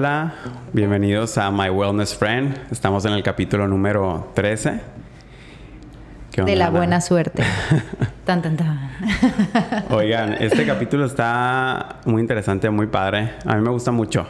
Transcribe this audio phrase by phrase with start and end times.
[0.00, 0.32] Hola,
[0.72, 2.56] bienvenidos a My Wellness Friend.
[2.70, 4.80] Estamos en el capítulo número 13.
[6.36, 7.42] de la buena suerte.
[8.24, 8.90] tan, tan, tan.
[9.90, 13.34] Oigan, este capítulo está muy interesante, muy padre.
[13.44, 14.26] A mí me gusta mucho.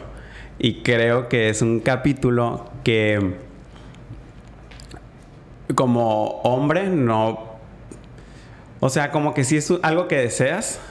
[0.59, 3.37] Y creo que es un capítulo que
[5.73, 7.45] como hombre no...
[8.81, 10.81] O sea, como que sí es algo que deseas,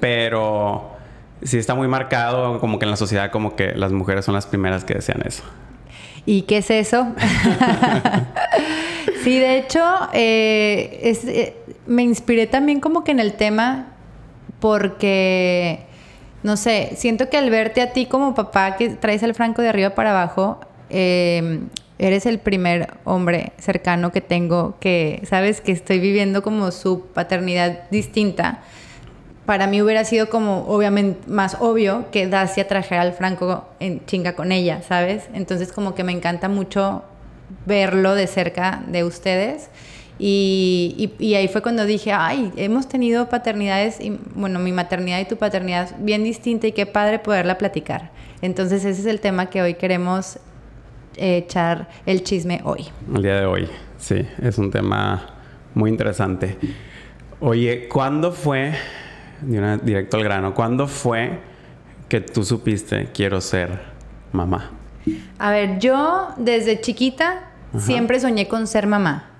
[0.00, 0.93] pero
[1.42, 4.46] sí está muy marcado como que en la sociedad como que las mujeres son las
[4.46, 5.42] primeras que desean eso.
[6.26, 7.08] ¿Y qué es eso?
[9.24, 11.56] sí, de hecho, eh, eh,
[11.86, 13.88] me inspiré también como que en el tema
[14.58, 15.80] porque,
[16.42, 19.68] no sé, siento que al verte a ti como papá que traes el franco de
[19.68, 21.60] arriba para abajo, eh,
[21.98, 27.90] eres el primer hombre cercano que tengo que, sabes, que estoy viviendo como su paternidad
[27.90, 28.62] distinta
[29.46, 34.34] para mí hubiera sido como obviamente más obvio que Dacia trajera al Franco en chinga
[34.34, 35.28] con ella, ¿sabes?
[35.34, 37.02] Entonces como que me encanta mucho
[37.66, 39.68] verlo de cerca de ustedes.
[40.16, 45.24] Y, y, ahí fue cuando dije, ay, hemos tenido paternidades, y, bueno, mi maternidad y
[45.24, 48.12] tu paternidad bien distinta y qué padre poderla platicar.
[48.40, 50.38] Entonces ese es el tema que hoy queremos
[51.16, 52.86] echar el chisme hoy.
[53.12, 55.34] El día de hoy, sí, es un tema
[55.74, 56.58] muy interesante.
[57.40, 58.72] Oye, ¿cuándo fue
[59.82, 60.54] directo al grano.
[60.54, 61.40] ¿Cuándo fue
[62.08, 63.82] que tú supiste quiero ser
[64.32, 64.70] mamá?
[65.38, 69.30] A ver, yo desde chiquita siempre soñé con ser mamá.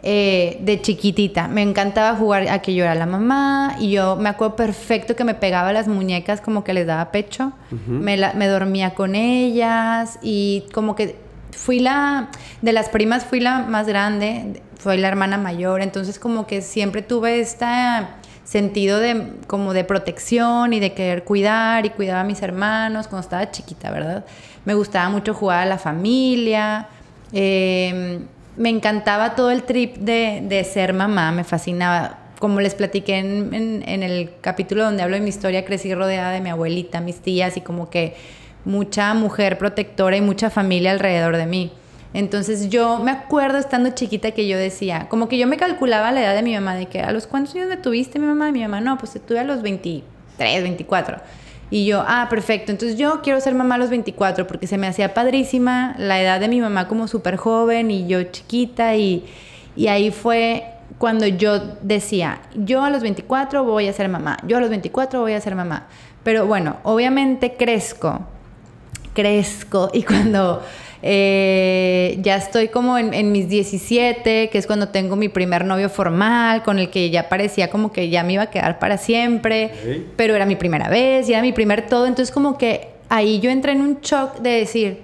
[0.00, 1.48] Eh, de chiquitita.
[1.48, 5.24] Me encantaba jugar a que yo era la mamá y yo me acuerdo perfecto que
[5.24, 7.52] me pegaba las muñecas como que les daba pecho.
[7.86, 11.16] me, me, dormía con ellas y como que
[11.50, 12.28] fui la,
[12.62, 17.02] de las primas fui la más grande, fui la hermana mayor, entonces como que siempre
[17.02, 18.10] tuve esta
[18.48, 23.22] sentido de como de protección y de querer cuidar y cuidar a mis hermanos cuando
[23.22, 24.24] estaba chiquita, ¿verdad?
[24.64, 26.88] Me gustaba mucho jugar a la familia.
[27.30, 28.22] Em,
[28.56, 32.20] me encantaba todo el trip de, ser mamá, me fascinaba.
[32.38, 36.40] Como les platiqué en, en, el capítulo donde hablo de mi historia, crecí rodeada de
[36.40, 38.16] mi abuelita, mis tías y como que
[38.64, 41.72] mucha mujer protectora y mucha familia alrededor de mí.
[42.14, 46.22] Entonces yo me acuerdo estando chiquita que yo decía, como que yo me calculaba la
[46.22, 48.62] edad de mi mamá, de que a los cuántos años me tuviste mi mamá, mi
[48.62, 51.18] mamá, no, pues te tuve a los 23, 24.
[51.70, 54.86] Y yo, ah, perfecto, entonces yo quiero ser mamá a los 24 porque se me
[54.86, 59.26] hacía padrísima la edad de mi mamá como súper joven y yo chiquita y,
[59.76, 60.64] y ahí fue
[60.96, 65.20] cuando yo decía, yo a los 24 voy a ser mamá, yo a los 24
[65.20, 65.86] voy a ser mamá.
[66.22, 68.26] Pero bueno, obviamente crezco,
[69.12, 70.62] crezco y cuando
[71.02, 76.62] eh, ya estoy como en, mis 17, que es cuando tengo mi primer novio formal,
[76.62, 79.70] con el que ya parecía como que ya me iba a quedar para siempre,
[80.16, 83.50] pero era mi primera vez, y era mi primer todo, entonces como que ahí yo
[83.50, 85.02] entré en un shock de decir,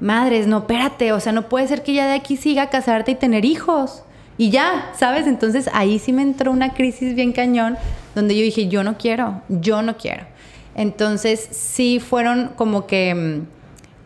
[0.00, 3.12] madres, no, espérate, o sea, no puede ser que ya de aquí siga a casarte
[3.12, 4.02] y tener hijos.
[4.38, 5.26] Y ya, ¿sabes?
[5.26, 7.78] Entonces ahí sí me entró una crisis bien cañón,
[8.14, 10.24] donde yo dije, yo no quiero, yo no quiero.
[10.74, 13.55] Entonces sí fueron como que mm,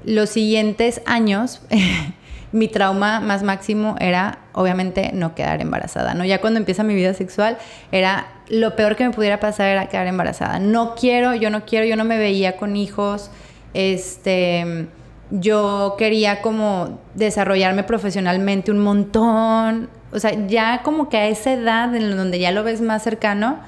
[0.04, 1.60] los siguientes años,
[2.52, 6.24] mi trauma más máximo era, obviamente, no quedar embarazada, ¿no?
[6.24, 7.58] Ya cuando empieza mi vida sexual,
[7.92, 10.58] era lo peor que me pudiera pasar era quedar embarazada.
[10.58, 13.30] No quiero, yo no quiero, yo no me veía con hijos,
[13.72, 14.88] este,
[15.30, 21.94] yo quería como desarrollarme profesionalmente un montón, o sea, ya como que a esa edad
[21.94, 23.58] en donde ya lo ves más cercano,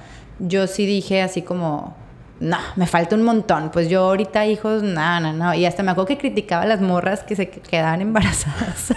[0.41, 1.95] yo sí dije así como,
[2.43, 3.71] no, me falta un montón.
[3.71, 5.55] Pues yo ahorita hijos, no, no, no.
[5.55, 8.89] Y hasta me acuerdo que criticaba a las morras que se quedaban embarazadas.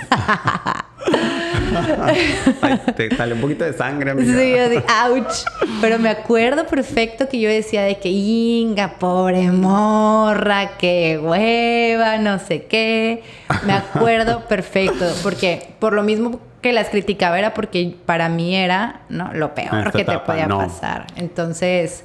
[2.95, 4.35] te sale un poquito de sangre, amiga.
[4.35, 4.77] Sí, así,
[5.11, 5.43] ouch.
[5.79, 12.39] Pero me acuerdo perfecto que yo decía de que, inga, pobre morra, qué hueva, no
[12.39, 13.21] sé qué.
[13.63, 19.01] Me acuerdo perfecto, porque por lo mismo que las criticaba era porque para mí era,
[19.07, 19.31] ¿no?
[19.35, 21.05] Lo peor que te podía pasar.
[21.15, 22.03] Entonces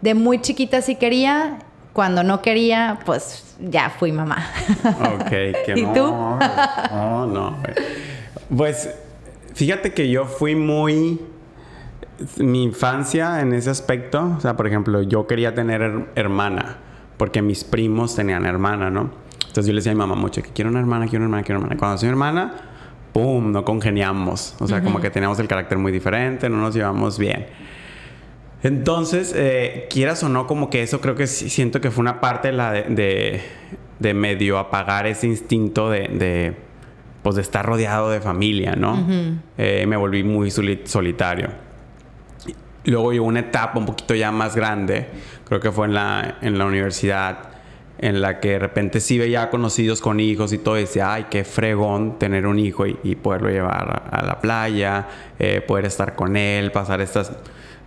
[0.00, 1.58] de muy chiquita sí quería,
[1.92, 4.46] cuando no quería, pues ya fui mamá.
[4.84, 6.06] Ok, que ¿Y tú?
[6.06, 7.56] No, no.
[8.56, 8.90] Pues
[9.54, 11.20] fíjate que yo fui muy
[12.36, 16.76] mi infancia en ese aspecto, o sea, por ejemplo, yo quería tener hermana,
[17.16, 19.10] porque mis primos tenían hermana, ¿no?
[19.40, 21.42] Entonces yo le decía a mi mamá mucho que quiero una hermana, quiero una hermana,
[21.44, 21.78] quiero una hermana.
[21.78, 22.54] Cuando soy hermana,
[23.12, 23.50] ¡pum!
[23.50, 24.54] No congeniamos.
[24.60, 27.46] O sea, como que teníamos el carácter muy diferente, no nos llevamos bien.
[28.62, 32.48] Entonces, eh, quieras o no, como que eso creo que siento que fue una parte
[32.48, 33.42] de, la de,
[33.98, 36.54] de, medio apagar ese instinto de,
[37.22, 39.06] pues de estar rodeado de familia, ¿no?
[39.56, 41.48] Eh, me volví muy solitario.
[42.84, 45.06] Luego llegó una etapa un poquito ya más grande,
[45.46, 47.50] creo que fue en la, en la universidad,
[47.98, 51.26] en la que de repente sí veía conocidos con hijos y todo, y decía, ay,
[51.30, 55.06] qué fregón tener un hijo y, poderlo llevar a, la playa,
[55.38, 57.32] eh, poder estar con él, pasar estas,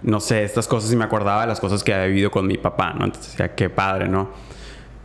[0.03, 2.57] no sé, estas cosas y me acordaba de las cosas que había vivido con mi
[2.57, 3.05] papá, ¿no?
[3.05, 4.29] Entonces decía, qué padre, ¿no?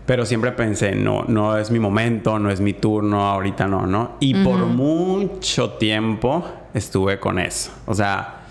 [0.06, 4.16] Pero siempre pensé, no, no es mi momento, no es mi turno, ahorita no, ¿no?
[4.20, 7.70] Y por mucho tiempo estuve con eso.
[7.86, 8.46] O sea,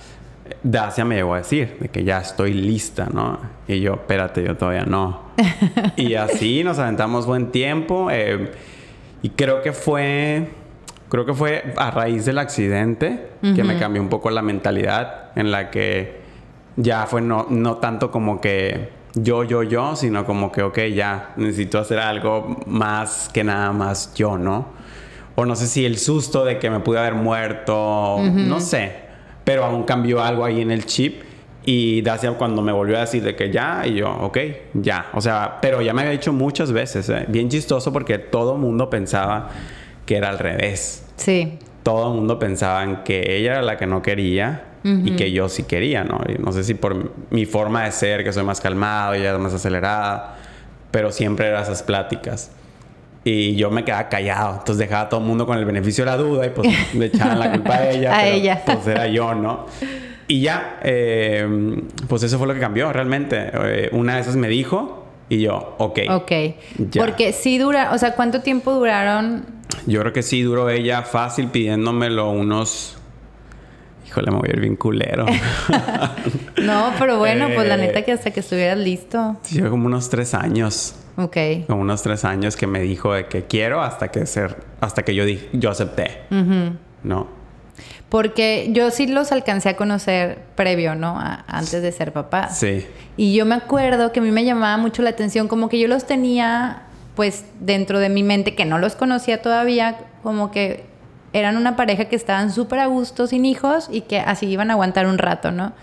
[0.63, 3.39] Dacia me llegó a decir de que ya estoy lista, ¿no?
[3.67, 5.31] Y yo, espérate, yo todavía no.
[5.95, 8.09] y así nos aventamos buen tiempo.
[8.11, 8.51] Eh,
[9.23, 10.49] y creo que fue,
[11.09, 15.51] creo que fue a raíz del accidente que me cambió un poco la mentalidad en
[15.51, 16.16] la que
[16.77, 21.33] ya fue no, no tanto como que yo, yo, yo, sino como que, ok, ya
[21.35, 24.67] necesito hacer algo más que nada más yo, ¿no?
[25.35, 29.07] O no sé si el susto de que me pude haber muerto, no sé
[29.47, 31.21] pero aún cambió algo ahí en el chip.
[31.63, 34.37] Y Dacia cuando me volvió a decir de que ya, y yo, ok,
[34.73, 35.05] ya.
[35.13, 37.23] O sea, pero ya me había dicho muchas veces, ¿eh?
[37.29, 39.49] bien chistoso porque todo mundo pensaba
[40.05, 41.05] que era al revés.
[41.15, 41.59] Sí.
[41.83, 45.63] Todo el mundo pensaba que ella era la que no quería y que yo sí
[45.63, 46.19] quería, ¿no?
[46.27, 49.53] Y no sé si por mi forma de ser, que soy más calmado, y más
[49.53, 50.37] acelerada,
[50.91, 52.51] pero siempre eran esas pláticas.
[53.23, 54.53] Y yo me quedaba callado.
[54.59, 57.07] Entonces dejaba a todo el mundo con el beneficio de la duda y pues le
[57.07, 58.15] echaban la culpa a ella.
[58.17, 58.61] a ella.
[58.65, 59.65] Pues era yo, ¿no?
[60.29, 63.49] Y ya, eh, pues eso fue lo que cambió realmente.
[63.53, 65.99] Eh, una de esas me dijo y yo, ok.
[66.09, 66.31] Ok.
[66.97, 69.45] Porque sí dura, o sea, ¿cuánto tiempo duraron?
[69.85, 72.96] Yo creo que sí duró ella fácil pidiéndomelo unos...
[74.17, 75.27] Híjole, me voy a ir bien culero.
[76.63, 79.37] no, pero bueno, pues la neta que hasta que estuvieras listo.
[79.43, 80.95] Sí, como unos tres años.
[81.17, 81.37] Ok.
[81.67, 85.13] Como unos tres años que me dijo de que quiero hasta que ser, hasta que
[85.13, 86.23] yo dije, yo acepté.
[87.03, 87.27] ¿No?
[88.09, 91.19] Porque yo sí los alcancé a conocer previo, ¿no?
[91.19, 92.49] antes de ser papá.
[92.49, 92.87] Sí.
[93.17, 95.87] Y yo me acuerdo que a mí me llamaba mucho la atención, como que yo
[95.87, 100.85] los tenía, pues, dentro de mi mente, que no los conocía todavía, como que
[101.33, 104.73] eran una pareja que estaban súper a gusto sin hijos y que así iban a
[104.73, 105.73] aguantar un rato, ¿no?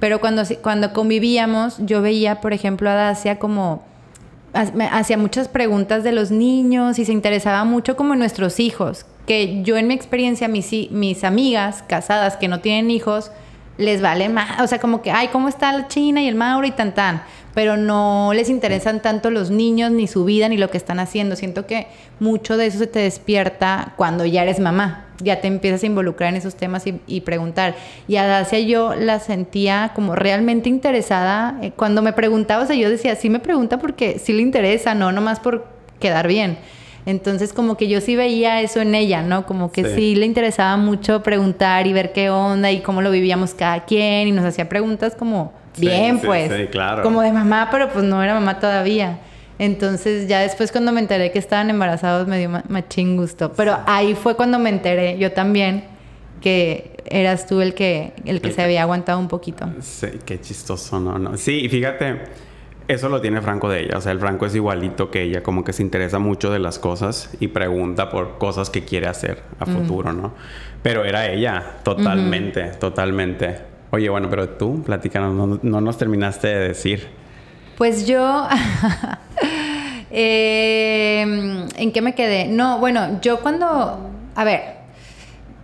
[0.00, 3.82] Pero cuando, cuando convivíamos, yo veía, por ejemplo, a Dacia como
[4.52, 9.62] hacía muchas preguntas de los niños y se interesaba mucho como en nuestros hijos, que
[9.62, 13.32] yo en mi experiencia, mis, mis amigas casadas que no tienen hijos,
[13.78, 16.66] les vale más, o sea, como que, ay, ¿cómo está la China y el Mauro
[16.66, 17.22] y tan tan?
[17.54, 21.36] Pero no les interesan tanto los niños, ni su vida, ni lo que están haciendo.
[21.36, 21.86] Siento que
[22.18, 26.30] mucho de eso se te despierta cuando ya eres mamá, ya te empiezas a involucrar
[26.30, 27.76] en esos temas y, preguntar.
[28.08, 31.58] Y a Dacia yo la sentía como realmente interesada.
[31.62, 34.94] Eh, cuando me preguntaba, o sea, yo decía, sí me pregunta porque sí le interesa,
[34.94, 35.66] no nomás por
[36.00, 36.58] quedar bien.
[37.06, 39.44] Entonces como que yo sí veía eso en ella, ¿no?
[39.46, 40.14] Como que sí.
[40.14, 44.32] le interesaba mucho preguntar y ver qué onda y cómo lo vivíamos cada quien y
[44.32, 46.52] nos hacía preguntas como bien, pues.
[46.52, 47.02] Sí, claro.
[47.02, 49.20] Como de mamá, pero pues no era mamá todavía.
[49.58, 53.52] Entonces ya después cuando me enteré que estaban embarazados me dio machín gusto.
[53.52, 55.84] Pero ahí fue cuando me enteré yo también
[56.40, 59.66] que eras tú el que, el que se había aguantado un poquito.
[59.80, 61.18] Sí, qué chistoso, ¿no?
[61.18, 61.36] no.
[61.36, 62.20] Sí, fíjate
[62.88, 63.98] eso lo tiene Franco de ella.
[63.98, 66.78] O sea, el Franco es igualito que ella, como que se interesa mucho de las
[66.78, 70.34] cosas y pregunta por cosas que quiere hacer a futuro, ¿no?
[70.82, 73.73] Pero era ella, totalmente, totalmente.
[73.90, 77.08] Oye, bueno, pero tú, platícanos, no, nos terminaste de decir.
[77.76, 78.48] Pues yo.
[80.16, 82.46] Em, ¿En qué me quedé?
[82.46, 84.10] No, bueno, yo cuando.
[84.36, 84.60] A ver,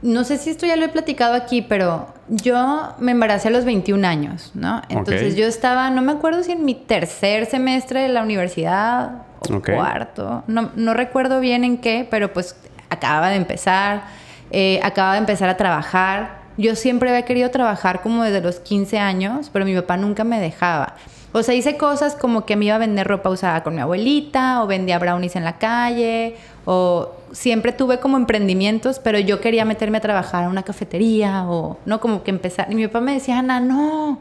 [0.03, 3.65] no sé si esto ya lo he platicado aquí, pero yo me embaracé a los
[3.65, 4.83] 21 años, ¿no?
[4.89, 9.61] Entonces yo estaba, no me acuerdo si en mi tercer semestre de la universidad o
[9.61, 12.57] cuarto, no, no, recuerdo bien en qué, pero pues
[12.89, 14.05] acababa de empezar,
[14.51, 16.40] eh, acababa de empezar a trabajar.
[16.61, 20.39] Yo siempre había querido trabajar como desde los 15 años, pero mi papá nunca me
[20.39, 20.95] dejaba.
[21.33, 24.63] O sea, hice cosas como que me iba a vender ropa usada con mi abuelita,
[24.63, 26.37] o vendía brownies en la calle,
[26.67, 31.79] o siempre tuve como emprendimientos, pero yo quería meterme a trabajar en una cafetería, o
[31.87, 32.67] no como que empezar.
[32.71, 34.19] Y mi papá me decía, Ana, no.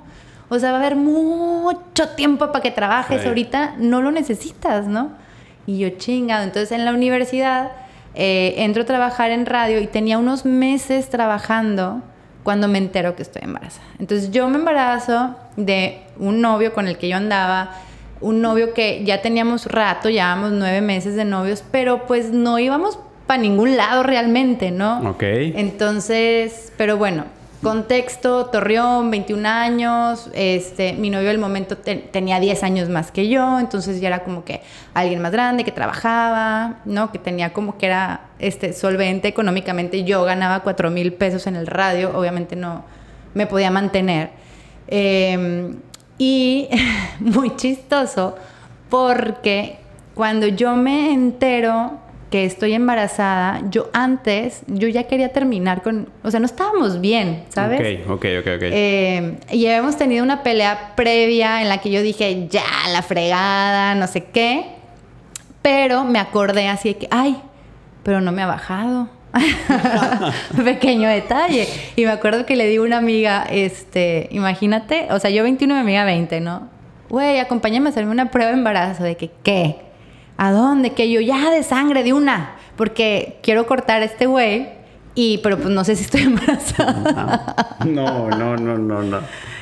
[0.48, 3.25] O sea, va a haber mucho tiempo para que trabajes.
[3.25, 5.12] Ahorita no lo necesitas, ¿no?
[5.67, 6.43] Y yo chingado.
[6.43, 7.72] Entonces en la universidad
[8.15, 12.01] eh, entro a trabajar en radio y tenía unos meses trabajando
[12.43, 13.88] cuando me entero que estoy embarazada.
[14.00, 17.72] Entonces yo me embarazo de un novio con el que yo andaba,
[18.22, 23.00] un novio que ya teníamos rato, llevábamos nueve meses de novios, pero pues no íbamos
[23.27, 25.12] para ningún lado realmente, ¿no?
[25.12, 25.24] Ok.
[25.24, 27.25] Entonces, pero bueno,
[27.62, 33.60] Contexto, Torreón, 21 años, este, mi novio del momento tenía 10 años más que yo,
[33.60, 34.62] entonces ya era como que
[34.94, 37.12] alguien más grande que trabajaba, ¿no?
[37.12, 41.68] Que tenía como que era este, solvente económicamente, yo ganaba 4 mil pesos en el
[41.68, 42.86] radio, obviamente no
[43.34, 44.30] me podía mantener.
[44.88, 45.75] Em,
[46.18, 46.70] y
[47.20, 48.38] muy chistoso
[48.89, 49.80] porque
[50.16, 56.29] cuando yo me entero que estoy embarazada, yo antes, yo ya quería terminar con, o
[56.29, 57.79] sea, no estábamos bien, ¿sabes?
[58.05, 58.62] Ok, ok, ok, ok.
[58.62, 63.95] Eh, y habíamos tenido una pelea previa en la que yo dije, ya, la fregada,
[63.95, 64.65] no sé qué.
[65.62, 67.38] Pero me acordé así de que, ay,
[68.03, 69.09] pero no me ha bajado.
[70.63, 71.67] Pequeño detalle.
[71.95, 75.74] Y me acuerdo que le di a una amiga, este, imagínate, o sea, yo 21
[75.74, 76.69] y mi amiga 20, ¿no?
[77.09, 79.03] Güey, acompáñame a hacerme una prueba de embarazo.
[79.03, 79.88] ¿De que qué?
[80.41, 80.91] ¿A dónde?
[80.91, 82.55] Que yo ya de sangre, de una.
[82.77, 84.69] Porque quiero cortar a este güey.
[85.13, 87.77] Y, pero pues no sé si estoy embarazada.
[87.86, 89.19] No, no, no, no, no.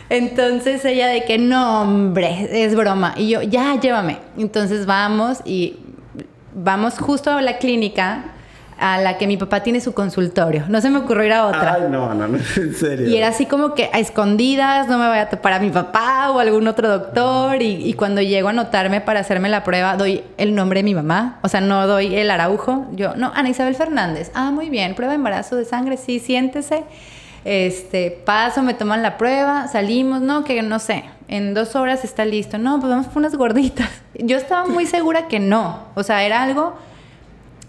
[0.10, 3.16] Entonces ella de que no, hombre, es broma.
[3.18, 4.20] Y yo, ya, llévame.
[4.38, 5.78] Entonces vamos y
[6.54, 8.26] vamos justo a la clínica
[8.80, 10.66] a la que mi papá tiene su consultorio.
[10.68, 11.74] No se me ocurrió ir a otra.
[11.74, 13.08] Ay, no, no, no, en serio.
[13.08, 16.32] Y era así como que a escondidas, no me vaya a topar a mi papá
[16.32, 17.62] o algún otro doctor.
[17.62, 20.96] Y, y, cuando llego a anotarme para hacerme la prueba, doy el nombre de mi
[20.96, 21.40] mamá.
[21.42, 22.86] O sea, no doy el araujo.
[22.94, 24.32] Yo, no, Ana Isabel Fernández.
[24.34, 26.84] Ah, muy bien, prueba de embarazo de sangre, sí, siéntese.
[27.46, 32.26] Este, paso, me toman la prueba, salimos, no, que no sé, en dos horas está
[32.26, 32.58] listo.
[32.58, 33.90] No, pues vamos por unas gorditas.
[34.16, 35.80] Yo estaba muy segura que no.
[35.96, 36.76] O sea, era algo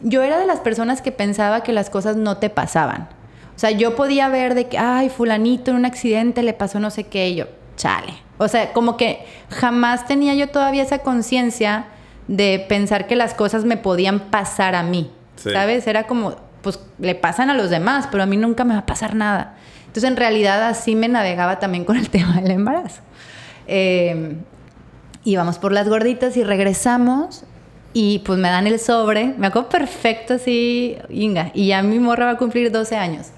[0.01, 3.09] yo era de las personas que pensaba que las cosas no te pasaban.
[3.57, 6.91] O sea, yo podía ver de que, ay, fulanito en un accidente le pasó no
[6.91, 8.15] sé qué, y yo, chale.
[8.39, 11.87] O sea, como que jamás tenía yo todavía esa conciencia
[12.29, 15.11] de pensar que las cosas me podían pasar a mí.
[15.37, 15.51] Sí.
[15.51, 15.87] ¿Sabes?
[15.89, 18.87] Era como, pues le pasan a los demás, pero a mí nunca me va a
[18.87, 19.57] pasar nada.
[19.87, 23.01] Entonces, en realidad, así me navegaba también con el tema del embarazo.
[23.67, 24.37] Eh,
[25.25, 27.45] íbamos por las gorditas y regresamos
[27.93, 32.27] y pues me dan el sobre, me acuerdo perfecto así, Inga, y ya mi morra
[32.27, 33.29] va a cumplir 12 años.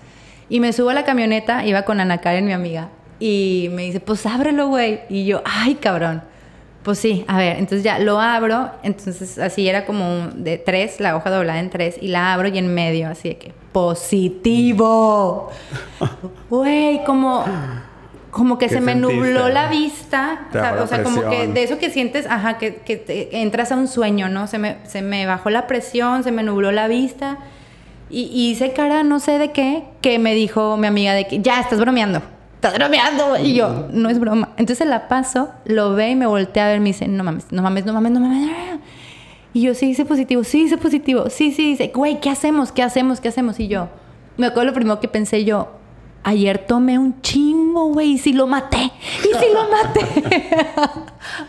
[0.49, 2.89] Y me subo a la camioneta, iba con Ana Karen, mi amiga,
[3.21, 5.01] y me dice, pues ábrelo, güey.
[5.09, 6.23] Y yo, ay, cabrón.
[6.83, 11.15] Pues sí, a ver, entonces ya lo abro, entonces así era como de tres, la
[11.15, 15.51] hoja doblada en tres, y la abro y en medio, así de que, positivo.
[16.51, 17.45] Güey, como
[18.31, 20.47] como que se me nubló la vista,
[20.81, 23.89] o sea, como que de eso que sientes, ajá, que, que te entras a un
[23.89, 24.47] sueño, ¿no?
[24.47, 27.39] Se me, se me bajó la presión, se me nubló la vista
[28.09, 31.41] y, y, hice cara no sé de qué, que me dijo mi amiga de que
[31.41, 32.23] ya, estás bromeando,
[32.55, 34.51] estás bromeando, y yo, no es broma.
[34.57, 37.63] Entonces la paso, lo ve y me voltea a ver, me dice, no mames, no
[37.63, 38.51] mames, no mames, no mames.
[39.53, 42.71] Y yo, sí, hice positivo, sí, hice positivo, sí, sí, dice, güey, ¿qué hacemos?
[42.71, 43.21] ¿Qué hacemos?
[43.21, 43.59] ¿Qué hacemos?
[43.59, 43.89] Y yo,
[44.37, 45.80] me acuerdo lo primero que pensé yo,
[46.23, 50.01] ayer tomé un chingo, güey, y si lo maté, y si lo maté.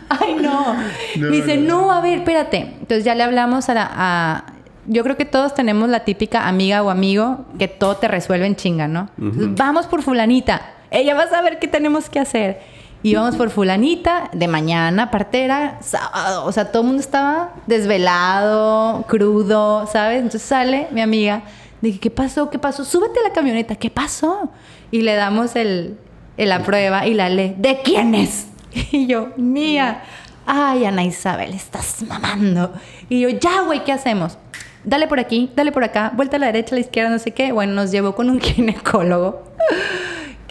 [0.08, 0.76] Ay, no.
[1.16, 1.90] Me dice, no.
[1.92, 2.58] a ver, espérate.
[2.80, 4.44] Entonces ya le hablamos a, la, a,
[4.86, 8.56] Yo creo que todos tenemos la típica amiga o amigo que todo te resuelve en
[8.56, 9.08] chinga, ¿no?
[9.18, 10.62] Entonces, vamos por fulanita.
[10.90, 12.60] Ella va a saber qué tenemos que hacer.
[13.04, 16.44] Y vamos por fulanita de mañana, partera, sábado.
[16.44, 20.18] O sea, todo el mundo estaba desvelado, crudo, ¿sabes?
[20.18, 21.42] Entonces sale mi amiga
[21.82, 22.48] Dije, ¿qué pasó?
[22.48, 22.84] ¿Qué pasó?
[22.84, 23.74] Súbete a la camioneta.
[23.74, 24.50] ¿Qué pasó?
[24.90, 25.98] Y le damos el,
[26.36, 27.54] la prueba y la lee.
[27.58, 28.46] ¿De quién es?
[28.92, 30.02] Y yo, mía.
[30.46, 32.72] Ay, Ana Isabel, estás mamando.
[33.10, 34.38] Y yo, ya, güey, ¿qué hacemos?
[34.84, 37.32] Dale por aquí, dale por acá, vuelta a la derecha, a la izquierda, no sé
[37.32, 37.52] qué.
[37.52, 39.42] Bueno, nos llevó con un ginecólogo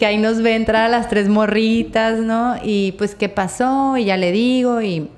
[0.02, 2.56] que ahí nos ve entrar a las tres morritas, ¿no?
[2.62, 3.96] Y pues, ¿qué pasó?
[3.96, 5.08] Y ya le digo, y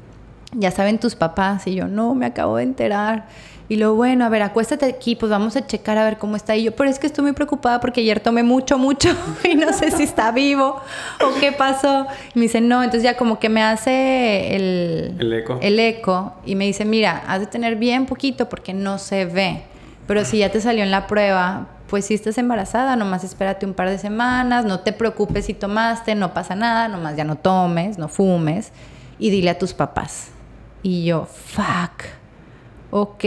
[0.52, 1.66] ya saben tus papás.
[1.66, 3.26] Y yo, no, me acabo de enterar.
[3.66, 6.54] Y luego, bueno, a ver, acuéstate aquí, pues vamos a checar a ver cómo está.
[6.54, 9.09] Y yo, pero es que estoy muy preocupada porque ayer tomé mucho, mucho
[9.44, 10.80] y no sé si está vivo
[11.23, 12.06] o qué pasó.
[12.35, 15.59] Y me dice, no, entonces ya como que me hace el, el eco.
[15.62, 19.62] El eco y me dice, mira, has de tener bien poquito porque no se ve.
[20.06, 23.73] Pero si ya te salió en la prueba, pues si estás embarazada, nomás espérate un
[23.73, 27.97] par de semanas, no te preocupes si tomaste, no pasa nada, nomás ya no tomes,
[27.97, 28.73] no fumes
[29.18, 30.28] y dile a tus papás.
[30.83, 32.24] Y yo, fuck
[32.94, 33.24] ok.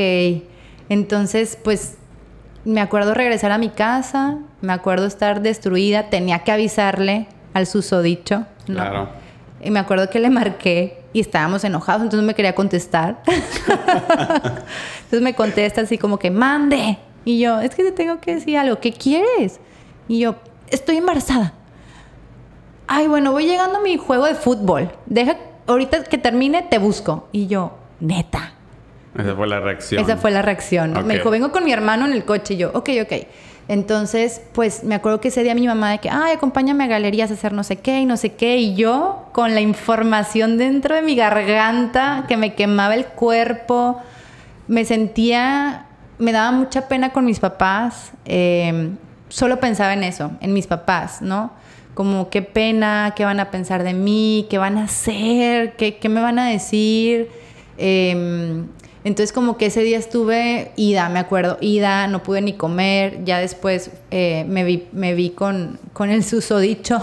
[0.88, 1.98] Entonces, pues
[2.64, 8.46] me acuerdo regresar a mi casa, me acuerdo estar destruida, tenía que avisarle al susodicho.
[8.68, 8.76] ¿no?
[8.76, 9.10] Claro.
[9.62, 13.22] Y me acuerdo que le marqué y estábamos enojados, entonces no me quería contestar.
[13.28, 16.98] entonces me contesta así como que, mande.
[17.26, 19.60] Y yo, es que te tengo que decir algo, ¿qué quieres?
[20.08, 20.36] Y yo,
[20.70, 21.54] estoy embarazada.
[22.88, 24.94] Ay, bueno, voy llegando a mi juego de fútbol.
[25.08, 25.36] Deja,
[25.68, 27.28] ahorita que termine, te busco.
[27.34, 28.54] Y yo, neta.
[29.18, 30.04] Esa fue la reacción.
[30.04, 30.94] Esa fue la reacción.
[30.94, 31.00] ¿no?
[31.00, 31.08] Okay.
[31.08, 32.54] Me dijo, vengo con mi hermano en el coche.
[32.54, 33.14] Y yo, ok, ok.
[33.70, 37.32] Entonces, pues me acuerdo que ese día mi mamá de que, ay, acompáñame a galerías
[37.32, 38.58] a hacer no sé qué y no sé qué.
[38.58, 44.02] Y yo, con la información dentro de mi garganta, que me quemaba el cuerpo,
[44.68, 48.14] me sentía, me daba mucha pena con mis papás.
[48.26, 48.92] Eh,
[49.28, 51.52] solo pensaba en eso, en mis papás, ¿no?
[51.94, 56.08] Como qué pena, qué van a pensar de mí, qué van a hacer, qué, qué
[56.08, 57.30] me van a decir.
[57.78, 58.64] Eh,
[59.08, 63.40] Entonces como que ese día estuve ida, me acuerdo, ida, no pude ni comer, ya
[63.40, 67.00] después eh, me, vi, me vi con, con el susodicho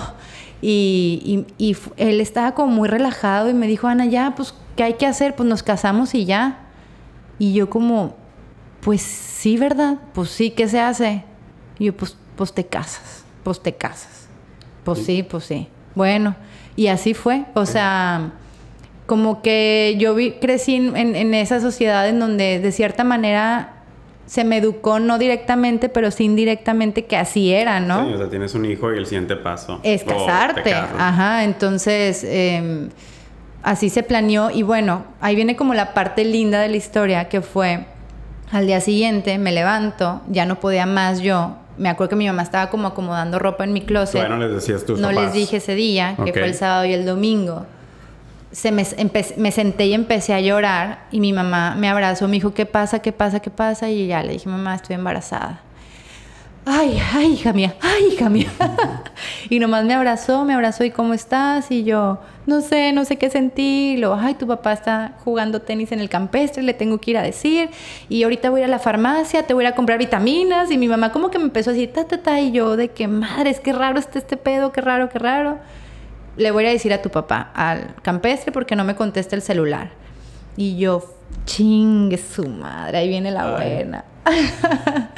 [0.60, 4.82] y, y, y él estaba como muy relajado y me dijo, Ana, ya, pues, ¿qué
[4.82, 5.34] hay que hacer?
[5.34, 6.66] Pues nos casamos y ya.
[7.38, 8.16] Y yo como,
[8.82, 9.96] pues sí, ¿verdad?
[10.12, 11.24] Pues sí, ¿qué se hace?
[11.78, 14.28] Y yo, pues, pues te casas, pues te casas.
[14.84, 15.68] Pues sí, pues sí.
[15.94, 16.36] Bueno,
[16.76, 17.46] y así fue.
[17.54, 18.32] O sea,
[19.06, 23.82] como que yo vi, crecí en, en, esa sociedad en donde de cierta manera
[24.26, 28.06] se me educó no directamente, pero sí indirectamente que así era, ¿no?
[28.06, 29.80] Sí, o sea, tienes un hijo y el siguiente paso.
[29.82, 30.72] Es casarte.
[30.72, 32.88] Ajá, entonces eh,
[33.62, 37.42] así se planeó y bueno, ahí viene como la parte linda de la historia que
[37.42, 37.84] fue
[38.52, 41.56] al día siguiente me levanto, ya no podía más yo.
[41.76, 44.20] Me acuerdo que mi mamá estaba como acomodando ropa en mi closet.
[44.20, 47.04] Bueno, les decías tus No les dije ese día, que fue el sábado y el
[47.04, 47.66] domingo.
[48.54, 52.66] Se me, senté y empecé a llorar y mi mamá me abrazó, me dijo, ¿qué
[52.66, 53.00] pasa?
[53.00, 53.40] ¿Qué pasa?
[53.40, 53.90] ¿Qué pasa?
[53.90, 55.60] Y ya le dije, mamá, estoy embarazada
[56.66, 58.50] ay, ay, hija mía, ay, hija mía.
[59.50, 61.70] y nomás me abrazó, me abrazó y ¿cómo estás?
[61.70, 63.94] Y yo, no sé, no sé qué sentí.
[63.94, 67.18] Y luego, ay, tu papá está jugando tenis en el campestre, le tengo que ir
[67.18, 67.70] a decir.
[68.08, 70.70] Y ahorita voy a la farmacia, te voy a comprar vitaminas.
[70.70, 72.40] Y mi mamá como que me empezó a decir, ta, ta, ta.
[72.40, 75.58] Y yo, de que madre, es que raro está este pedo, qué raro, qué raro.
[76.36, 79.90] Le voy a decir a tu papá, al campestre, porque no me contesta el celular.
[80.56, 81.04] Y yo,
[81.46, 84.04] chingue su madre, ahí viene la buena.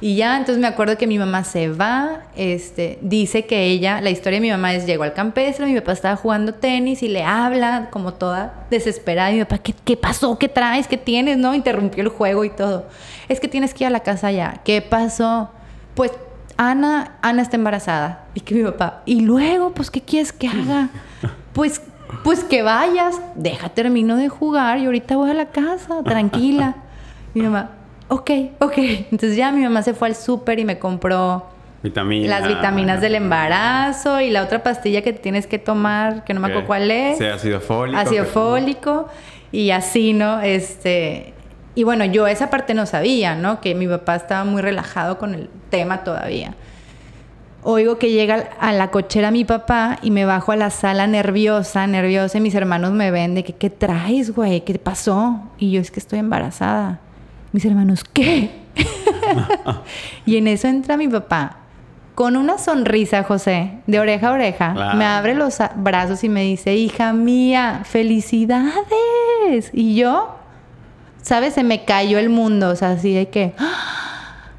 [0.00, 4.10] Y ya, entonces me acuerdo que mi mamá se va, este, dice que ella, la
[4.10, 7.22] historia de mi mamá es, llegó al campestre, mi papá estaba jugando tenis y le
[7.22, 9.30] habla como toda desesperada.
[9.32, 10.38] Y mi papá, ¿qué, qué pasó?
[10.38, 10.86] ¿Qué traes?
[10.86, 11.38] ¿Qué tienes?
[11.38, 11.54] ¿No?
[11.54, 12.86] Interrumpió el juego y todo.
[13.28, 14.60] Es que tienes que ir a la casa ya.
[14.64, 15.50] ¿Qué pasó?
[15.94, 16.12] Pues
[16.56, 18.24] Ana, Ana está embarazada.
[18.34, 20.88] Y que mi papá, y luego, pues, ¿qué quieres que haga?
[21.52, 21.80] Pues,
[22.22, 26.76] pues que vayas, deja, termino de jugar y ahorita voy a la casa, tranquila.
[27.32, 27.70] Mi mamá,
[28.08, 28.76] ok, ok.
[29.10, 31.46] Entonces ya mi mamá se fue al súper y me compró
[31.82, 36.48] las vitaminas del embarazo y la otra pastilla que tienes que tomar, que no me
[36.48, 37.18] acuerdo cuál es.
[37.18, 37.98] Sí, ácido fólico.
[37.98, 39.08] Ácido fólico.
[39.52, 40.40] Y así, ¿no?
[40.40, 41.32] Este.
[41.76, 43.60] Y bueno, yo esa parte no sabía, ¿no?
[43.60, 46.54] Que mi papá estaba muy relajado con el tema todavía.
[47.62, 51.86] Oigo que llega a la cochera mi papá y me bajo a la sala nerviosa,
[51.86, 54.62] nerviosa, y mis hermanos me ven de que, ¿qué traes, güey?
[54.62, 55.40] ¿Qué pasó?
[55.58, 56.98] Y yo es que estoy embarazada.
[57.52, 58.52] Mis hermanos, ¿qué?
[60.26, 61.58] y en eso entra mi papá
[62.16, 64.94] con una sonrisa, José, de oreja a oreja.
[64.96, 68.72] Me abre los brazos y me dice, hija mía, felicidades.
[69.74, 70.34] Y yo,
[71.26, 71.54] ¿sabes?
[71.54, 73.52] Se me cayó el mundo, o sea, así de que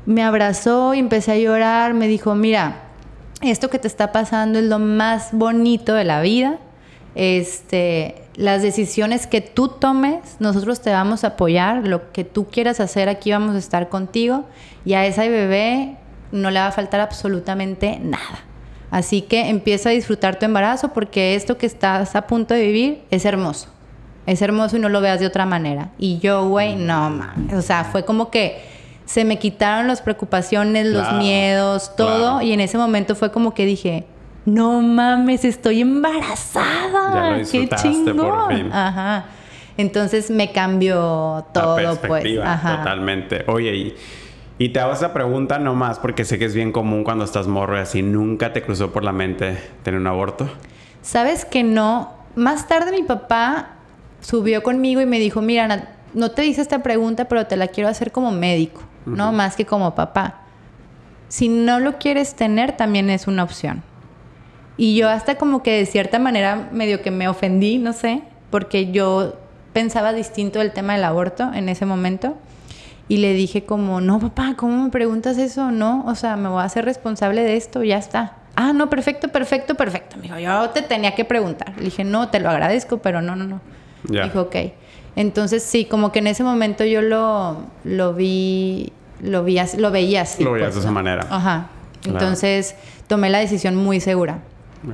[0.06, 1.94] me abrazó y empecé a llorar.
[1.94, 2.82] Me dijo, mira,
[3.42, 6.58] esto que te está pasando es lo más bonito de la vida.
[7.16, 12.82] Este, las decisiones que tú tomes, nosotros te vamos a apoyar, lo que tú quieras
[12.82, 14.44] hacer, aquí vamos a estar contigo
[14.84, 15.96] y a esa bebé
[16.34, 18.44] no le va a faltar absolutamente nada.
[18.92, 23.04] Así que empieza a disfrutar tu embarazo porque esto que estás a punto de vivir
[23.10, 23.77] es hermoso.
[24.28, 25.90] Es hermoso y no lo veas de otra manera.
[25.98, 27.54] Y yo, güey, no mames.
[27.54, 28.62] O sea, fue como que
[29.06, 32.42] se me quitaron las preocupaciones, los miedos, todo.
[32.42, 34.06] Y en ese momento fue como que dije,
[34.44, 37.38] no mames, estoy embarazada.
[37.50, 38.72] Qué chingón.
[38.74, 39.28] Ajá.
[39.78, 42.26] Entonces me cambió todo, pues.
[42.44, 42.80] Ajá.
[42.80, 43.46] Totalmente.
[43.48, 43.96] Oye, y,
[44.58, 47.78] y, te hago esa pregunta nomás porque sé que es bien común cuando estás morro
[47.78, 48.02] y así.
[48.02, 50.50] ¿Nunca te cruzó por la mente tener un aborto?
[51.02, 52.12] Sabes que no.
[52.36, 53.77] Más tarde mi papá
[54.22, 57.90] subió conmigo y me dijo, mira, no te hice esta pregunta, pero te la quiero
[57.90, 60.42] hacer como médico, no más que como papá.
[61.28, 63.84] Si no lo quieres tener, también es una opción.
[64.78, 68.92] Y yo hasta como que de cierta manera medio que me ofendí, no sé, porque
[68.92, 69.38] yo
[69.74, 72.38] pensaba distinto del tema del aborto en ese momento.
[73.10, 75.72] Y le dije como, no, papá, ¿cómo me preguntas eso?
[75.72, 78.38] No, o sea, me voy a hacer responsable de esto, ya está.
[78.56, 80.18] Ah, no, perfecto, perfecto, perfecto.
[80.18, 81.74] Me dijo, yo te tenía que preguntar.
[81.78, 83.62] Le dije, no, te lo agradezco, pero no, no, no.
[84.04, 84.56] Dijo, ok.
[85.16, 90.22] Entonces sí, como que en ese momento yo lo, lo vi, lo vi, lo veía
[90.22, 90.44] así.
[90.44, 91.26] Lo veías pues, de esa manera.
[91.30, 91.70] Ajá.
[92.06, 92.76] Entonces
[93.08, 94.40] tomé la decisión muy segura.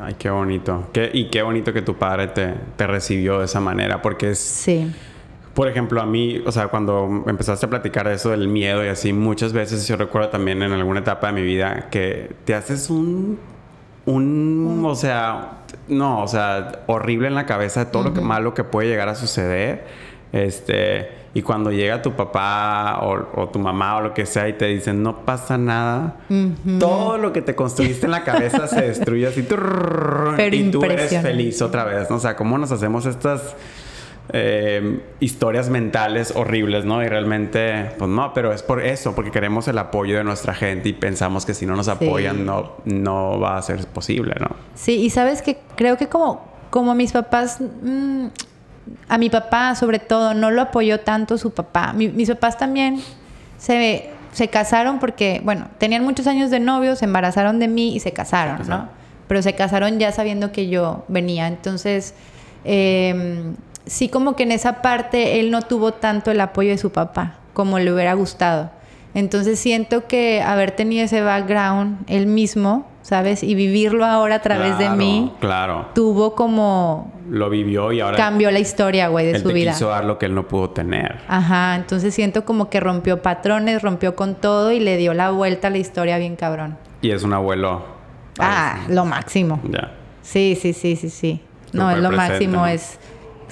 [0.02, 0.90] Ay, qué bonito.
[1.12, 4.40] y qué bonito que tu padre te, te, recibió de esa manera, porque es...
[4.40, 4.92] Sí.
[5.54, 9.14] Por ejemplo, a mí, o sea, cuando empezaste a platicar eso del miedo y así,
[9.14, 13.40] muchas veces yo recuerdo también en alguna etapa de mi vida que te haces un...
[14.06, 18.54] Un, o sea, no, o sea, horrible en la cabeza de todo lo que malo
[18.54, 19.86] que puede llegar a suceder.
[20.32, 24.66] Este, y cuando llega tu papá o, tu mamá o lo que sea y te
[24.66, 26.16] dicen, no pasa nada,
[26.80, 29.42] todo lo que te construiste en la cabeza se destruye así.
[30.52, 32.10] y tú eres feliz otra vez.
[32.12, 33.56] O sea, ¿cómo nos hacemos estas
[34.30, 37.04] eh, historias mentales horribles, ¿no?
[37.04, 40.90] Y realmente, pues no, pero es por eso, porque queremos el apoyo de nuestra gente
[40.90, 44.48] y pensamos que si no nos apoyan no, no va a ser posible, ¿no?
[44.76, 48.28] Sí, y sabes que creo que como, como mis papás, mm,
[49.10, 51.92] a mi papá sobre todo, no lo apoyó tanto su papá.
[51.94, 53.02] mis papás también
[53.58, 58.00] se, se casaron porque, bueno, tenían muchos años de novios, se embarazaron de mí y
[58.00, 58.88] se casaron, ¿no?
[59.28, 61.48] Pero se casaron ya sabiendo que yo venía.
[61.48, 62.14] Entonces,
[62.66, 63.54] eh,
[63.86, 67.36] sí como que en esa parte él no tuvo tanto el apoyo de su papá
[67.54, 68.72] como le hubiera gustado.
[69.14, 73.44] Entonces siento que haber tenido ese background él mismo, ¿sabes?
[73.44, 75.32] Y vivirlo ahora a través de mí.
[75.40, 75.90] Claro.
[75.94, 77.14] Tuvo como...
[77.30, 78.18] Lo vivió y ahora...
[78.18, 79.74] Cambió la historia, güey, de su te vida.
[79.74, 81.20] quiso dar lo que él no pudo tener.
[81.28, 85.68] Ajá, entonces siento como que rompió patrones, rompió con todo y le dio la vuelta
[85.68, 86.78] a la historia bien cabrón.
[87.02, 87.94] Y es un abuelo...
[88.40, 89.62] Ah, lo máximo.
[89.70, 89.92] Ya.
[90.24, 91.40] Sí, sí, sí, sí, sí.
[91.72, 92.98] No, es lo máximo, es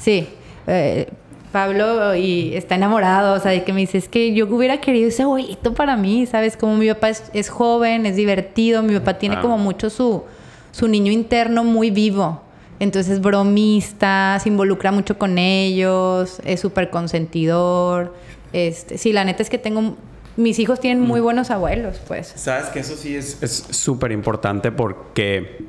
[0.02, 0.28] Sí,
[0.66, 1.08] eh,
[1.52, 5.10] Pablo y está enamorado, o sea, de que me dice, es que yo hubiera querido
[5.10, 6.58] ese abuelito para mí, ¿sabes?
[6.58, 10.24] Como mi papá es, joven, es divertido, mi papá tiene como mucho su,
[10.72, 12.42] su niño interno muy vivo.
[12.80, 18.16] Entonces bromista, se involucra mucho con ellos, es súper consentidor.
[18.54, 19.96] Este, sí, la neta es que tengo...
[20.38, 21.24] Mis hijos tienen muy mm.
[21.24, 22.34] buenos abuelos, pues.
[22.38, 25.66] Sabes que eso sí es súper importante porque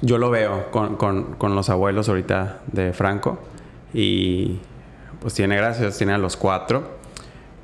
[0.00, 3.38] yo lo veo con, con, con los abuelos ahorita de Franco
[3.96, 4.58] y
[5.20, 6.98] pues tiene gracias, tiene a los cuatro,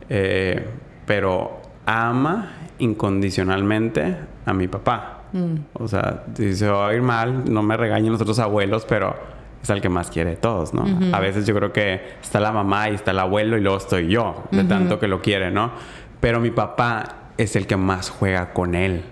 [0.09, 0.67] eh,
[1.05, 4.17] pero ama incondicionalmente
[4.47, 5.25] a mi papá.
[5.33, 5.57] Mm.
[5.75, 9.15] O sea, si se va a ir mal, no me regañen los otros abuelos, pero
[9.63, 10.87] es el que más quiere de todos, ¿no?
[11.15, 14.09] A veces yo creo que está la mamá y está el abuelo y luego estoy
[14.09, 15.71] yo, de tanto que lo quiere, ¿no?
[16.19, 17.05] Pero mi papá
[17.37, 19.03] es el que más juega con él.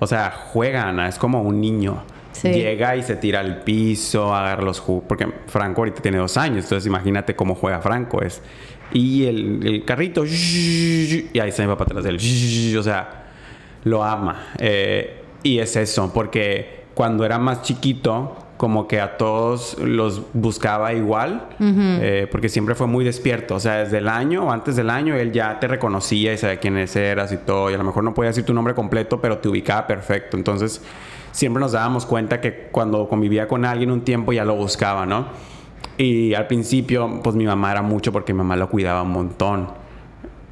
[0.00, 2.02] O sea, juega, Ana, es como un niño.
[2.42, 5.04] Llega y se tira al piso, agarra los jugos.
[5.06, 8.22] Porque Franco ahorita tiene dos años, entonces imagínate cómo juega Franco.
[8.22, 8.42] Es.
[8.92, 12.16] Y el, carrito, y ahí se va para atrás del.
[12.78, 13.24] O sea,
[13.84, 14.48] lo ama.
[14.58, 20.92] Eh, y es eso, porque cuando era más chiquito, como que a todos los buscaba
[20.92, 23.56] igual, eh, porque siempre fue muy despierto.
[23.56, 26.60] O sea, desde el año o antes del año, él ya te reconocía y sabía
[26.60, 27.70] quién eras y todo.
[27.70, 30.36] Y a lo mejor no podía decir tu nombre completo, pero te ubicaba perfecto.
[30.36, 30.80] Entonces
[31.32, 35.26] siempre nos dábamos cuenta que cuando convivía con alguien un tiempo ya lo buscaba, ¿no?
[35.98, 39.82] Y al principio, pues mi mamá era mucho porque mi mamá lo cuidaba un montón.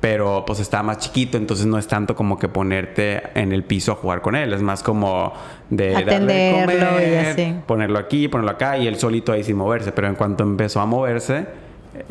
[0.01, 3.93] Pero pues estaba más chiquito, entonces no es tanto como que ponerte en el piso
[3.93, 4.53] a jugar con él.
[4.55, 5.35] Es más como
[5.69, 7.55] de Atenderlo darle y así.
[7.67, 9.93] ponerlo aquí, ponerlo acá y él solito ahí sin moverse.
[9.93, 11.47] Pero en cuanto empezó a moverse,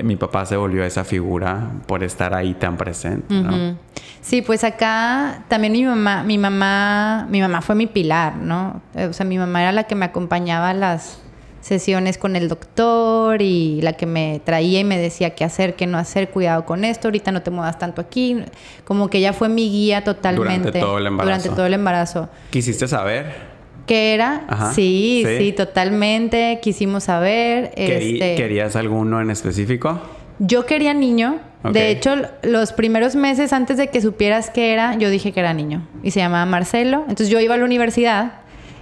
[0.03, 3.77] mi papá se volvió esa figura por estar ahí tan presente, ¿no?
[4.21, 8.81] Sí, pues acá también mi mamá, mi mamá, mi mamá fue mi pilar, ¿no?
[8.95, 11.19] O sea, mi mamá era la que me acompañaba a las
[11.61, 15.87] sesiones con el doctor y la que me traía y me decía qué hacer, qué
[15.87, 18.43] no hacer, cuidado con esto, ahorita no te muevas tanto aquí.
[18.85, 20.59] Como que ella fue mi guía totalmente.
[20.59, 21.29] Durante todo el embarazo.
[21.29, 22.29] Durante todo el embarazo.
[22.49, 23.48] ¿Quisiste saber?
[23.89, 24.71] ¿Qué era?
[24.75, 26.59] Sí, sí, totalmente.
[26.61, 27.71] Quisimos saber.
[27.75, 28.35] Este...
[28.35, 29.99] ¿Querías alguno en específico?
[30.37, 31.39] Yo quería niño.
[31.63, 35.55] De hecho, los primeros meses antes de que supieras qué era, yo dije que era
[35.55, 35.87] niño.
[36.03, 36.99] Y se llamaba Marcelo.
[37.09, 38.33] Entonces yo iba a la universidad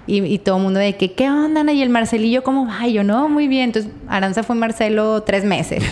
[0.07, 1.73] y, todo el mundo de que, ¿qué onda, Ana?
[1.73, 2.87] Y el Marcelillo, ¿cómo va?
[2.87, 3.65] Y yo, no, muy bien.
[3.65, 5.83] Entonces, Aranza fue Marcelo tres meses.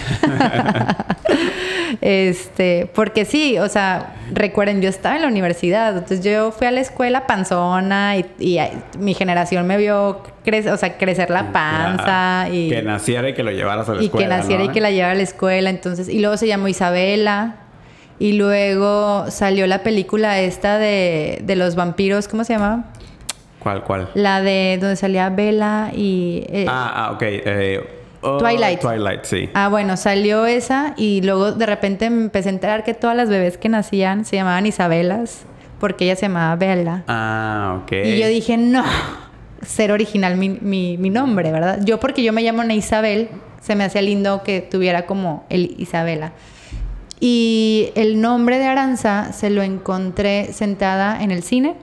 [2.01, 5.97] este, porque sí, o sea, recuerden, yo estaba en la universidad.
[5.97, 8.58] Entonces, yo fui a la escuela panzona y,
[8.99, 12.47] mi generación me vio crecer, o sea, crecer la panza.
[12.49, 14.25] Y, que naciera y que lo llevaras a la escuela.
[14.25, 15.69] Y que naciera y que la llevara a la escuela.
[15.69, 17.58] Entonces, y luego se llamó Isabela.
[18.17, 22.86] Y luego salió la película esta de, de los vampiros, ¿cómo se llamaba?
[23.65, 24.10] ¿Cuál, cuál?
[24.13, 26.45] La de donde salía Bella y...
[26.49, 27.21] Eh, ah, ah, ok.
[27.23, 27.84] Eh,
[28.21, 28.80] oh, Twilight.
[28.80, 29.49] Twilight, sí.
[29.56, 33.28] Ah, bueno, salió esa y luego de repente me empecé a enterar que todas las
[33.28, 35.47] bebés que nacían se llamaban Isabelas
[35.80, 37.06] porque ella se llamaba Bella.
[37.08, 37.91] Ah, ok.
[37.91, 38.84] Y yo dije, no,
[39.63, 41.80] ser original mi, mi, mi nombre, ¿verdad?
[41.84, 43.30] Yo porque yo me llamo Ana Isabel,
[43.62, 46.34] se me hacía lindo que tuviera como el Isabela.
[47.19, 51.73] Y el nombre de Aranza se lo encontré sentada en el cine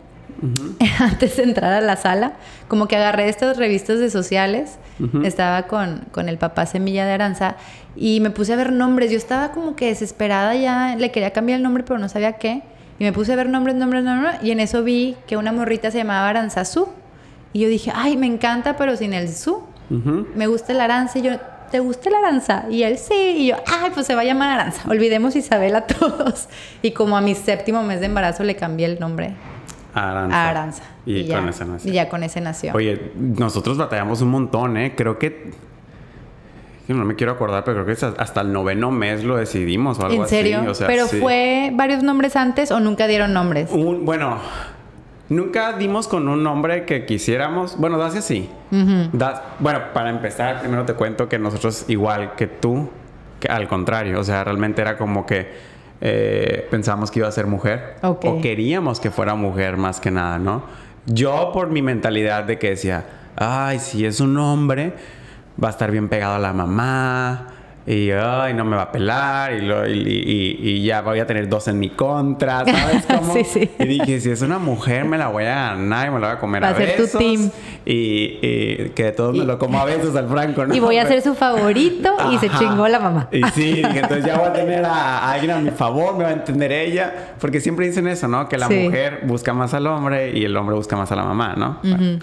[0.98, 2.34] antes de entrar a la sala,
[2.68, 4.78] como que agarré estas revistas de sociales,
[5.24, 7.56] estaba con, con, el papá Semilla de Aranza
[7.96, 11.56] y me puse a ver nombres, yo estaba como que desesperada ya, le quería cambiar
[11.56, 12.62] el nombre pero no sabía qué,
[12.98, 15.90] y me puse a ver nombres, nombres, nombres, y en eso vi que una morrita
[15.90, 16.88] se llamaba Aranzazú,
[17.52, 21.22] y yo dije, ay, me encanta pero sin el su, me gusta el Aranza, y
[21.22, 21.32] yo,
[21.70, 22.64] ¿te gusta el Aranza?
[22.70, 23.14] Y él, sí.
[23.14, 24.88] Y yo, ay, pues se va a llamar Aranza.
[24.88, 26.48] Olvidemos Isabel a todos.
[26.82, 29.34] Y como a mi séptimo mes de embarazo le cambié el nombre
[29.94, 30.48] Aranza.
[30.50, 30.82] Aranza.
[31.04, 31.90] Y, con ese nació.
[31.90, 32.72] Y ya con ese nació.
[32.74, 34.94] Oye, nosotros batallamos un montón, ¿eh?
[34.96, 35.50] Creo que.
[36.88, 40.22] no me quiero acordar, pero creo que hasta el noveno mes lo decidimos o algo
[40.24, 40.58] ¿En serio?
[40.60, 40.68] así.
[40.68, 41.18] o sea, ¿Pero sí.
[41.20, 43.70] fue varios nombres antes o nunca dieron nombres?
[43.70, 44.38] Un, bueno,
[45.28, 47.78] nunca dimos con un nombre que quisiéramos.
[47.78, 48.48] Bueno, Dacia sí.
[49.12, 52.90] Da- bueno, para empezar, primero te cuento que nosotros, igual que tú,
[53.40, 55.71] que al contrario, o sea, realmente era como que
[56.04, 57.94] eh, pensamos que iba a ser mujer.
[58.02, 60.64] O queríamos que fuera mujer más que nada, ¿no?
[61.06, 64.94] Yo, por mi mentalidad de que decía, ay, si es un hombre,
[65.62, 67.46] va a estar bien pegado a la mamá.
[67.84, 71.26] Y ay, no me va a pelar y, lo- y- y- y ya voy a
[71.26, 73.34] tener dos en mi contra, ¿sabes cómo?
[73.34, 73.70] Sí, sí.
[73.80, 76.36] Y dije, si es una mujer me la voy a ganar y me la voy
[76.36, 77.18] a comer Va a, a ser tu besos.
[77.18, 77.50] team.
[77.84, 80.72] Y, y que de todos me lo como a besos al Franco, ¿no?
[80.76, 83.28] Y voy a ser su favorito y se chingó la mamá.
[83.32, 86.22] Y sí, dije, entonces ya voy a tener a, a alguien a mi favor, me
[86.22, 87.34] va a entender ella.
[87.40, 88.48] Porque siempre dicen eso, ¿no?
[88.48, 88.74] Que la Sí.
[88.74, 91.78] mujer busca más al hombre y el hombre busca más a la mamá, ¿no?
[91.82, 92.18] Bueno,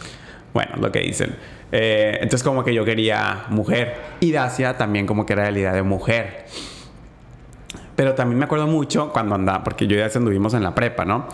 [0.53, 1.35] Bueno, lo que dicen.
[1.71, 3.95] Eh, entonces como que yo quería mujer.
[4.19, 6.45] Y Dacia también como que era la idea de mujer.
[7.95, 11.05] Pero también me acuerdo mucho cuando andaba, porque yo y Dacia anduvimos en la prepa,
[11.05, 11.27] ¿no?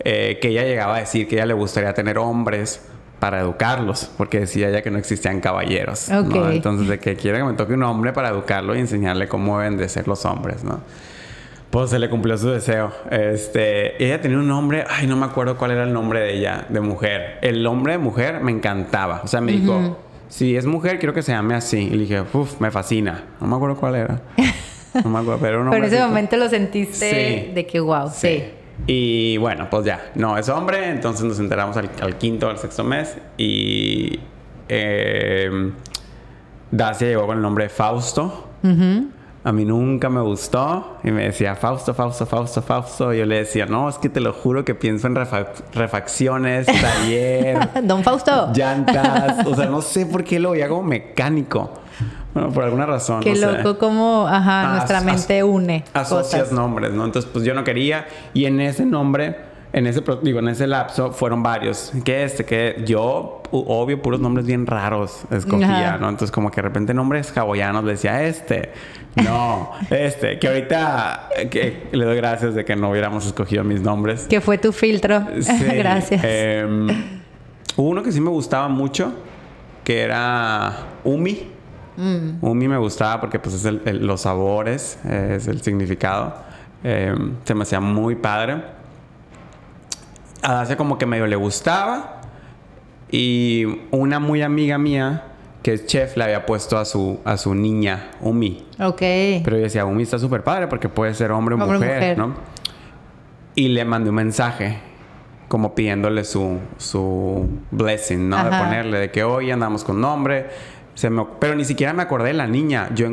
[0.00, 2.82] Eh, que ella llegaba a decir que ella le gustaría tener hombres
[3.18, 6.08] para educarlos, porque decía ella que no existían caballeros.
[6.08, 9.76] Entonces, de que quiere que me toque un hombre para educarlo y enseñarle cómo deben
[9.76, 10.80] de ser los hombres, ¿no?
[11.70, 12.92] Pues se le cumplió su deseo.
[13.10, 16.64] Este, ella tenía un nombre, ay, no me acuerdo cuál era el nombre de ella,
[16.68, 17.38] de mujer.
[17.42, 19.20] El nombre de mujer me encantaba.
[19.22, 21.78] O sea, me dijo, si es mujer, quiero que se llame así.
[21.78, 23.24] Y le dije, uff, me fascina.
[23.40, 24.20] No me acuerdo cuál era.
[25.04, 27.10] No me acuerdo, pero un Pero en ese momento lo sentiste
[27.48, 27.52] Sí.
[27.54, 28.42] de que wow, sí.
[28.86, 32.82] Y bueno, pues ya, no es hombre, entonces nos enteramos al, al quinto, al sexto
[32.84, 34.18] mes y
[34.68, 35.70] eh,
[36.70, 38.48] Dacia llegó con el nombre de Fausto.
[39.48, 43.14] A mí nunca me gustó y me decía Fausto, Fausto, Fausto, Fausto.
[43.14, 46.66] Y yo le decía, no, es que te lo juro que pienso en refa- refacciones,
[46.80, 48.52] taller, Don Fausto.
[48.54, 49.46] llantas.
[49.46, 51.70] O sea, no sé por qué lo veía como mecánico.
[52.34, 53.20] Bueno, por alguna razón.
[53.22, 53.46] Qué no sé.
[53.62, 56.52] loco cómo, ajá, Ah, nuestra as- mente une asocias cosas.
[56.54, 57.06] nombres, ¿no?
[57.06, 58.06] Entonces, pues yo no quería.
[58.34, 59.34] Y en ese nombre,
[59.72, 61.92] en ese, digo, en ese lapso, fueron varios.
[62.04, 65.98] Que este, que yo, obvio, puros nombres bien raros escogía, Ajá.
[65.98, 66.08] ¿no?
[66.08, 68.72] Entonces, como que de repente nombres hawaianos le decía este.
[69.16, 70.38] No, este.
[70.38, 74.26] Que ahorita que le doy gracias de que no hubiéramos escogido mis nombres.
[74.28, 75.22] Que fue tu filtro.
[75.42, 76.20] Sí, Gracias.
[76.24, 76.88] em,
[77.76, 79.12] hubo uno que sí me gustaba mucho,
[79.84, 80.72] que era
[81.04, 81.52] Umi.
[81.96, 82.38] Mm.
[82.44, 86.34] Umi me gustaba porque pues es el- el- los sabores, eh, es el significado.
[86.84, 88.77] Em, se me hacía muy padre.
[90.42, 92.20] A Dacia como que medio le gustaba.
[93.10, 95.24] Y una muy amiga mía,
[95.62, 98.66] que es chef, le había puesto a su, a su niña Umi.
[98.80, 98.98] ok.
[99.44, 102.18] Pero yo decía, Umi está súper padre porque puede ser hombre o mujer, mujer.
[102.18, 102.34] ¿no?
[103.54, 104.78] Y le mandé un mensaje
[105.48, 108.36] como pidiéndole su, su blessing, ¿no?
[108.44, 110.46] De ponerle de que hoy andamos con nombre.
[110.94, 112.90] Se me- pero ni siquiera me acordé de la niña.
[112.94, 113.08] Yo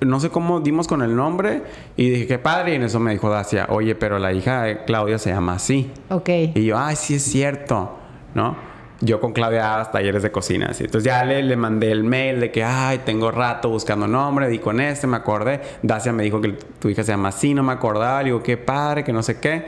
[0.00, 1.62] no sé cómo dimos con el nombre
[1.96, 2.72] y dije, qué padre.
[2.72, 5.90] Y en eso me dijo Dacia, oye, pero la hija de Claudia se llama así.
[6.08, 6.28] ok.
[6.54, 7.96] Y yo, ay, sí es cierto,
[8.34, 8.56] ¿no?
[9.02, 10.84] Yo con Claudia daba talleres de cocina, así.
[10.84, 14.58] Entonces ya le, le mandé el mail de que, ay, tengo rato buscando nombre, di
[14.58, 15.60] con este, me acordé.
[15.82, 18.18] Dacia me dijo que tu hija se llama así, no me acordaba.
[18.20, 19.64] Le digo, qué padre, que no sé qué.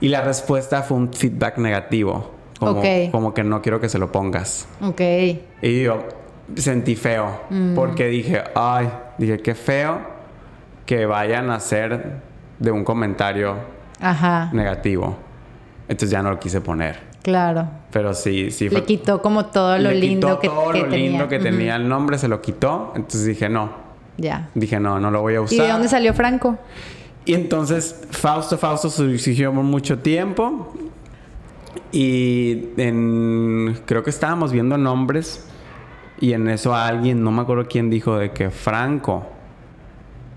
[0.00, 2.32] Y la respuesta fue un feedback negativo.
[2.58, 2.86] Como, Ok.
[3.12, 4.66] como que no quiero que se lo pongas.
[4.80, 5.00] Ok.
[5.62, 6.04] Y yo
[6.56, 7.42] sentí feo,
[7.76, 8.88] porque dije, ay,
[9.18, 10.00] dije, qué feo
[10.86, 12.20] que vayan a hacer
[12.58, 13.56] de un comentario
[14.00, 14.50] Ajá.
[14.52, 15.16] negativo.
[15.88, 16.98] Entonces ya no lo quise poner.
[17.22, 17.66] Claro.
[17.90, 20.88] Pero sí, sí Le quitó como todo lo le lindo quitó que, todo que lo
[20.90, 21.08] tenía.
[21.10, 22.92] lindo que tenía el nombre, se lo quitó.
[22.96, 23.70] Entonces dije, no.
[24.18, 24.50] Ya.
[24.54, 25.56] Dije, no, no lo voy a usar.
[25.58, 26.58] ¿Y de dónde salió Franco?
[27.24, 30.74] Y entonces Fausto, Fausto surgió por mucho tiempo.
[31.92, 35.46] Y en, creo que estábamos viendo nombres.
[36.20, 39.26] Y en eso alguien, no me acuerdo quién dijo de que Franco.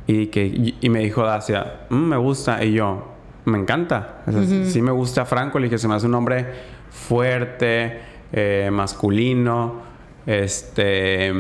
[0.08, 2.63] Y, que, y, y me dijo Dacia, "Mm, me gusta.
[2.63, 3.08] Y yo,
[3.46, 4.22] me encanta.
[4.26, 5.60] O sea, Sí me gusta Franco.
[5.60, 6.46] Le dije, se me hace un nombre
[6.90, 8.00] fuerte,
[8.32, 9.82] eh, masculino.
[10.26, 11.34] Este.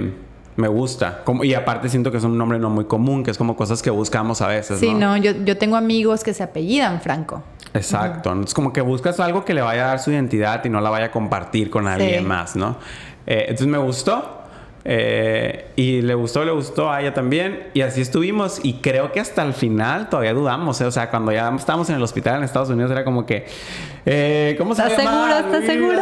[0.55, 1.21] Me gusta.
[1.23, 3.83] Como, y aparte siento que es un nombre no muy común, que es como cosas
[3.83, 4.79] que buscamos a veces.
[4.79, 5.11] Sí, ¿no?
[5.11, 7.43] no, yo, yo tengo amigos que se apellidan Franco.
[7.75, 8.33] Exacto.
[8.41, 10.89] Es como que buscas algo que le vaya a dar su identidad y no la
[10.89, 12.25] vaya a compartir con alguien Sí.
[12.25, 12.77] más, ¿no?
[13.27, 14.33] Eh, entonces me gustó.
[14.89, 17.67] eh, y le gustó, le gustó a ella también.
[17.73, 18.59] Y así estuvimos.
[18.63, 20.79] Y creo que hasta el final todavía dudamos.
[20.79, 20.85] ¿eh?
[20.85, 23.45] O sea, cuando ya estábamos en el hospital en Estados Unidos era como que...
[24.05, 25.37] eh, ¿Cómo se ¿Estás seguro?
[25.37, 26.01] ¿Estás Sí, seguro?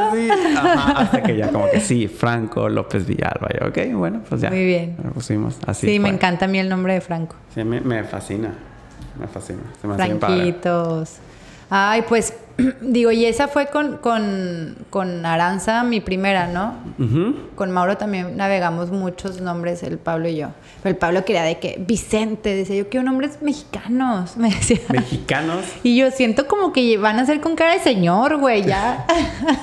[0.56, 3.50] Ajá, hasta que ya como que sí, Franco López Villalba.
[3.60, 4.50] Yo, ok, bueno, pues ya.
[4.52, 4.96] Muy bien.
[5.04, 5.88] Lo pusimos así.
[5.88, 7.36] Sí, me encanta a mí el nombre de Franco.
[7.56, 8.54] Sí, me, me fascina.
[9.20, 9.62] Me fascina.
[9.82, 9.96] Se me.
[9.96, 11.16] Franquitos.
[11.72, 12.34] Ay, pues
[12.82, 16.76] digo, y esa fue con, con, con Aranza, mi primera, ¿no?
[17.56, 20.50] Con Mauro también navegamos muchos nombres, el Pablo y yo.
[20.82, 24.80] Pero el Pablo quería de que Vicente, decía yo, quiero nombres mexicanos, me decía.
[24.90, 25.66] Mexicanos.
[25.84, 29.06] Y yo siento como que van a ser con cara de señor, güey, ya.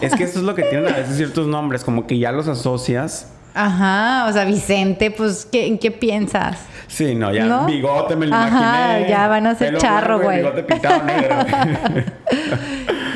[0.00, 2.48] Es que eso es lo que tienen a veces ciertos nombres, como que ya los
[2.48, 3.32] asocias.
[3.54, 6.58] Ajá, o sea, Vicente, pues, ¿qué, ¿en qué piensas?
[6.86, 7.66] Sí, no, ya ¿No?
[7.66, 8.48] bigote me lo Ajá,
[8.98, 9.08] imaginé.
[9.10, 10.38] ya van a ser charro, güey.
[10.38, 11.36] Bigote pintado negro.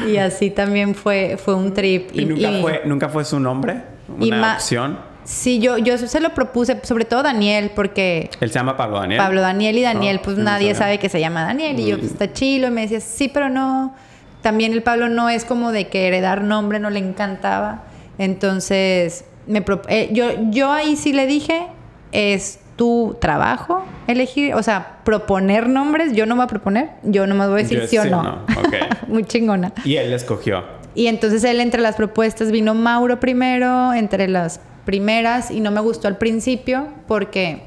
[0.07, 2.11] Y así también fue, fue un trip.
[2.15, 3.83] ¿Y, nunca, y- fue, nunca fue su nombre?
[4.21, 4.99] Una opción.
[5.25, 9.19] Sí, yo, yo se lo propuse, sobre todo Daniel, porque Él se llama Pablo Daniel.
[9.21, 11.81] Pablo Daniel y Daniel, No, pues no nadie sabe que se llama Daniel.
[11.81, 12.69] Y yo, pues está chilo.
[12.69, 13.97] Y me decía, sí, pero no.
[14.43, 17.83] También el Pablo no es como de que heredar nombre, no le encantaba.
[18.19, 21.69] Entonces, me eh, yo, yo ahí sí le dije,
[22.13, 26.13] es tu trabajo elegir, o sea, proponer nombres.
[26.13, 28.23] Yo no me voy a proponer, yo nomás voy a decir Yo sí o no.
[28.23, 29.09] no, ok.
[29.09, 29.73] Muy chingona.
[29.85, 30.65] Y él escogió.
[30.95, 35.81] Y entonces él entre las propuestas vino Mauro primero, entre las primeras, y no me
[35.81, 37.63] gustó al principio porque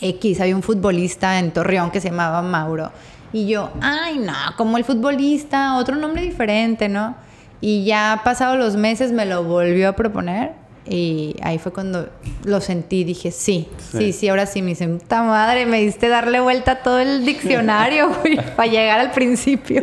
[0.00, 2.92] X, había un futbolista en Torreón que se llamaba Mauro.
[3.32, 7.16] Y yo, ay no, como el futbolista, otro nombre diferente, ¿no?
[7.60, 10.52] Y ya pasados los meses me lo volvió a proponer
[10.86, 12.08] y ahí fue cuando
[12.44, 13.98] lo sentí, dije, sí, Sí.
[13.98, 17.24] sí, sí, ahora sí, me dice, puta madre, me diste darle vuelta a todo el
[17.24, 19.82] diccionario, güey, para llegar al principio.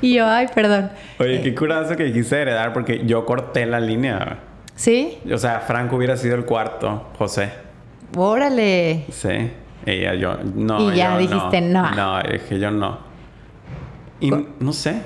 [0.00, 0.90] Y yo, ay, perdón.
[1.18, 4.38] Oye, qué curazo que dijiste heredar porque yo corté la línea.
[4.74, 5.18] ¿Sí?
[5.30, 7.50] O sea, Franco hubiera sido el cuarto, José.
[8.16, 9.04] Órale.
[9.10, 9.50] Sí.
[9.86, 10.90] Ella, yo, no.
[10.92, 11.90] Y ya yo dijiste, no.
[11.94, 12.98] No, dije yo no.
[14.20, 15.02] Y no sé.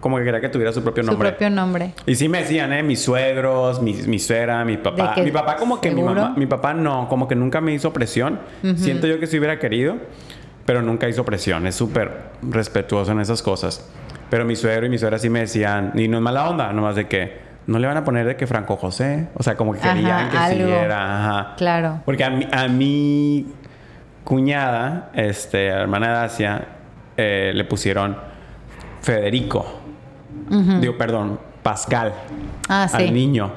[0.00, 1.30] Como que quería que tuviera su propio Su nombre.
[1.30, 1.92] propio nombre.
[2.06, 2.82] Y sí me decían, ¿eh?
[2.84, 5.14] Mis suegros, mi, mi suegra, mi papá.
[5.22, 6.34] Mi papá como que mi mamá...
[6.36, 8.38] Mi papá no, como que nunca me hizo presión.
[8.76, 9.96] Siento yo que sí hubiera querido,
[10.64, 11.66] pero nunca hizo presión.
[11.66, 12.10] Es súper
[12.42, 13.90] respetuoso en esas cosas.
[14.30, 15.92] Pero mi suegro y mi suegra sí me decían...
[15.96, 17.48] Y no es mala onda, nomás de que...
[17.66, 19.28] No le van a poner de que Franco José.
[19.34, 20.58] O sea, como que querían que algo.
[20.58, 21.18] siguiera.
[21.18, 21.54] Ajá.
[21.58, 22.00] Claro.
[22.06, 23.46] Porque a mi, a mi
[24.24, 26.66] cuñada, este, hermana de Dacia,
[27.16, 28.16] eh, le pusieron
[29.02, 29.77] Federico.
[30.80, 32.12] Digo, perdón, Pascal.
[32.68, 32.96] Ah, sí.
[32.96, 33.50] Al niño.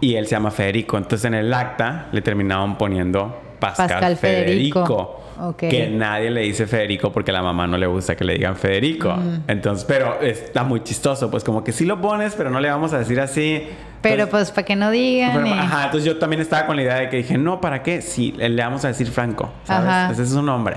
[0.00, 0.96] Y él se llama Federico.
[0.96, 4.86] Entonces en el acta le terminaban poniendo Pascal, Pascal Federico.
[4.86, 5.16] Federico.
[5.56, 8.56] Que nadie le dice Federico porque a la mamá no le gusta que le digan
[8.56, 9.14] Federico.
[9.48, 11.30] Entonces, pero está muy chistoso.
[11.30, 13.62] Pues como que sí lo pones, pero no le vamos a decir así.
[14.02, 15.32] Pero Entonces- pues para que no digan.
[15.34, 15.52] pero, eh.
[15.52, 18.02] ajá, entonces yo también estaba con la idea de que dije, no, ¿para qué?
[18.02, 19.88] Sí, le vamos a decir Franco, ¿sabes?
[19.88, 20.12] Ajá.
[20.12, 20.76] Ese es su nombre.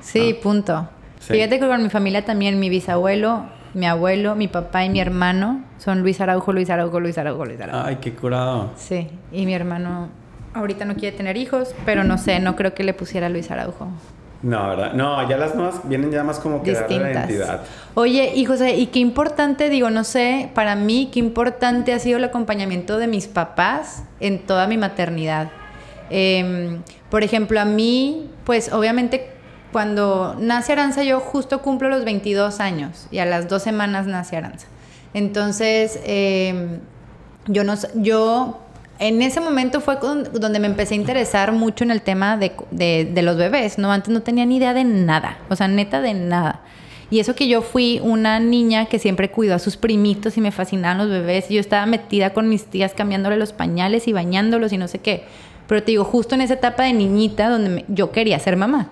[0.00, 0.88] Sí, punto.
[1.18, 1.34] Sí.
[1.34, 3.44] Fíjate que con mi familia también, mi bisabuelo,
[3.78, 7.60] mi abuelo, mi papá y mi hermano son Luis Araujo, Luis Araujo, Luis Araujo, Luis
[7.60, 7.86] Araujo.
[7.86, 8.70] Ay, qué curado.
[8.76, 10.08] Sí, y mi hermano
[10.54, 13.88] ahorita no quiere tener hijos, pero no sé, no creo que le pusiera Luis Araujo.
[14.42, 14.92] No, ¿verdad?
[14.92, 17.30] No, ya las nuevas vienen ya más como que darle la distintas.
[17.30, 17.60] identidad.
[17.94, 22.18] Oye, y José, y qué importante, digo, no sé, para mí, qué importante ha sido
[22.18, 25.50] el acompañamiento de mis papás en toda mi maternidad.
[26.10, 29.37] Em, por ejemplo, a mí, pues obviamente
[29.72, 34.36] cuando nace Aranza, yo justo cumplo los 22 años y a las dos semanas nace
[34.36, 34.66] Aranza.
[35.14, 36.78] Entonces, em,
[37.46, 38.60] yo no yo
[38.98, 43.22] en ese momento fue donde me empecé a interesar mucho en el tema de, de-
[43.22, 43.92] los bebés, ¿no?
[43.92, 46.60] Antes no tenía ni idea de nada, o sea, neta de nada.
[47.10, 50.50] Y eso que yo fui una niña que siempre cuidó a sus primitos y me
[50.50, 54.72] fascinaban los bebés y yo estaba metida con mis tías cambiándole los pañales y bañándolos
[54.72, 55.24] y no sé qué.
[55.68, 58.90] Pero te digo, justo en esa etapa de niñita donde yo quería ser mamá.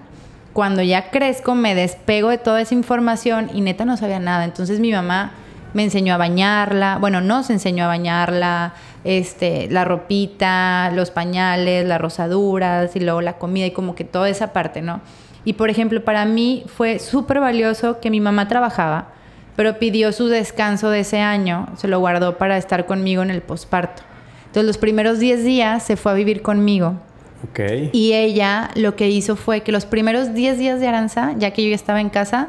[0.56, 4.42] Cuando ya crezco me despego de toda esa información y neta no sabía nada.
[4.42, 5.32] Entonces mi mamá
[5.74, 8.72] me enseñó a bañarla, bueno, nos enseñó a bañarla,
[9.04, 14.30] este, la ropita, los pañales, las rosaduras y luego la comida y como que toda
[14.30, 15.02] esa parte, ¿no?
[15.44, 19.08] Y por ejemplo, para mí fue súper valioso que mi mamá trabajaba,
[19.56, 23.42] pero pidió su descanso de ese año, se lo guardó para estar conmigo en el
[23.42, 24.04] posparto.
[24.46, 26.94] Entonces los primeros 10 días se fue a vivir conmigo
[27.44, 27.60] Ok.
[27.92, 31.62] y ella lo que hizo fue que los primeros 10 días de Aranza, ya que
[31.62, 32.48] yo ya estaba en casa,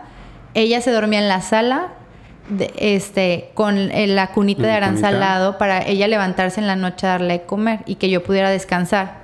[0.54, 1.90] ella se dormía en la sala
[2.50, 7.06] de- este, con la cunita de Aranza al lado para ella levantarse en la noche
[7.06, 9.18] a darle de comer y que yo pudiera descansar.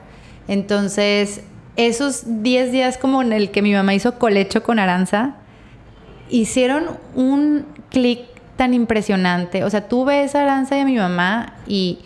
[0.49, 1.41] Entonces,
[1.77, 5.35] esos 10 días como en el que mi mamá hizo colecho con Aranza,
[6.29, 6.85] hicieron
[7.15, 8.19] un clic
[8.57, 9.63] tan impresionante.
[9.63, 11.99] O sea, tú ves a Aranza y a mi mamá y,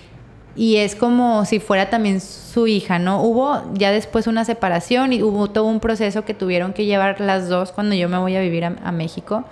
[0.57, 3.21] y es como si fuera también su hija, ¿no?
[3.21, 7.47] Hubo ya después una separación y hubo todo un proceso que tuvieron que llevar las
[7.47, 9.43] dos cuando yo me voy a vivir a, México.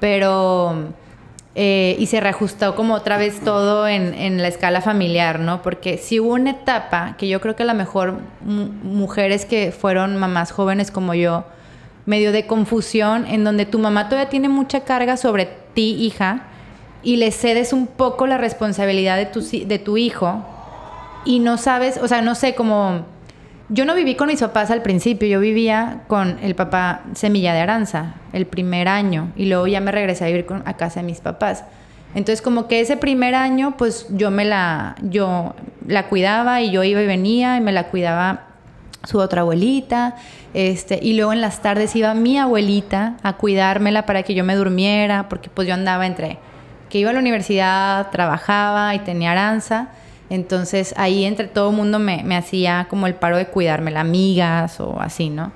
[0.00, 0.92] Pero...
[1.54, 5.60] eh, y se reajustó como otra vez todo en, en la escala familiar, ¿no?
[5.62, 9.70] Porque sí hubo una etapa que yo creo que a lo mejor mu- mujeres que
[9.70, 11.44] fueron mamás jóvenes como yo,
[12.06, 16.44] medio de confusión, en donde tu mamá todavía tiene mucha carga sobre ti, hija,
[17.02, 20.44] y le cedes un poco la responsabilidad de tu, de tu hijo
[21.24, 23.04] y no sabes, o sea, no sé, cómo
[23.68, 27.60] yo no viví con mis papás al principio, yo vivía con el papá Semilla de
[27.60, 31.20] Aranza el primer año y luego ya me regresé a vivir a casa de mis
[31.20, 31.64] papás.
[32.14, 35.54] Entonces como que ese primer año pues yo me la yo
[35.86, 38.46] la cuidaba y yo iba y venía y me la cuidaba
[39.04, 40.16] su otra abuelita,
[40.54, 44.54] este, y luego en las tardes iba mi abuelita a cuidármela para que yo me
[44.54, 46.38] durmiera, porque pues yo andaba entre
[46.92, 49.88] que iba a la universidad, trabajaba y tenía aranza,
[50.28, 55.00] entonces ahí entre todo el mundo me, hacía como el paro de cuidármela, amigas o
[55.00, 55.52] así, ¿no?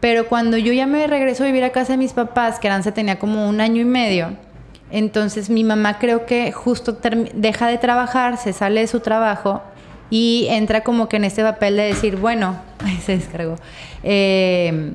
[0.00, 2.94] Pero cuando yo ya me regreso a vivir a casa de mis papás, que Aranza
[2.94, 4.30] tenía como un año y medio,
[4.90, 6.96] entonces mi mamá creo que justo
[7.34, 9.60] deja de trabajar, se sale de su trabajo
[10.08, 12.56] y entra como que en este papel de decir, bueno,
[13.04, 13.56] se descargó,
[14.02, 14.94] eh,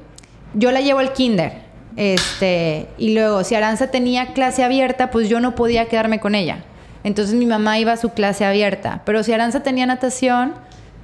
[0.55, 1.66] yo la llevo al kinder.
[1.97, 6.59] Este, y luego, si Aranza tenía clase abierta, pues yo no podía quedarme con ella.
[7.03, 9.01] Entonces mi mamá iba a su clase abierta.
[9.03, 10.53] Pero si Aranza tenía natación,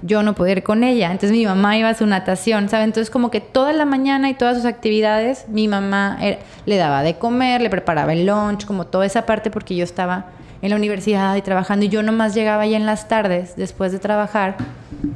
[0.04, 1.12] yo no podía ir con ella.
[1.12, 2.86] Entonces mi mamá iba a su natación, ¿sabes?
[2.86, 6.20] Entonces como que toda la mañana y todas sus actividades, mi mamá
[6.66, 10.26] le daba de comer, le preparaba el lunch, como toda esa parte porque yo estaba
[10.62, 14.00] en la universidad y trabajando y yo nomás llegaba ya en las tardes después de
[14.00, 14.56] trabajar,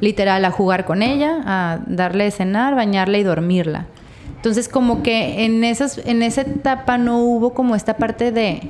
[0.00, 3.86] literal, a jugar con ella, a darle de cenar, bañarla y dormirla.
[4.38, 8.60] Entonces como que en, esas, en esa etapa no hubo como esta parte de,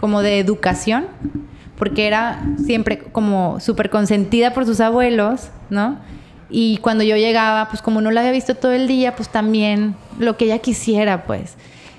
[0.00, 1.06] como de educación,
[1.76, 5.98] porque era siempre como súper consentida por sus abuelos, ¿no?
[6.48, 9.96] Y cuando yo llegaba, pues como no la había visto todo el día, pues también
[10.20, 11.56] lo que ella quisiera, pues.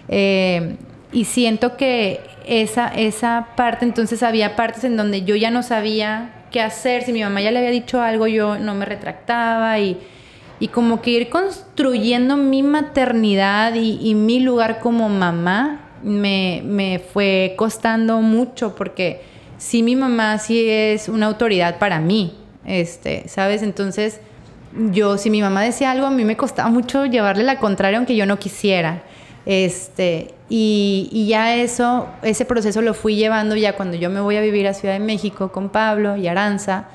[0.07, 0.77] Eh,
[1.11, 6.31] y siento que esa, esa parte, entonces había partes en donde yo ya no sabía
[6.49, 9.97] qué hacer, si mi mamá ya le había dicho algo, yo no me retractaba y,
[10.59, 16.99] y como que ir construyendo mi maternidad y, y mi lugar como mamá me, me,
[16.99, 19.21] fue costando mucho porque
[19.57, 23.63] sí mi mamá sí es una autoridad para mí, este, ¿sabes?
[23.63, 24.19] Entonces
[24.91, 28.15] yo, si mi mamá decía algo, a mí me costaba mucho llevarle la contraria aunque
[28.15, 29.03] yo no quisiera.
[29.45, 34.41] Este, y, ya eso, ese proceso lo fui llevando ya cuando yo me voy a
[34.41, 36.87] vivir a Ciudad de México con Pablo y Aranza.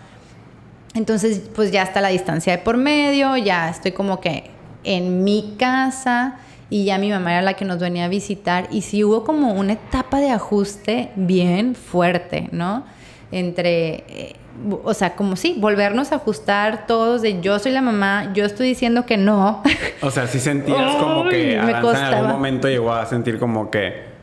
[0.95, 4.51] Entonces, pues ya está la distancia de por medio, ya estoy como que
[4.85, 6.37] en mi casa
[6.71, 9.53] y ya mi mamá era la que nos venía a visitar y sí hubo como
[9.53, 12.85] una etapa de ajuste bien fuerte, ¿no?
[13.33, 14.37] Entre eh,
[14.85, 18.69] o sea, como sí, volvernos a ajustar todos de yo soy la mamá, yo estoy
[18.69, 19.63] diciendo que no.
[20.01, 24.14] O sea, sí sentías como que en algún momento llegó a sentir como que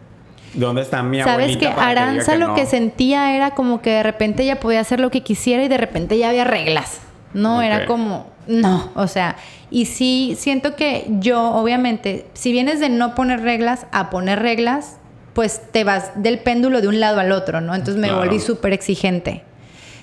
[0.53, 4.59] ¿Dónde está mi Sabes que Aranza lo que sentía era como que de repente ella
[4.59, 6.99] podía hacer lo que quisiera y de repente ya había reglas.
[7.33, 9.37] No, era como, no, o sea,
[9.69, 14.97] y sí siento que yo, obviamente, si vienes de no poner reglas a poner reglas,
[15.33, 17.73] pues te vas del péndulo de un lado al otro, ¿no?
[17.73, 19.43] Entonces me volví súper exigente.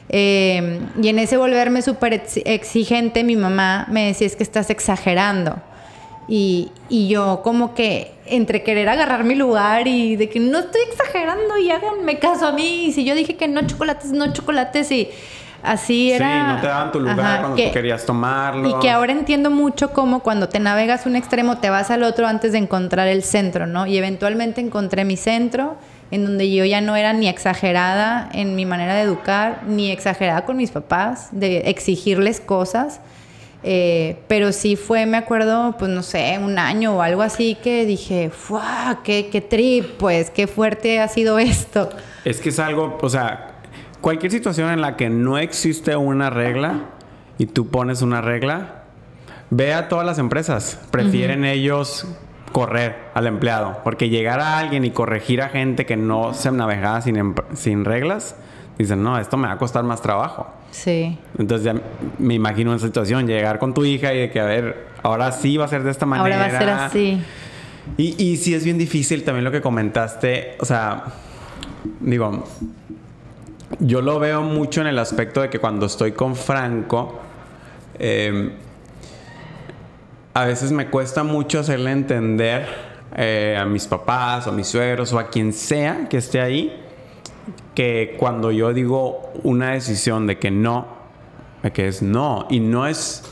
[0.08, 5.60] Eh, y en ese volverme súper exigente, mi mamá me decía, es que estás exagerando.
[6.28, 10.82] Y, y, yo como que entre querer agarrar mi lugar y de que no estoy
[10.90, 12.86] exagerando y háganme caso a mí.
[12.86, 15.08] Y si yo dije que no chocolates, no chocolates y
[15.62, 16.26] así era.
[16.28, 18.68] Sí, no te daban tu lugar cuando tú querías tomarlo.
[18.68, 22.26] Y que ahora entiendo mucho cómo cuando te navegas un extremo te vas al otro
[22.26, 23.86] antes de encontrar el centro, ¿no?
[23.86, 25.76] Y eventualmente encontré mi centro
[26.10, 30.44] en donde yo ya no era ni exagerada en mi manera de educar, ni exagerada
[30.44, 33.00] con mis papás, de exigirles cosas.
[33.64, 37.86] Eh, pero sí fue, me acuerdo, pues no sé, un año o algo así que
[37.86, 39.02] dije, ¡fuah!
[39.02, 39.96] Qué, qué trip!
[39.98, 41.90] Pues qué fuerte ha sido esto.
[42.24, 43.56] Es que es algo, o sea,
[44.00, 46.82] cualquier situación en la que no existe una regla
[47.36, 48.84] y tú pones una regla,
[49.50, 50.80] ve a todas las empresas.
[50.90, 52.06] Prefieren ellos
[52.52, 53.80] correr al empleado.
[53.84, 58.36] Porque llegar a alguien y corregir a gente que no se navegaba sin, sin reglas,
[58.78, 60.48] dicen, no, esto me va a costar más trabajo.
[60.78, 61.18] Sí.
[61.38, 61.80] Entonces ya
[62.18, 65.56] me imagino una situación, llegar con tu hija y de que, a ver, ahora sí
[65.56, 66.36] va a ser de esta manera.
[66.36, 67.22] Ahora va a ser así.
[67.96, 71.04] Y, y sí es bien difícil también lo que comentaste, o sea,
[72.00, 72.44] digo,
[73.80, 77.20] yo lo veo mucho en el aspecto de que cuando estoy con Franco,
[77.98, 78.52] eh,
[80.34, 82.66] a veces me cuesta mucho hacerle entender
[83.16, 86.87] eh, a mis papás o a mis suegros o a quien sea que esté ahí
[87.74, 90.86] que cuando yo digo una decisión de que no,
[91.62, 93.24] de que es no, y no es...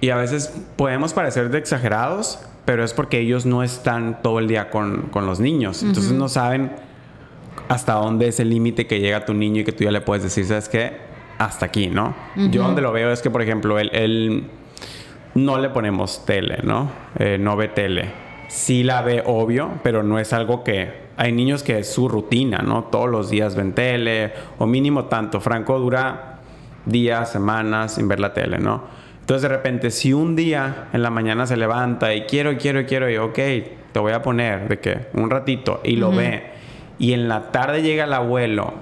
[0.00, 4.48] Y a veces podemos parecer de exagerados, pero es porque ellos no están todo el
[4.48, 5.82] día con, los niños.
[5.82, 6.72] Entonces no saben
[7.68, 10.24] hasta dónde es el límite que llega tu niño y que tú ya le puedes
[10.24, 10.96] decir, ¿sabes qué?
[11.38, 12.14] Hasta aquí, ¿no?
[12.50, 14.50] Yo donde lo veo es que, por ejemplo, él
[15.34, 16.90] no le ponemos tele, ¿no?
[17.18, 18.10] Eh, no ve tele.
[18.48, 22.58] Sí la ve, obvio, pero no es algo que hay niños que es su rutina,
[22.58, 22.84] ¿no?
[22.84, 25.40] Todos los días ven tele, o mínimo tanto.
[25.40, 26.40] Franco dura
[26.86, 28.82] días, semanas sin ver la tele, ¿no?
[29.20, 33.08] Entonces de repente, si un día en la mañana se levanta y quiero, quiero, quiero,
[33.08, 33.38] y ok,
[33.92, 36.42] te voy a poner de que un ratito, y lo ve,
[36.98, 38.74] y en la tarde llega el abuelo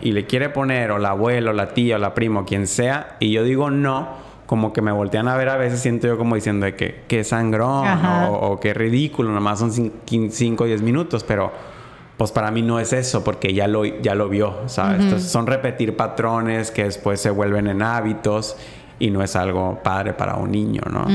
[0.00, 2.66] y le quiere poner, o la abuela, o la tía, o la prima, o quien
[2.66, 4.08] sea, y yo digo no,
[4.46, 7.22] como que me voltean a ver a veces, siento yo como diciendo de que, qué
[7.22, 11.52] sangrón, o, o, qué ridículo, nomás son 5 o 10 minutos, pero
[12.16, 15.00] pues para mí no es eso, porque ya lo, ya lo vio, ¿sabes?
[15.00, 18.56] Entonces son repetir patrones que después se vuelven en hábitos
[18.98, 21.06] y no es algo padre para un niño, ¿no?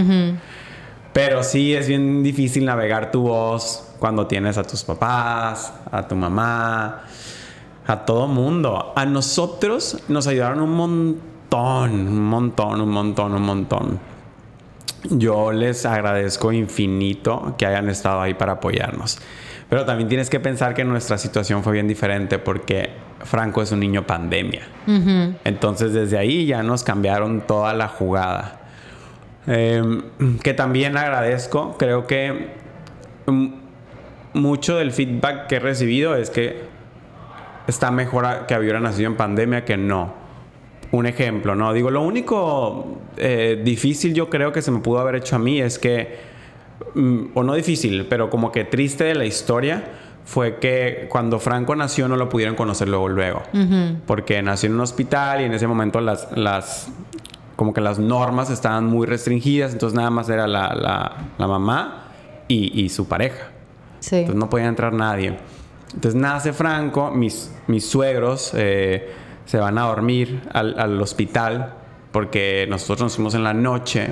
[1.13, 6.15] Pero sí es bien difícil navegar tu voz cuando tienes a tus papás, a tu
[6.15, 7.03] mamá,
[7.87, 8.93] a todo mundo.
[8.95, 13.99] A nosotros nos ayudaron un montón, un montón, un montón, un montón.
[15.09, 19.19] Yo les agradezco infinito que hayan estado ahí para apoyarnos.
[19.69, 22.89] Pero también tienes que pensar que nuestra situación fue bien diferente porque
[23.23, 24.61] Franco es un niño pandemia.
[25.43, 28.61] Entonces desde ahí ya nos cambiaron toda la jugada.
[29.45, 30.03] Em,
[30.43, 32.47] que también agradezco, creo que
[34.33, 36.65] mucho del feedback que he recibido es que
[37.67, 40.13] está mejor que hubiera nacido en pandemia que no.
[40.91, 41.73] Un ejemplo, ¿no?
[41.73, 45.59] Digo, lo único eh, difícil yo creo que se me pudo haber hecho a mí
[45.59, 46.36] es que,
[47.33, 49.83] o no difícil, pero como que triste de la historia,
[50.27, 53.43] fue que cuando Franco nació no lo pudieron conocer luego luego.
[54.05, 56.89] Porque nació en un hospital y en ese momento las, las
[57.55, 60.75] como que las normas estaban muy restringidas, entonces nada más era la,
[61.37, 62.11] la, mamá
[62.49, 63.51] y, y, su pareja.
[64.01, 64.17] Sí.
[64.17, 65.37] Entonces no podía entrar nadie.
[65.93, 69.09] Entonces nace Franco, mis, mis suegros eh,
[69.45, 71.73] se van a dormir al, al, hospital
[72.11, 74.09] porque nosotros nos fuimos en la noche.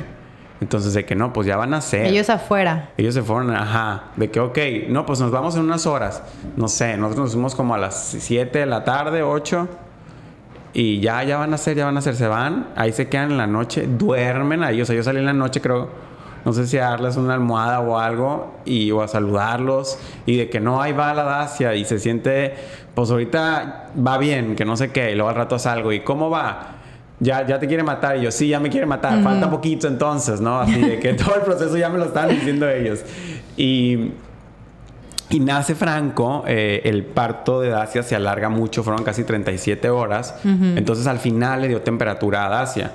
[0.62, 2.06] Entonces de que no, pues ya van a ser.
[2.06, 2.90] Ellos afuera.
[2.98, 4.58] Ellos se fueron, ajá, de que ok,
[4.90, 6.24] no, pues nos vamos en unas horas.
[6.56, 9.68] No sé, nosotros nos fuimos como a las 7 de la tarde, 8
[10.76, 13.32] y ya, ya van a ser, ya van a ser, se van, ahí se quedan
[13.32, 15.88] en la noche, duermen ahí, o sea, yo salí en la noche, creo,
[16.44, 20.50] no sé si a darles una almohada o algo, y o a saludarlos, y de
[20.50, 22.56] que no, ahí va la Dacia, y se siente,
[22.94, 26.30] pues ahorita va bien, que no sé qué, y luego al rato salgo, ¿y cómo
[26.30, 26.75] va?
[27.20, 30.42] Ya, ya te quiere matar, y yo, sí, ya me quiere matar, falta poquito entonces,
[30.42, 30.60] ¿no?
[30.60, 33.02] Así de que todo el proceso ya me lo están diciendo ellos.
[33.56, 34.12] Y
[35.30, 40.36] y nace Franco, eh, el parto de Dacia se alarga mucho, fueron casi 37 horas.
[40.44, 42.92] Entonces al final le dio temperatura a Dacia.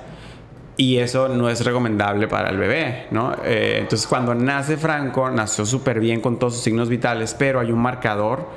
[0.77, 3.33] Y eso no es recomendable para el bebé, ¿no?
[3.43, 7.71] Eh, entonces cuando nace Franco, nació súper bien con todos sus signos vitales, pero hay
[7.71, 8.47] un marcador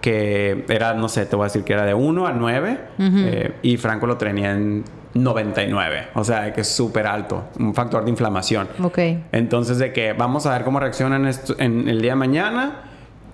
[0.00, 3.52] que era, no sé, te voy a decir que era de 1 a 9 eh,
[3.62, 4.84] y Franco lo tenía en
[5.14, 8.68] 99, o sea, que es súper alto, un factor de inflamación.
[8.82, 8.98] Ok.
[9.32, 12.82] Entonces de que vamos a ver cómo reaccionan en el día de mañana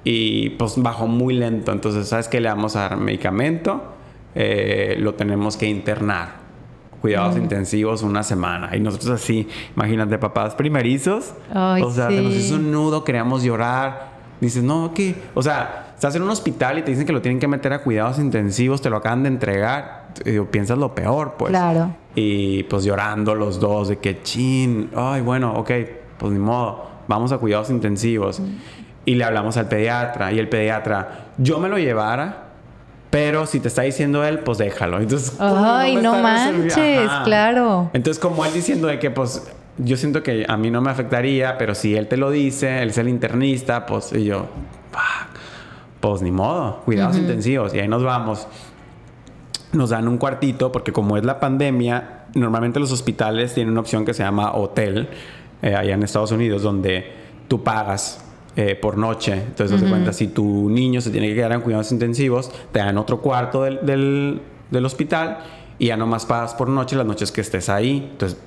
[0.04, 1.72] y pues bajó muy lento.
[1.72, 2.40] Entonces, ¿sabes qué?
[2.40, 3.94] Le vamos a dar medicamento,
[4.34, 6.44] eh, lo tenemos que internar.
[7.00, 7.42] Cuidados mm.
[7.42, 8.74] intensivos una semana.
[8.74, 9.46] Y nosotros así,
[9.76, 11.34] imagínate, papás primerizos.
[11.52, 14.14] o sea, se nos hizo un nudo, queríamos llorar.
[14.40, 15.14] Dices, no, ¿qué?
[15.34, 17.80] O sea, estás en un hospital y te dicen que lo tienen que meter a
[17.80, 20.05] cuidados intensivos, te lo acaban de entregar.
[20.24, 21.50] Y piensas lo peor, pues.
[21.50, 21.96] Claro.
[22.14, 25.70] Y pues llorando los dos de que chin, ay, bueno, ok,
[26.18, 28.40] pues ni modo, vamos a cuidados intensivos.
[28.40, 28.44] Mm
[29.05, 32.44] y le hablamos al pediatra y el pediatra, yo me lo llevara,
[33.11, 34.98] pero si te está diciendo él, pues déjalo.
[34.98, 37.90] Entonces, ay, no, manches, claro.
[37.92, 39.46] Entonces, como él diciendo de que, pues,
[39.78, 42.90] yo siento que a mí no me afectaría, pero si él te lo dice, él
[42.90, 44.46] es el internista, pues, y yo,
[46.11, 47.74] pues ni modo, cuidados intensivos.
[47.74, 48.46] Y ahí nos vamos.
[49.72, 54.05] Nos dan un cuartito, porque como es la pandemia, normalmente los hospitales tienen una opción
[54.05, 55.09] que se llama hotel,
[55.62, 57.11] eh, allá en Estados Unidos, donde
[57.48, 58.22] tú pagas
[58.55, 59.32] eh, por noche.
[59.32, 62.98] Entonces, uh cuenta, si tu niño se tiene que quedar en cuidados intensivos, te dan
[62.98, 65.38] otro cuarto del, del, hospital
[65.78, 68.11] y ya nomás pagas por noche las noches que estés ahí.
[68.12, 68.38] Entonces,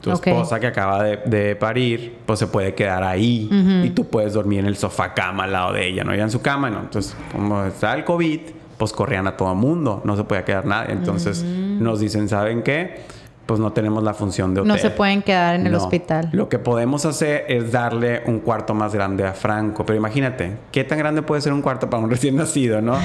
[0.00, 3.48] tu esposa que acaba de, parir, pues se puede quedar ahí
[3.84, 6.12] y tú puedes dormir en el sofá cama al lado de ella, ¿no?
[6.12, 6.80] Ella en su cama, ¿no?
[6.80, 8.40] Entonces, como está el COVID,
[8.76, 10.92] pues corrían a todo mundo, no se podía quedar nadie.
[10.92, 13.16] Entonces, nos dicen, ¿saben qué?
[13.46, 14.72] pues no tenemos la función de hotel.
[14.72, 16.28] No se pueden quedar en el hospital.
[16.32, 19.86] Lo que podemos hacer es darle un cuarto más grande a Franco.
[19.86, 22.98] Pero imagínate, ¿qué tan grande puede ser un cuarto para un recién nacido, no?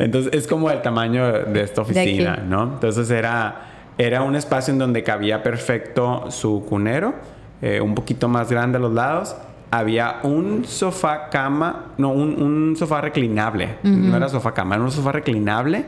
[0.00, 2.64] Entonces es como el tamaño de esta oficina, ¿no?
[2.64, 7.14] Entonces era, era un espacio en donde cabía perfecto su cunero,
[7.62, 9.36] eh, un poquito más grande a los lados.
[9.70, 13.76] Había un sofá cama, no, un, sofá reclinable.
[13.82, 15.84] No era sofá cama, era un sofá reclinable.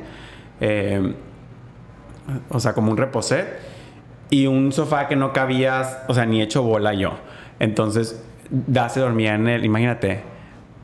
[0.60, 1.14] Eh,
[2.48, 3.46] o sea, como un reposet
[4.30, 7.12] y un sofá que no cabías, o sea, ni hecho bola yo.
[7.60, 10.22] Entonces, Da se dormía en él, imagínate,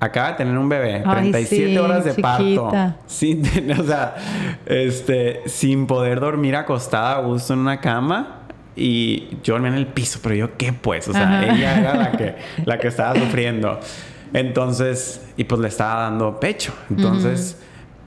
[0.03, 2.97] acaba de tener un bebé, Ay, 37 sí, horas de parto, chiquita.
[3.07, 4.17] sin tener, o sea,
[4.67, 8.39] este, sin poder dormir acostada a gusto en una cama.
[8.75, 11.55] Y yo dormía en el piso, pero yo qué pues, o sea, Ajá.
[11.55, 12.35] ella era la que,
[12.65, 13.79] la que estaba sufriendo.
[14.33, 16.73] Entonces, y pues le estaba dando pecho.
[16.91, 17.61] Entonces,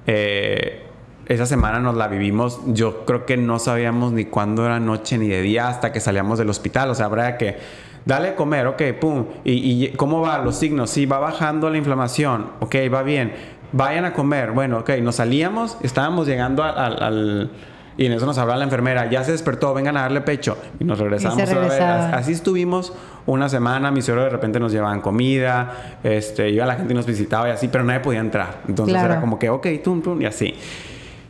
[0.07, 0.83] eh,
[1.27, 2.59] esa semana nos la vivimos.
[2.67, 6.39] Yo creo que no sabíamos ni cuándo era noche ni de día hasta que salíamos
[6.39, 6.89] del hospital.
[6.89, 7.57] O sea, habrá que
[8.05, 9.25] dale a comer, ok, pum.
[9.43, 10.89] Y, y cómo va los signos?
[10.89, 12.47] Sí, va bajando la inflamación.
[12.59, 13.33] Ok, va bien.
[13.71, 14.51] Vayan a comer.
[14.51, 16.77] Bueno, ok, nos salíamos, estábamos llegando al.
[16.77, 17.49] al- al-
[17.97, 20.57] y en eso nos hablaba la enfermera, ya se despertó, vengan a darle pecho.
[20.81, 21.55] Y nos regresamos otra vez.
[21.55, 22.13] regresaban.
[22.13, 22.91] Así estuvimos
[23.25, 27.05] una semana, mis suegros de repente nos llevaban comida, este, iba la gente y nos
[27.05, 28.63] visitaba y así, pero nadie podía entrar.
[28.67, 29.13] Entonces Claro.
[29.13, 30.53] era como que, ok, tum, tum, y así.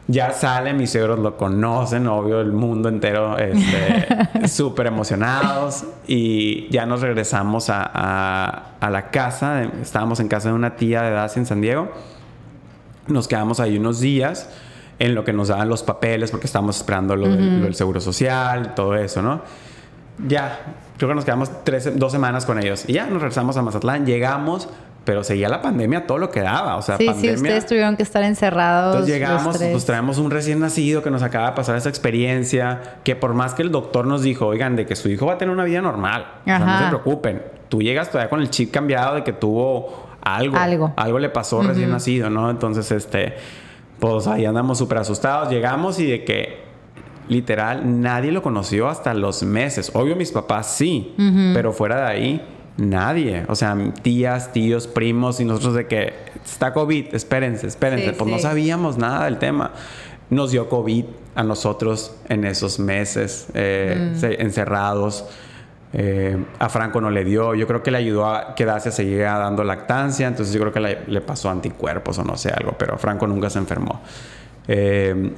[0.07, 5.85] Ya sale, mis suegros lo conocen, obvio, el mundo entero, este, súper emocionados.
[6.05, 9.63] Y ya nos regresamos a, a- a la casa.
[9.81, 11.91] estábamos en casa de una tía de Dacia en San Diego.
[13.07, 14.49] Nos quedamos ahí unos días
[14.99, 17.99] en lo que nos daban los papeles porque estábamos esperando lo, del, lo del seguro
[17.99, 19.41] social, todo eso, ¿no?
[20.27, 20.59] Ya,
[20.97, 22.85] creo que nos quedamos tres, dos semanas con ellos.
[22.87, 24.69] Y ya nos regresamos a Mazatlán, llegamos,
[25.05, 26.75] pero seguía la pandemia todo lo que daba.
[26.75, 27.35] O sea, Sí, sí, pandemia.
[27.35, 28.95] ustedes tuvieron que estar encerrados.
[28.95, 29.71] Entonces llegamos, tres.
[29.71, 33.53] pues traemos un recién nacido que nos acaba de pasar esa experiencia, que por más
[33.53, 35.81] que el doctor nos dijo, oigan, de que su hijo va a tener una vida
[35.81, 37.41] normal, o sea, no se preocupen.
[37.69, 40.93] Tú llegas todavía con el chip cambiado de que tuvo algo, Algo.
[40.97, 42.49] algo le pasó recién nacido, ¿no?
[42.49, 43.35] Entonces, este,
[43.99, 46.63] pues ahí andamos súper asustados, llegamos y de que
[47.27, 49.91] literal nadie lo conoció hasta los meses.
[49.93, 51.13] Obvio mis papás sí,
[51.53, 52.47] pero fuera de ahí
[52.77, 53.45] nadie.
[53.47, 56.13] O sea, tías, tíos, primos y nosotros de que
[56.43, 58.09] está COVID, espérense, espérense.
[58.09, 59.71] Sí, pues no sabíamos nada del tema.
[60.29, 61.05] Nos dio COVID
[61.35, 65.25] a nosotros en esos meses eh, se- encerrados.
[65.97, 67.55] Eh, a Franco no le dio.
[67.55, 70.27] Yo creo que le ayudó a que Dacia seguía dando lactancia.
[70.27, 72.73] Entonces yo creo que le, le pasó anticuerpos o no sé algo.
[72.77, 74.01] Pero Franco nunca se enfermó.
[74.67, 75.31] Eh,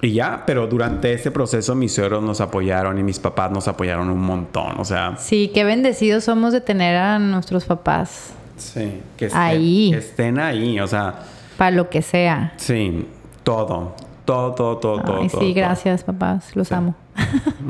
[0.00, 4.10] y ya, pero durante ese proceso mis suegros nos apoyaron y mis papás nos apoyaron
[4.10, 4.78] un montón.
[4.78, 9.90] O sea, Sí, qué bendecidos somos de tener a nuestros papás sí, que estén Ahí.
[9.92, 10.78] que estén ahí.
[10.80, 11.20] O sea,
[11.56, 12.52] para lo que sea.
[12.56, 13.06] sí,
[13.42, 13.94] todo,
[14.24, 14.98] todo, todo, todo.
[15.20, 15.54] Ay, todo, sí, todo.
[15.54, 16.54] gracias, papás.
[16.54, 16.74] Los Sí.
[16.74, 16.94] amo.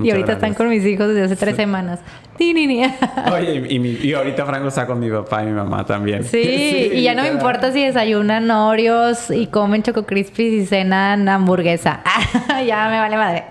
[0.03, 2.01] Y ahorita están con mis hijos desde hace tres semanas.
[2.38, 6.22] Oye, y, mi- y ahorita Franco está con mi papá y mi mamá también.
[6.24, 11.28] Sí, y ya no me importa si desayunan Oreos y comen Choco Crispies y cenan
[11.28, 12.01] hamburguesa.
[12.66, 13.44] ya me vale madre.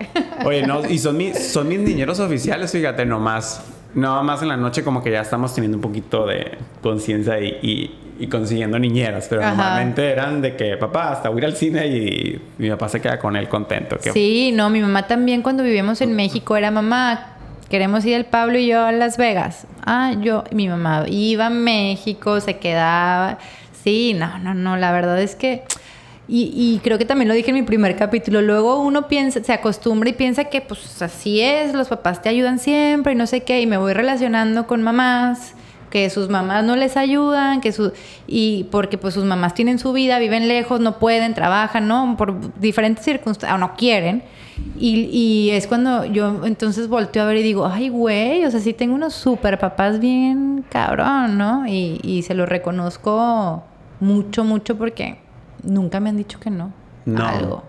[0.44, 3.62] Oye, no, y son, mis son mis niñeros oficiales, fíjate, nomás.
[3.94, 7.58] No más en la noche como que ya estamos teniendo un poquito de conciencia y,
[7.62, 9.54] y- y consiguiendo niñeras, pero Ajá.
[9.54, 13.18] normalmente eran de que, papá, hasta voy ir al cine y mi papá se queda
[13.18, 13.96] con él contento.
[14.12, 17.34] Sí, no, mi mamá también cuando vivíamos en México era mamá.
[17.70, 19.66] Queremos ir el Pablo y yo a Las Vegas.
[19.84, 23.38] Ah, yo, mi mamá iba a México, se quedaba.
[23.84, 25.62] Sí, no, no, no, la verdad es que.
[26.26, 28.42] Y, y creo que también lo dije en mi primer capítulo.
[28.42, 32.58] Luego uno piensa, se acostumbra y piensa que pues así es, los papás te ayudan
[32.58, 33.60] siempre y no sé qué.
[33.60, 35.54] Y me voy relacionando con mamás
[35.90, 37.92] que sus mamás no les ayudan, que su
[38.26, 42.16] y porque pues sus mamás tienen su vida, viven lejos, no pueden, trabajan, ¿no?
[42.16, 44.22] Por diferentes circunstancias, o no quieren.
[44.76, 48.60] Y, y es cuando yo entonces volteo a ver y digo, ay, güey, o sea,
[48.60, 51.66] sí tengo unos super papás bien cabrón, ¿no?
[51.66, 53.62] Y, y se lo reconozco
[54.00, 55.18] mucho, mucho porque
[55.62, 56.72] nunca me han dicho que no.
[57.04, 57.24] No.
[57.24, 57.64] a Algo.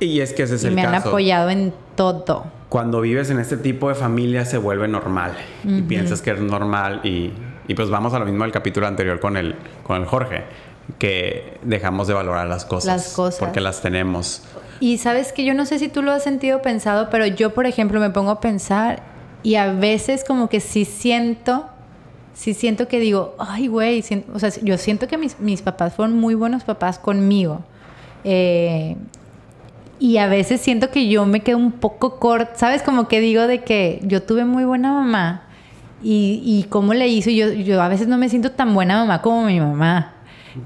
[0.00, 1.08] Y es que ese es Y el me han caso.
[1.08, 2.44] apoyado en todo.
[2.68, 5.32] Cuando vives en este tipo de familia se vuelve normal.
[5.64, 7.00] Y piensas que es normal.
[7.04, 7.32] Y,
[7.68, 10.44] y pues vamos a lo mismo del capítulo anterior con el, con el Jorge.
[10.98, 12.86] Que dejamos de valorar las cosas.
[12.86, 13.38] Las cosas.
[13.38, 14.42] Porque las tenemos.
[14.80, 17.66] Y sabes que yo no sé si tú lo has sentido pensado, pero yo, por
[17.66, 19.02] ejemplo, me pongo a pensar
[19.44, 21.66] y a veces como que sí siento,
[22.34, 24.04] sí siento que digo, ay, güey,
[24.34, 27.60] o sea, yo siento que mis, mis papás fueron muy buenos papás conmigo.
[28.24, 28.96] Eh,
[30.00, 32.82] y a veces siento que yo me quedo un poco corta, ¿sabes?
[32.82, 35.44] Como que digo de que yo tuve muy buena mamá
[36.02, 37.30] y, y cómo le hizo.
[37.30, 40.14] Yo, yo a veces no me siento tan buena mamá como mi mamá.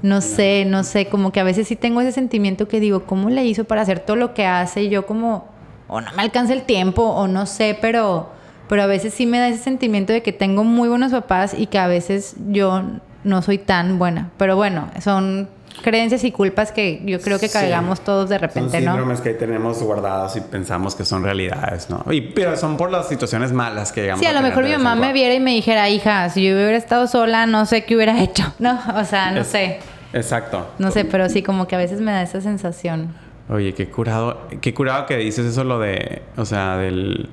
[0.01, 3.29] No sé, no sé, como que a veces sí tengo ese sentimiento que digo, ¿cómo
[3.29, 4.83] le hizo para hacer todo lo que hace?
[4.83, 5.47] Y yo como,
[5.87, 8.29] o no me alcanza el tiempo, o no sé, pero,
[8.67, 11.67] pero a veces sí me da ese sentimiento de que tengo muy buenos papás y
[11.67, 12.83] que a veces yo
[13.23, 14.29] no soy tan buena.
[14.37, 15.47] Pero bueno, son
[15.81, 17.53] creencias y culpas que yo creo que Sí.
[17.53, 18.91] cargamos todos de repente, son ¿no?
[18.91, 22.03] síndromes que ahí tenemos guardados y pensamos que son realidades, ¿no?
[22.11, 24.95] Y, pero son por las situaciones malas que llegamos Sí, a lo mejor mi mamá
[24.95, 28.21] me viera y me dijera, hija, si yo hubiera estado sola, no sé qué hubiera
[28.23, 28.43] hecho.
[28.59, 29.79] No, o sea, no Es- sé.
[30.13, 30.67] Exacto.
[30.79, 33.13] No sé, pero sí, como que a veces me da esa sensación.
[33.49, 37.29] Oye, qué curado, qué curado que dices eso lo de, o sea, del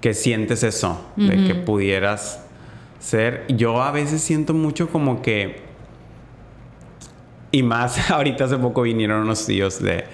[0.00, 2.40] que sientes eso, de que pudieras
[3.00, 3.44] ser.
[3.48, 5.62] Yo a veces siento mucho como que
[7.50, 10.04] Y más, ahorita hace poco vinieron unos tíos de,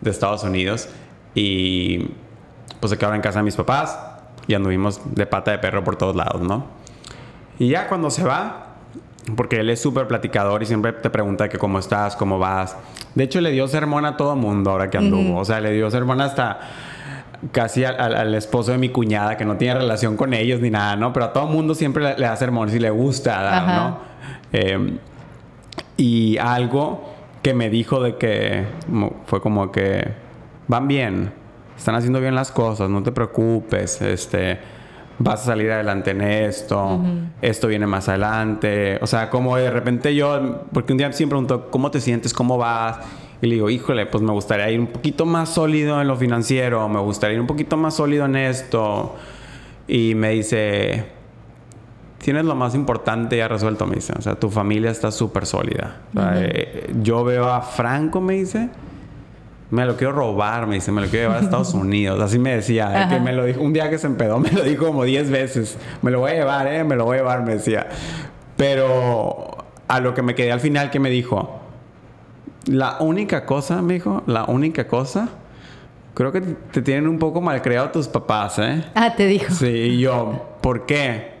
[0.00, 0.88] de Estados Unidos
[1.34, 2.10] y
[2.80, 3.98] pues se quedaron en casa de mis papás
[4.46, 6.66] y anduvimos de pata de perro por todos lados, ¿no?
[7.58, 8.74] Y ya cuando se va,
[9.36, 12.76] porque él es súper platicador y siempre te pregunta que cómo estás, cómo vas.
[13.14, 15.38] De hecho, le dio sermón a todo mundo ahora que anduvo.
[15.38, 16.58] O sea, le dio sermón hasta
[17.52, 21.12] casi al, esposo de mi cuñada, que no tiene relación con ellos ni nada, ¿no?
[21.12, 23.98] Pero a todo mundo siempre le, da sermón si le gusta, ¿no?
[24.52, 24.98] Eh,
[25.96, 27.02] y algo
[27.42, 28.64] que me dijo de que
[29.26, 30.12] fue como que
[30.68, 31.32] van bien,
[31.76, 34.58] están haciendo bien las cosas, no te preocupes, este,
[35.18, 37.00] vas a salir adelante en esto,
[37.40, 41.70] esto viene más adelante, o sea, como de repente yo, porque un día siempre pregunto,
[41.70, 42.32] ¿cómo te sientes?
[42.32, 42.98] ¿Cómo vas?
[43.40, 46.88] Y le digo, híjole, pues me gustaría ir un poquito más sólido en lo financiero,
[46.88, 49.16] me gustaría ir un poquito más sólido en esto.
[49.88, 51.06] Y me dice,
[52.22, 54.14] tienes lo más importante ya resuelto, me dice.
[54.16, 55.96] O sea, tu familia está súper sólida.
[56.36, 58.68] Eh, yo veo a Franco, me dice,
[59.70, 62.20] me lo quiero robar, me dice, me lo quiero llevar a Estados Unidos.
[62.20, 64.86] Así me decía, que me lo dijo, un día que se empedó, me lo dijo
[64.86, 65.76] como 10 veces.
[66.00, 67.88] Me lo voy a llevar, eh, me lo voy a llevar, me decía.
[68.56, 69.48] Pero
[69.88, 71.60] a lo que me quedé al final, que me dijo,
[72.66, 75.28] la única cosa, me dijo, la única cosa,
[76.14, 78.84] creo que te tienen un poco mal creado tus papás, ¿eh?
[78.94, 79.52] Ah, te dijo.
[79.52, 81.31] Sí, y yo, ¿por qué?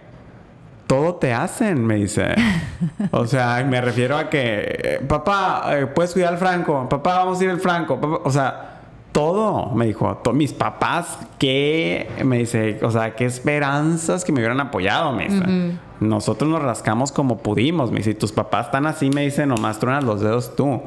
[0.92, 2.34] Todo te hacen, me dice.
[3.12, 7.44] O sea, me refiero a que, papá, eh, puedes cuidar al Franco, papá, vamos a
[7.44, 8.80] ir al Franco, o sea,
[9.12, 12.10] todo, me dijo, mis papás, ¿qué?
[12.24, 15.78] Me dice, o sea, qué esperanzas que me hubieran apoyado, me dice.
[16.00, 20.04] Nosotros nos rascamos como pudimos, me dice, tus papás están así, me dice, nomás truenas
[20.04, 20.82] los dedos tú.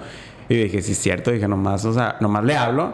[0.50, 2.94] Y dije, sí, es cierto, dije, nomás, o sea, nomás le hablo.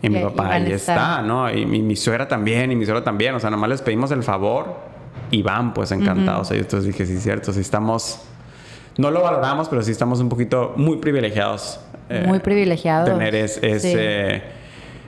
[0.00, 1.52] Y mi papá ahí está, ¿no?
[1.52, 3.34] Y mi, mi suegra también, y mi suegra también.
[3.34, 4.89] O sea, nomás les pedimos el favor
[5.30, 6.50] y van pues encantados.
[6.50, 8.20] entonces dije, sí, cierto, sí estamos,
[8.96, 11.80] no lo valoramos, pero sí estamos un poquito muy privilegiados.
[12.08, 13.08] Eh, muy privilegiados.
[13.08, 14.42] Tener ese,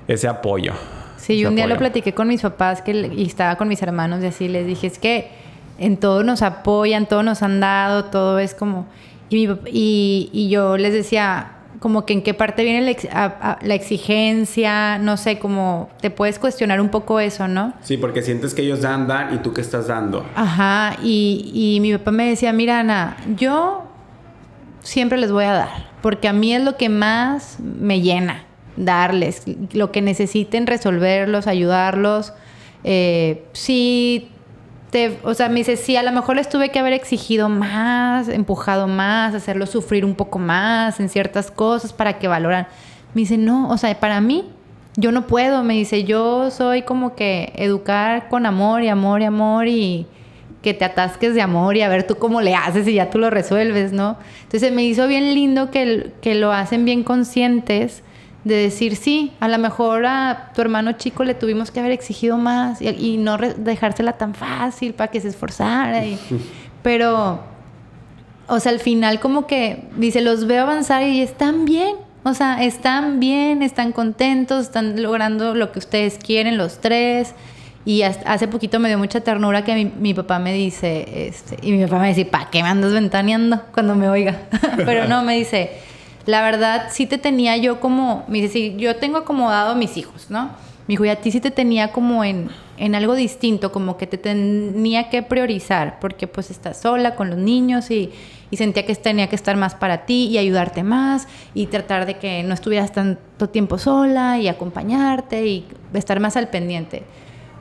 [0.06, 0.72] ese apoyo.
[1.16, 4.22] Sí, yo un día lo platiqué con mis papás que, y estaba con mis hermanos
[4.24, 5.30] y así les dije, es que
[5.78, 8.86] en todo nos apoyan, todo nos han dado, todo es como...
[9.30, 11.52] Y, y, y yo les decía,
[11.82, 16.90] como que en qué parte viene la, exigencia, no sé, como te puedes cuestionar un
[16.90, 17.74] poco eso, ¿no?
[17.82, 20.24] Sí, porque sientes que ellos dan, dan y tú qué estás dando.
[20.36, 23.82] Ajá, y, y mi papá me decía, mira Ana, yo
[24.80, 28.44] siempre les voy a dar, porque a mí es lo que más me llena,
[28.76, 32.32] darles, lo que necesiten resolverlos, ayudarlos.
[32.84, 34.30] Eh, sí,
[35.24, 38.88] o sea, me dice, sí, a lo mejor les tuve que haber exigido más, empujado
[38.88, 42.66] más, hacerlo sufrir un poco más en ciertas cosas para que valoran.
[43.14, 44.44] Me dice, no, o sea, para mí,
[44.96, 45.62] yo no puedo.
[45.62, 50.06] Me dice, yo soy como que educar con amor y amor y amor y
[50.60, 53.18] que te atasques de amor y a ver tú cómo le haces y ya tú
[53.18, 54.16] lo resuelves, ¿no?
[54.44, 58.02] Entonces me hizo bien lindo que lo hacen bien conscientes
[58.44, 62.38] de decir, sí, a lo mejor a tu hermano chico le tuvimos que haber exigido
[62.38, 66.02] más y, no dejársela tan fácil para que se esforzara.
[66.82, 67.40] pero,
[68.48, 71.96] o sea, al final como que dice, los veo avanzar y están bien.
[72.24, 77.34] O sea, están bien, están contentos, están logrando lo que ustedes quieren los tres.
[77.84, 81.84] Y hace poquito me dio mucha ternura que mi, papá me dice, este, y mi
[81.84, 84.42] papá me dice, ¿para qué me andas ventaneando cuando me oiga?
[84.76, 85.72] Pero no, me dice,
[86.26, 89.96] la verdad sí te tenía yo como, me dice, sí, yo tengo acomodado a mis
[89.96, 90.50] hijos, ¿no?
[90.86, 94.06] Me dijo, y a ti sí te tenía como en, en algo distinto, como que
[94.06, 98.10] te tenía que priorizar, porque pues estás sola con los niños y,
[98.50, 102.18] y sentía que tenía que estar más para ti y ayudarte más y tratar de
[102.18, 107.04] que no estuvieras tanto tiempo sola y acompañarte y estar más al pendiente.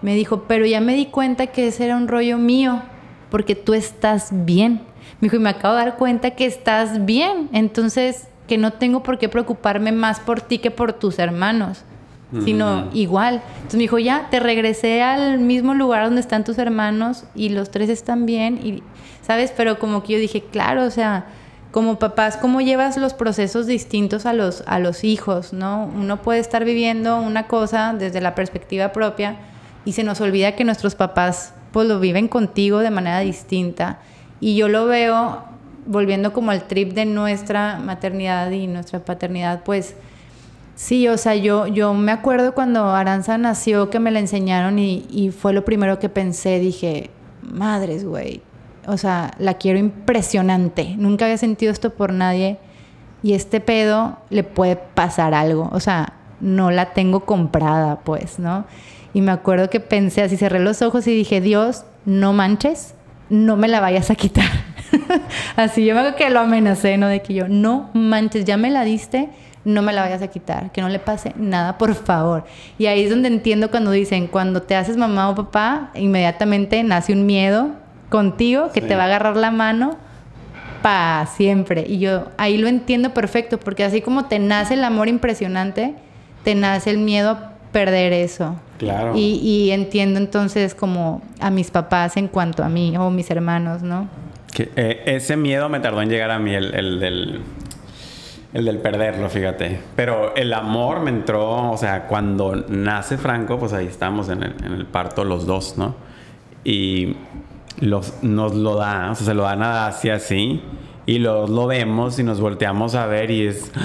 [0.01, 2.82] Me dijo, pero ya me di cuenta que ese era un rollo mío,
[3.30, 4.82] porque tú estás bien.
[5.20, 7.49] Me dijo, y me acabo de dar cuenta que estás bien.
[7.53, 11.83] Entonces, que no tengo por qué preocuparme más por ti que por tus hermanos,
[12.45, 13.41] sino igual.
[13.55, 17.71] Entonces me dijo, ya, te regresé al mismo lugar donde están tus hermanos y los
[17.71, 18.83] tres están bien, y,
[19.21, 19.53] ¿sabes?
[19.55, 21.25] Pero como que yo dije, claro, o sea,
[21.71, 25.89] como papás, ¿cómo llevas los procesos distintos a los, a los hijos, no?
[25.95, 29.37] Uno puede estar viviendo una cosa desde la perspectiva propia
[29.85, 33.99] y se nos olvida que nuestros papás pues lo viven contigo de manera distinta.
[34.39, 35.43] Y yo lo veo
[35.86, 39.95] volviendo como al trip de nuestra maternidad y nuestra paternidad, pues
[40.75, 45.05] sí, o sea, yo, yo me acuerdo cuando Aranza nació que me la enseñaron y,
[45.09, 47.09] y fue lo primero que pensé, dije,
[47.41, 48.41] madres, güey,
[48.88, 52.57] o sea, la quiero impresionante, nunca había sentido esto por nadie
[53.23, 58.65] y este pedo le puede pasar algo, o sea, no la tengo comprada, pues, ¿no?
[59.13, 62.95] Y me acuerdo que pensé así, cerré los ojos y dije, Dios, no manches,
[63.29, 64.49] no me la vayas a quitar.
[65.55, 67.07] Así yo me acuerdo que lo amenacé, ¿no?
[67.07, 69.29] De que yo, no manches, ya me la diste,
[69.63, 72.45] no me la vayas a quitar, que no le pase nada, por favor.
[72.77, 77.13] Y ahí es donde entiendo cuando dicen, cuando te haces mamá o papá, inmediatamente nace
[77.13, 77.69] un miedo
[78.09, 79.97] contigo que te va a agarrar la mano
[80.81, 81.85] para siempre.
[81.87, 85.95] Y yo ahí lo entiendo perfecto, porque así como te nace el amor impresionante,
[86.43, 88.55] te nace el miedo a perder eso.
[88.79, 89.13] Claro.
[89.15, 93.83] Y, y entiendo entonces como a mis papás en cuanto a mí o mis hermanos,
[93.83, 94.07] ¿no?
[94.76, 97.41] Eh, ese miedo me tardó en llegar a mí, el, el del,
[98.53, 99.80] el del perderlo, fíjate.
[99.95, 104.55] Pero el amor me entró, o sea, cuando nace Franco, pues ahí estamos en el,
[104.64, 105.95] en el parto los dos, ¿no?
[106.64, 107.16] Y
[107.80, 110.62] los, nos lo da, o sea, se lo dan a Dacia así.
[111.06, 113.72] Y los lo vemos y nos volteamos a ver y es...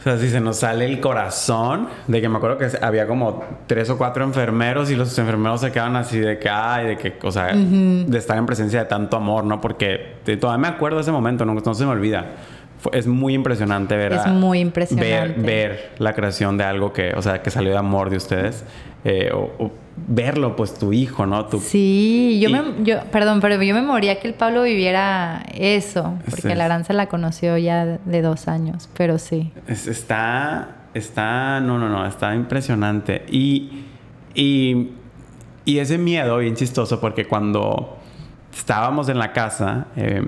[0.00, 3.44] O sea, si se nos sale el corazón, de que me acuerdo que había como
[3.68, 7.16] tres o cuatro enfermeros y los enfermeros se quedaban así de que, ay, de que,
[7.22, 9.60] o sea, de estar en presencia de tanto amor, ¿no?
[9.60, 12.32] Porque te- todavía me acuerdo de ese momento, no, no se me olvida.
[12.92, 15.08] Es muy impresionante ver Es a- muy impresionante.
[15.40, 18.64] Ver, ver la creación de algo que, o sea, que salió de amor de ustedes.
[19.04, 19.70] Eh, o, o
[20.06, 21.46] verlo, pues, tu hijo, ¿no?
[21.46, 25.44] Tu, Sí, yo Y- me, yo, perdón, pero yo me moría que el Pablo viviera
[25.54, 26.54] eso, porque Sí.
[26.54, 29.52] la Aranza la conoció ya de dos años, pero sí.
[29.66, 33.24] Es- está, está, no, no, no, está impresionante.
[33.28, 33.82] Y,
[34.34, 34.88] y,
[35.64, 37.98] y ese miedo, bien chistoso, porque cuando
[38.56, 40.22] estábamos en la casa, eh,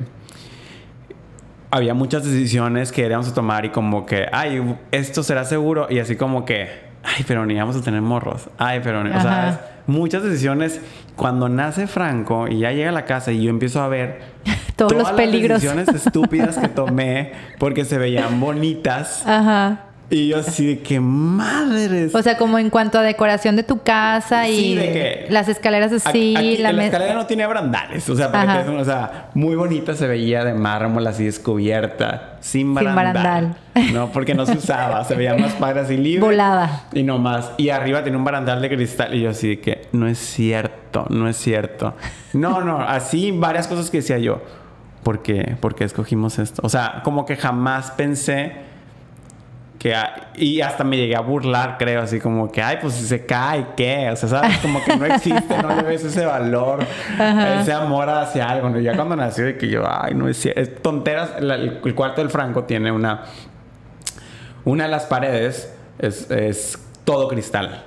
[1.74, 5.98] había muchas decisiones que íbamos a tomar y como que, ay, esto será seguro, y
[5.98, 6.68] así como que,
[7.02, 9.58] ay, pero ni vamos a tener morros, ay, pero ni, o sea, es-
[9.88, 10.80] muchas decisiones.
[11.16, 14.20] Cuando nace Franco y ya llega a la casa y yo empiezo a ver
[14.76, 15.62] Todos los todas peligros.
[15.62, 19.24] las decisiones estúpidas que tomé porque se veían bonitas.
[19.26, 19.83] Ajá.
[20.10, 22.14] Y yo así de que madres.
[22.14, 25.48] O sea, como en cuanto a decoración de tu casa y Sí, de que- las
[25.48, 28.08] escaleras así, Aquí- la la, escalera no tiene barandales.
[28.10, 28.58] O sea, para que Ajá.
[28.58, 32.36] te des una- o sea, muy bonita se veía de mármol así descubierta.
[32.40, 33.14] Sin barandal.
[33.14, 33.56] barandal.
[33.94, 35.02] No, porque no se usaba.
[35.04, 36.20] se veía más padre así libre.
[36.20, 36.82] Volada.
[36.92, 37.52] Y no más.
[37.56, 39.14] Y arriba tenía un barandal de cristal.
[39.14, 41.94] Y yo así de que no es cierto, no es cierto.
[42.34, 44.42] No, no, así varias cosas que decía yo.
[45.02, 45.56] ¿Por qué?
[45.60, 46.60] ¿Por qué escogimos esto?
[46.64, 48.52] O sea, como que jamás pensé
[49.84, 49.94] que...
[50.36, 53.66] y hasta me llegué a burlar, creo, así como que, ay, pues si se cae,
[53.76, 54.08] ¿qué?
[54.10, 54.56] O sea, ¿sabes?
[54.58, 56.80] Como que no existe, no le ves ese valor,
[57.60, 58.70] ese amor hacia algo.
[58.70, 58.80] ¿no?
[58.80, 60.58] Ya cuando nació, de que yo, ay, no es cierto.
[60.60, 61.40] Es tonteras.
[61.40, 63.24] La- el, el cuarto del Franco tiene una...
[64.64, 67.84] Una de las paredes es, es todo cristal.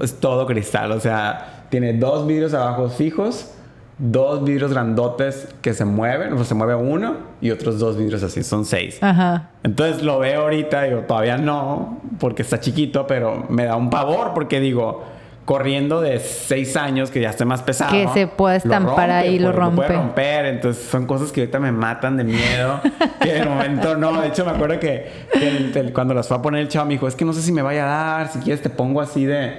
[0.00, 0.92] Es todo cristal.
[0.92, 3.52] O sea, tiene dos vidrios abajo fijos,
[3.98, 6.32] dos vidrios grandotes que se mueven.
[6.32, 8.42] O sea, se mueve uno y otros dos vidrios así.
[8.42, 8.98] Son seis.
[9.02, 9.50] Ajá.
[9.64, 14.32] Entonces lo veo ahorita, digo, todavía no, porque está chiquito, pero me da un pavor
[14.34, 15.04] porque digo,
[15.44, 17.90] corriendo de seis años, que ya esté más pesado.
[17.90, 19.88] Que se pueda lo estampar ahí, lo pues, puede rompe.
[19.94, 22.80] romper, entonces son cosas que ahorita me matan de miedo,
[23.20, 24.20] que de momento no.
[24.20, 26.84] De hecho, me acuerdo que, que el- el- cuando las fue a poner el chavo
[26.86, 29.00] me dijo, es que no sé si me vaya a dar, si quieres te pongo
[29.00, 29.54] así de,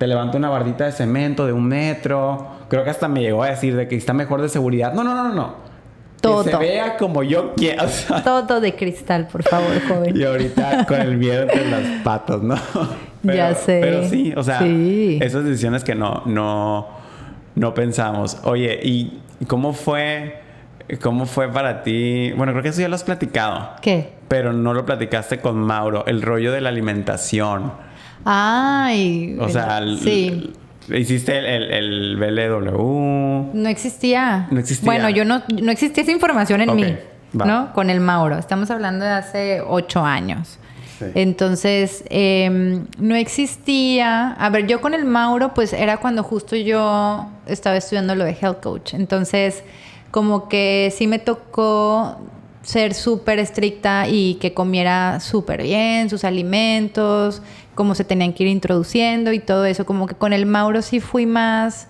[0.00, 2.46] te levanto una bardita de cemento de un metro.
[2.70, 4.94] Creo que hasta me llegó a decir de que está mejor de seguridad.
[4.94, 5.54] No, no, no, no, no.
[6.22, 6.42] Todo.
[6.42, 7.84] Que se vea como yo quiero.
[7.84, 10.16] O sea, Todo de cristal, por favor, joven.
[10.16, 12.54] y ahorita con el miedo entre las patas, ¿no?
[13.24, 13.78] Ya sé.
[13.82, 15.18] Pero sí, o sea, Sí.
[15.20, 16.88] esas decisiones que no, no,
[17.54, 18.38] no pensamos.
[18.44, 20.40] Oye, ¿y cómo fue,
[21.02, 22.32] cómo fue para ti?
[22.38, 23.72] Bueno, creo que eso ya lo has platicado.
[23.82, 24.14] ¿Qué?
[24.28, 27.89] Pero no lo platicaste con Mauro, el rollo de la alimentación.
[28.24, 29.36] Ay.
[29.40, 30.52] O sea, el- sí.
[30.94, 33.50] hiciste el, el, el BLW.
[33.54, 34.48] No existía.
[34.50, 34.86] No existía.
[34.86, 36.96] Bueno, yo no, no existía esa información en mí,
[37.38, 37.44] va.
[37.46, 37.72] ¿no?
[37.72, 38.38] Con el Mauro.
[38.38, 40.58] Estamos hablando de hace ocho años.
[40.98, 41.06] Sí.
[41.14, 44.32] Entonces, em, no existía.
[44.32, 48.36] A ver, yo con el Mauro, pues era cuando justo yo estaba estudiando lo de
[48.40, 48.94] health coach.
[48.94, 49.64] Entonces,
[50.10, 52.16] como que sí me tocó
[52.62, 57.40] ser súper estricta y que comiera súper bien sus alimentos,
[57.80, 59.86] cómo se tenían que ir introduciendo y todo eso.
[59.86, 61.88] Como que con el Mauro sí fui más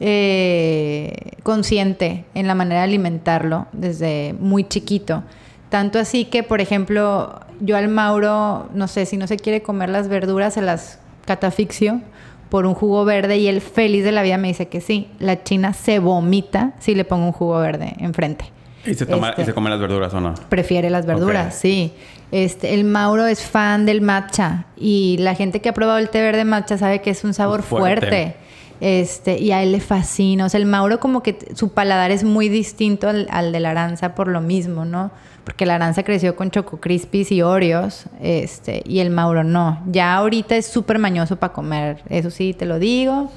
[0.00, 5.22] eh, consciente en la manera de alimentarlo desde muy chiquito.
[5.68, 9.90] Tanto así que, por ejemplo, yo al Mauro, no sé, si no se quiere comer
[9.90, 12.00] las verduras, se las catafixio
[12.48, 15.06] por un jugo verde y él feliz de la vida me dice que sí.
[15.18, 18.46] La china se vomita si le pongo un jugo verde enfrente.
[18.86, 20.32] ¿Y se, toma, Este- ¿Y se come las verduras o no?
[20.48, 21.92] Prefiere las verduras, sí.
[22.32, 26.20] Este, el Mauro es fan del matcha y la gente que ha probado el té
[26.22, 28.00] verde matcha sabe que es un sabor Fuerte.
[28.06, 28.36] fuerte.
[28.80, 30.46] Este, y a él le fascina.
[30.46, 33.70] O sea, el Mauro como que su paladar es muy distinto al, al de la
[33.70, 35.10] Aranza por lo mismo, ¿no?
[35.44, 39.82] Porque la Aranza creció con Choco Crispies y Oreos, este, y el Mauro no.
[39.86, 43.30] Ya ahorita es súper mañoso para comer, eso sí, te lo digo.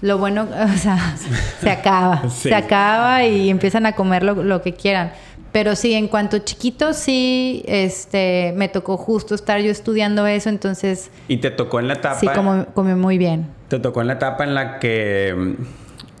[0.00, 1.16] Lo bueno, o sea,
[1.60, 2.22] se acaba.
[2.30, 2.48] Sí.
[2.48, 5.12] Se acaba y empiezan a comer lo, lo que quieran.
[5.52, 11.10] Pero sí, en cuanto chiquito, sí, este, me tocó justo estar yo estudiando eso, entonces
[11.26, 12.20] Y te tocó en la etapa.
[12.20, 13.46] sí, como, comió muy bien.
[13.68, 15.34] Te tocó en la etapa en la que.
[15.36, 15.62] mm,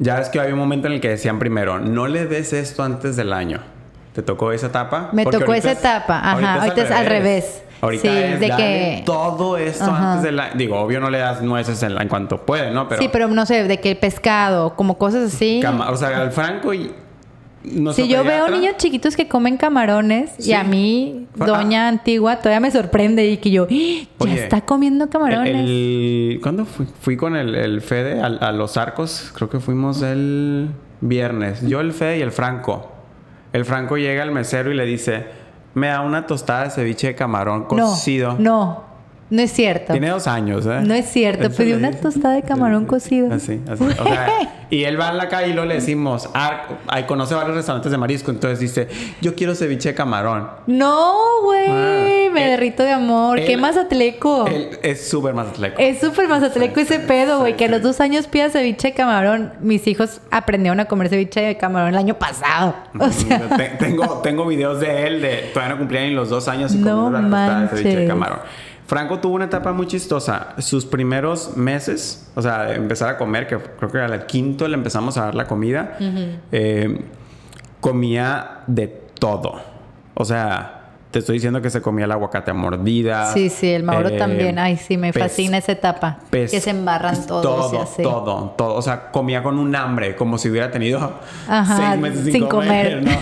[0.00, 2.82] Ya ves que había un momento en el que decían primero, no le des esto
[2.82, 3.60] antes del año.
[4.14, 5.10] ¿Te tocó esa etapa?
[5.12, 7.62] Me Porque tocó esa etapa, ajá, ahorita es al revés.
[7.80, 10.12] Ahorita Sí, es de que- todo esto Ajá.
[10.14, 10.52] antes del año.
[10.56, 12.88] Digo, obvio no le das nueces en, en cuanto puede, ¿no?
[12.88, 15.60] Pero, sí, pero no sé, de que pescado, como cosas así.
[15.62, 16.92] cama- o sea, al Franco y.
[17.94, 20.50] Si yo veo niños chiquitos que comen camarones Sí.
[20.50, 21.46] y a mí, Ah.
[21.46, 23.66] doña antigua, todavía me sorprende y que yo, ¡Ah!
[23.70, 25.54] ya Oye, está comiendo camarones.
[25.54, 25.56] El,
[26.34, 26.86] el- ¿Cuándo fui?
[27.00, 29.30] Fui con el, el Fede a, los arcos.
[29.34, 30.68] Creo que fuimos el
[31.00, 31.60] viernes.
[31.66, 32.90] Yo, el Fede y el Franco.
[33.52, 35.26] El Franco llega al mesero y le dice:
[35.74, 38.32] Me da una tostada de ceviche de camarón cocido.
[38.38, 38.87] no, no
[39.42, 39.92] es cierto.
[39.92, 40.80] Tiene dos años, ¿eh?
[40.84, 43.32] No es cierto, Eso pedí una tostada de camarón cocido.
[43.34, 43.84] Así, así.
[43.84, 44.28] O sea,
[44.70, 47.92] y él va a la calle y lo le decimos, ah, ahí conoce varios restaurantes
[47.92, 48.88] de marisco, entonces dice,
[49.20, 50.48] yo quiero ceviche de camarón.
[50.66, 51.12] No,
[51.44, 53.38] güey, Ah, me él- derrito de amor.
[53.44, 54.46] Qué mazatleco.
[54.46, 55.76] Él es súper mazatleco.
[55.78, 57.52] Es súper mazatleco Sí, ese sí, pedo, güey.
[57.52, 59.52] sí, que a los dos años pida ceviche de camarón.
[59.60, 62.74] Mis hijos aprendieron a comer ceviche de camarón el año pasado.
[62.98, 66.48] O sea, Te- tengo, tengo videos de él de todavía no cumplían ni los dos
[66.48, 68.38] años y No comiendo la tostada de ceviche de camarón.
[68.88, 70.54] Franco tuvo una etapa muy chistosa.
[70.60, 74.76] Sus primeros meses, o sea, de empezar a comer, que creo que al quinto le
[74.76, 75.98] empezamos a dar la comida,
[76.50, 76.98] eh,
[77.80, 79.60] comía de todo.
[80.14, 80.77] O sea,
[81.10, 83.32] te estoy diciendo que se comía el aguacate a mordidas.
[83.32, 84.58] sí, sí, el Mauro eh, también.
[84.58, 86.18] Ay, sí, me fascina esa etapa.
[86.30, 88.02] que se embarran todos Todo, y así.
[88.02, 88.74] todo, todo.
[88.74, 92.46] O sea, comía con un hambre, como si hubiera tenido Ajá, seis meses sin, sin
[92.46, 92.98] comer.
[93.00, 93.20] comer.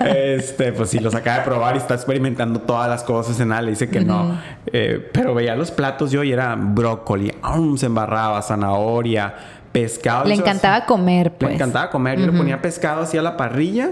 [0.00, 0.06] ¿no?
[0.06, 3.62] este, pues sí, los acaba de probar y está experimentando todas las cosas en nada.
[3.62, 4.38] Le dice que no.
[4.72, 7.76] Eh, pero veía los platos yo y era brócoli, ¡am!
[7.76, 9.34] se embarraba, zanahoria,
[9.72, 10.26] pescado.
[10.26, 11.48] Le Eso- encantaba comer, pues.
[11.50, 12.20] le encantaba comer.
[12.20, 13.90] Yo le ponía pescado así a la parrilla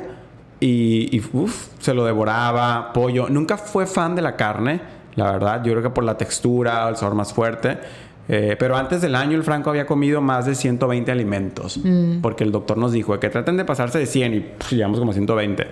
[0.61, 2.93] y, y, uf, se lo devoraba.
[2.93, 3.29] Pollo.
[3.29, 4.81] Nunca fue fan de la carne,
[5.17, 5.63] la verdad.
[5.65, 7.79] Yo creo que por la textura, el sabor más fuerte.
[8.27, 11.79] Eh, pero antes del año el Franco había comido más de 120 alimentos.
[11.83, 12.21] Mm.
[12.21, 15.11] Porque el doctor nos dijo que traten de pasarse de 100 y pff, llegamos como
[15.11, 15.67] a 120.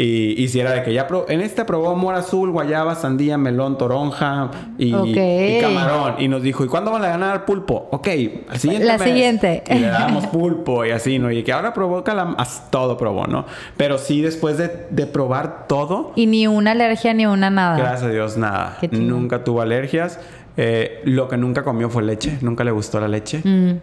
[0.00, 3.36] Y, y si era de que ya pro- en este probó mora azul, guayaba, sandía,
[3.36, 5.06] melón, toronja y, Ok.
[5.08, 6.14] y camarón.
[6.20, 7.88] Y nos dijo, ¿y cuándo van a ganar pulpo?
[7.90, 8.06] Ok,
[8.48, 9.08] al siguiente La mes.
[9.08, 9.64] siguiente.
[9.68, 11.32] Y le damos pulpo y así, ¿no?
[11.32, 12.36] Y que ahora probó calam...
[12.38, 13.44] as- Todo probó, ¿no?
[13.76, 17.76] Pero sí, después de, de probar todo, Y ni una alergia ni una nada.
[17.76, 18.78] gracias a Dios, nada.
[18.92, 20.20] Nunca tuvo alergias.
[20.60, 22.36] Eh, lo que nunca comió fue leche.
[22.40, 23.42] Nunca le gustó la leche.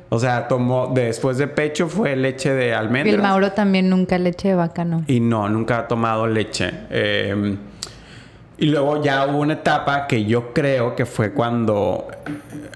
[0.09, 0.91] O sea, tomó...
[0.93, 2.69] Después de pecho fue leche de Mm.
[2.69, 3.15] Y almendras.
[3.15, 5.03] el Mauro también nunca leche de vaca, ¿no?
[5.07, 6.69] Y no, nunca ha tomado leche.
[6.89, 7.55] Eh,
[8.57, 12.07] y luego ya hubo una etapa que yo creo que fue cuando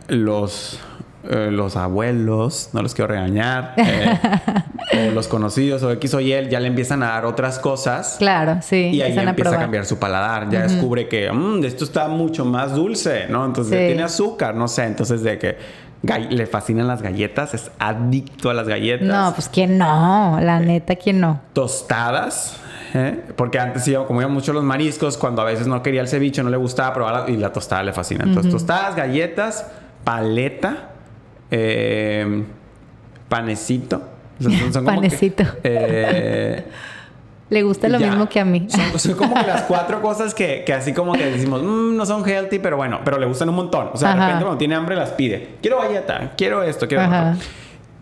[0.08, 0.80] los,
[1.24, 6.30] eh, los abuelos, no los quiero regañar, eh, o los conocidos o X o Y,
[6.50, 8.16] ya le empiezan a dar otras cosas.
[8.20, 8.90] Claro, sí.
[8.94, 10.50] Y ahí empieza a, cambiar su paladar.
[10.50, 13.46] Ya descubre que "Mm, esto está mucho más dulce, ¿no?
[13.46, 13.88] Entonces Sí.
[13.88, 14.86] tiene azúcar, no sé.
[14.86, 15.58] Entonces de que
[16.30, 20.96] le fascinan las galletas, es adicto a las galletas No, pues quién no, la neta,
[20.96, 21.42] quién no.
[21.52, 22.56] tostadas.
[22.94, 23.20] ¿eh?
[23.36, 26.42] Porque antes iba, como iba mucho los mariscos, cuando a veces no quería el ceviche,
[26.42, 28.24] no le gustaba probar y la tostada le fascina.
[28.24, 29.68] Entonces, tostadas, galletas,
[30.06, 30.90] paleta,
[31.52, 32.44] eh,
[33.28, 34.02] panecito.
[34.42, 35.44] Son- como que, Panecito.
[35.64, 36.64] eh,
[37.50, 38.08] Le gusta lo ya.
[38.08, 38.68] mismo que a mí.
[38.70, 42.06] Son, son como que las cuatro cosas que, que así como que decimos, "Mm, no
[42.06, 43.90] son healthy, pero bueno, pero le gustan un montón.
[43.92, 45.56] O sea, de repente cuando tiene hambre las pide.
[45.62, 47.32] Quiero galleta, quiero esto, quiero Ajá.
[47.36, 47.44] otro".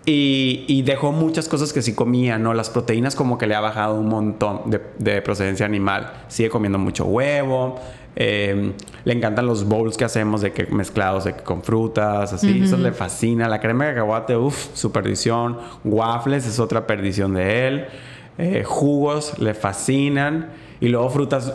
[0.06, 2.54] Y, y dejó muchas cosas que sí comía, ¿no?
[2.54, 6.12] Las proteínas como que le ha bajado un montón de, de procedencia animal.
[6.28, 7.80] Sigue comiendo mucho huevo.
[8.20, 12.63] Eh, le encantan los bowls que hacemos de que mezclados de que con frutas, así.
[12.63, 13.47] Eso le fascina.
[13.47, 15.59] La crema de cacahuate, uff, su perdición.
[15.84, 17.86] Waffles es otra perdición de él.
[18.39, 20.49] Eh, jugos le fascinan.
[20.80, 21.53] Y luego frutas,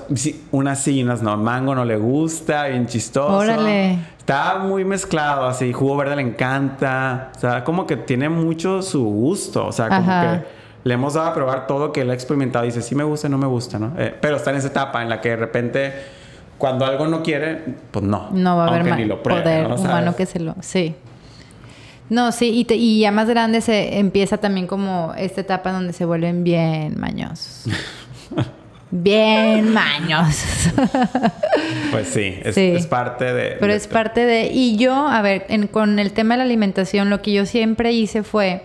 [0.52, 1.36] unas sí y unas no.
[1.36, 3.38] Mango no le gusta, bien chistoso.
[3.38, 3.98] Órale.
[4.18, 5.72] Está muy mezclado, así.
[5.72, 7.32] Jugo verde le encanta.
[7.36, 9.66] O sea, como que tiene mucho su gusto.
[9.66, 10.38] O sea, como Ajá.
[10.38, 10.46] que
[10.84, 12.64] le hemos dado a probar todo que él ha experimentado.
[12.64, 13.94] Y dice, sí me gusta, no me gusta, ¿no?
[13.98, 15.92] Eh, pero está en esa etapa en la que de repente,
[16.62, 17.60] cuando algo no quiere,
[17.90, 18.28] pues no.
[18.30, 19.74] No va a haber ni lo pruebe, poder ¿no?
[19.74, 20.54] humano que se lo...
[20.60, 20.94] Sí.
[22.08, 25.92] No, sí, y, te- y ya más grande se empieza también como esta etapa donde
[25.92, 27.64] se vuelven bien mañosos.
[28.92, 30.72] bien mañosos.
[31.90, 32.74] Pues sí, es, Sí.
[32.76, 33.56] es parte de...
[33.58, 34.46] Pero de es parte de...
[34.52, 37.90] Y yo, a ver, en- con el tema de la alimentación, lo que yo siempre
[37.90, 38.62] hice fue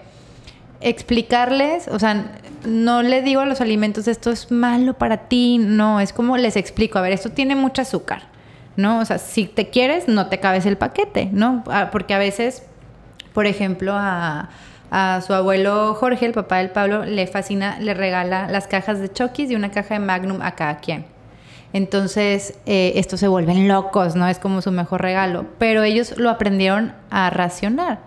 [0.81, 2.31] explicarles, o sea,
[2.65, 6.55] no le digo a los alimentos, esto es malo para ti, no, es como les
[6.55, 8.23] explico, a ver, esto tiene mucho azúcar,
[8.75, 8.99] ¿no?
[8.99, 11.63] O sea, si te quieres, no te cabes el paquete, ¿no?
[11.67, 12.63] Ah, Porque a veces,
[13.33, 14.49] por ejemplo, a,
[14.89, 19.11] A su abuelo Jorge, el papá del Pablo, le fascina, le regala las cajas de
[19.11, 21.05] Chokis y una caja de Magnum a cada quien.
[21.73, 24.27] Entonces, eh, estos se vuelven locos, ¿no?
[24.29, 25.45] Es como su mejor regalo.
[25.59, 27.99] Pero ellos lo aprendieron a racionar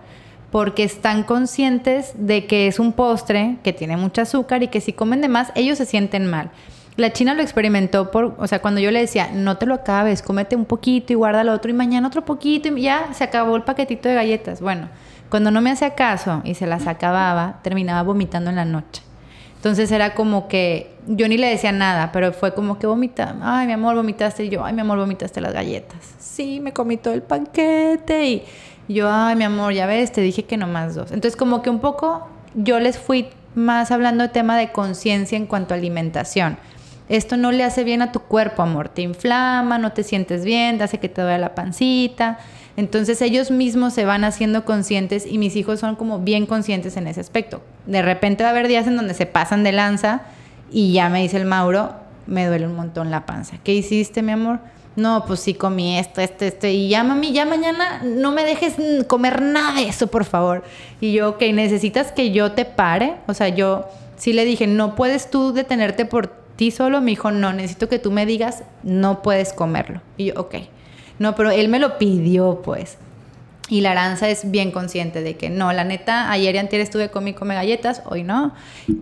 [0.51, 4.93] porque están conscientes de que es un postre que tiene mucho azúcar y que si
[4.93, 6.51] comen de más, ellos se sienten mal.
[6.97, 10.21] La china lo experimentó por, o sea, cuando yo le decía, no te lo acabes,
[10.21, 13.55] cómete un poquito y guarda lo otro y mañana otro poquito y ya se acabó
[13.55, 14.59] el paquetito de galletas.
[14.59, 14.89] Bueno,
[15.29, 19.01] cuando no me hacía caso y se las acababa, terminaba vomitando en la noche.
[19.55, 23.67] Entonces era como que yo ni le decía nada, pero fue como que vomita, ay
[23.67, 25.99] mi amor, vomitaste yo, ay mi amor, vomitaste las galletas.
[26.19, 28.43] Sí, me comí todo el panquete y
[28.87, 31.11] yo, ay mi amor, ya ves, te dije que no más dos.
[31.11, 35.45] Entonces como que un poco yo les fui más hablando de tema de conciencia en
[35.45, 36.57] cuanto a alimentación
[37.11, 40.77] esto no le hace bien a tu cuerpo, amor, te inflama, no te sientes bien,
[40.77, 42.39] te hace que te duele la pancita.
[42.77, 47.07] Entonces ellos mismos se van haciendo conscientes y mis hijos son como bien conscientes en
[47.07, 47.61] ese aspecto.
[47.85, 50.21] De repente va a haber días en donde se pasan de lanza
[50.71, 51.95] y ya me dice el Mauro,
[52.27, 53.57] me duele un montón la panza.
[53.61, 54.59] ¿Qué hiciste, mi amor?
[54.95, 56.67] No, pues sí comí esto, esto, esto.
[56.67, 58.75] Y ya, mami, ya mañana no me dejes
[59.07, 60.63] comer nada de eso, por favor.
[60.99, 63.15] Y yo, ok, necesitas que yo te pare.
[63.27, 63.85] O sea, yo
[64.17, 67.01] sí le dije, no puedes tú detenerte por solo?
[67.01, 70.01] Me dijo, no, necesito que tú me digas, no puedes comerlo.
[70.17, 70.55] Y yo, ok.
[71.17, 72.99] No, pero él me lo pidió, pues.
[73.71, 77.09] Y la Aranza es bien consciente de que no, la neta, ayer y antes estuve
[77.09, 78.53] con mi come galletas, hoy no.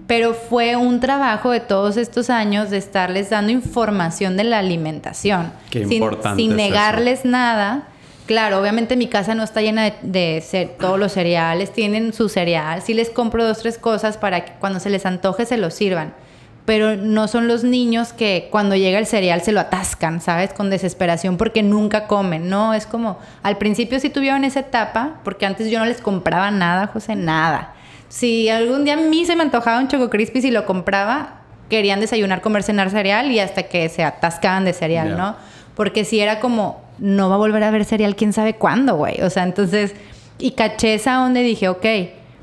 [0.05, 5.51] Pero fue un trabajo de todos estos años de estarles dando información de la alimentación.
[5.71, 7.87] Qué sin, importante sin es negarles nada.
[8.27, 12.29] Claro, obviamente mi casa no está llena de, de ser, todos los cereales, tienen su
[12.29, 12.83] cereal.
[12.83, 16.13] Sí les compro dos, tres cosas para que cuando se les antoje se los sirvan
[16.69, 20.53] pero no son los niños que cuando llega el cereal se lo atascan, ¿sabes?
[20.53, 22.75] Con desesperación porque nunca comen, ¿no?
[22.75, 26.85] Es como, al principio sí tuvieron esa etapa, porque antes yo no les compraba nada,
[26.85, 27.73] José, nada.
[28.07, 31.39] Si algún día a mí se me antojaba un Choco Crispy y lo compraba,
[31.69, 35.37] querían desayunar, comer, cenar cereal y hasta que se atascaban de cereal, ¿no?
[35.73, 39.19] Porque si era como, no va a volver a ver cereal quién sabe cuándo, güey.
[39.23, 39.95] O sea, entonces,
[40.37, 41.85] y caché esa donde dije, ok,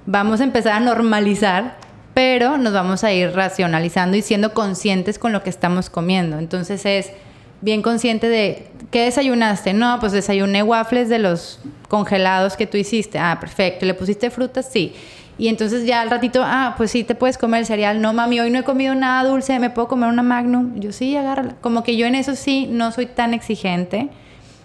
[0.05, 1.86] vamos a empezar a normalizar
[2.17, 6.39] pero nos vamos a ir racionalizando y siendo conscientes con lo que estamos comiendo.
[6.39, 7.13] Entonces es
[7.61, 9.75] bien consciente de qué desayunaste.
[9.75, 13.19] No, pues desayuné waffles de los congelados que tú hiciste.
[13.19, 13.85] Ah, perfecto.
[13.85, 14.67] ¿Le pusiste frutas?
[14.73, 14.95] Sí.
[15.37, 18.01] Y entonces ya al ratito, ah, pues sí, te puedes comer el cereal.
[18.01, 20.81] No, mami, hoy no he comido nada dulce, ¿me puedo comer una Magnum?
[20.81, 21.57] Yo sí, agárrala.
[21.61, 24.09] Como que yo en eso sí no soy tan exigente.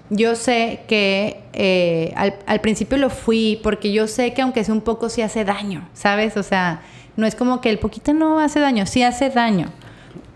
[0.09, 4.73] Yo sé que eh, al, al principio lo fui porque yo sé que aunque sea
[4.73, 6.37] un poco sí hace daño, ¿sabes?
[6.37, 6.81] O sea,
[7.15, 9.67] no es como que el poquito no hace daño, sí hace daño.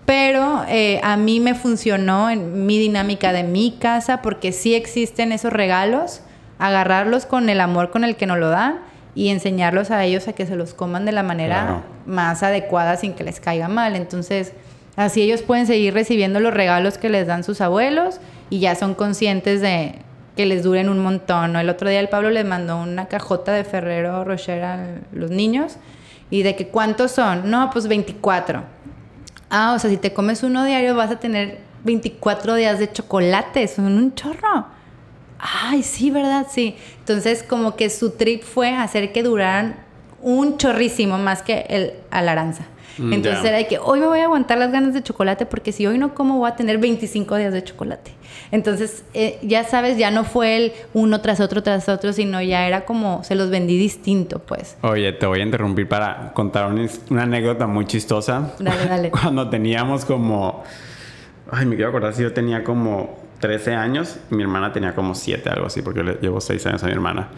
[0.05, 5.31] Pero eh, a mí me funcionó en mi dinámica de mi casa porque sí existen
[5.31, 6.21] esos regalos,
[6.59, 8.81] agarrarlos con el amor con el que nos lo dan
[9.15, 13.13] y enseñarlos a ellos a que se los coman de la manera más adecuada sin
[13.13, 13.95] que les caiga mal.
[13.95, 14.53] Entonces,
[14.95, 18.19] así ellos pueden seguir recibiendo los regalos que les dan sus abuelos
[18.49, 19.95] y ya son conscientes de
[20.35, 21.55] que les duren un montón.
[21.55, 25.77] El otro día el Pablo les mandó una cajota de Ferrero Rocher a los niños
[26.29, 28.63] y de que cuántos son, no, pues 24.
[29.49, 33.67] Ah, o sea, si te comes uno diario vas a tener 24 días de chocolate,
[33.67, 34.65] son un chorro.
[35.39, 36.47] Ay, sí, ¿verdad?
[36.49, 36.75] Sí.
[36.99, 39.75] Entonces, como que su trip fue hacer que duraran
[40.21, 42.65] un chorrísimo más que el alaranza.
[42.97, 45.71] Mm, Entonces era de que hoy me voy a aguantar las ganas de chocolate porque
[45.71, 48.11] si hoy no como voy a tener 25 días de chocolate.
[48.51, 52.67] Entonces, eh, ya sabes, ya no fue el uno tras otro tras otro, sino ya
[52.67, 54.77] era como se los vendí distinto, pues.
[54.81, 58.53] Oye, te voy a interrumpir para contar una, anécdota muy chistosa.
[58.59, 59.11] Dale, dale.
[59.21, 60.63] Cuando teníamos como...
[61.51, 65.49] Ay, me quiero acordar si yo tenía como 13 años mi hermana tenía como 7,
[65.49, 67.29] algo así, porque le llevo 6 años a mi hermana.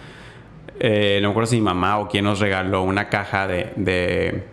[0.79, 4.43] Eh, no me acuerdo si mi mamá o quién nos regaló una caja de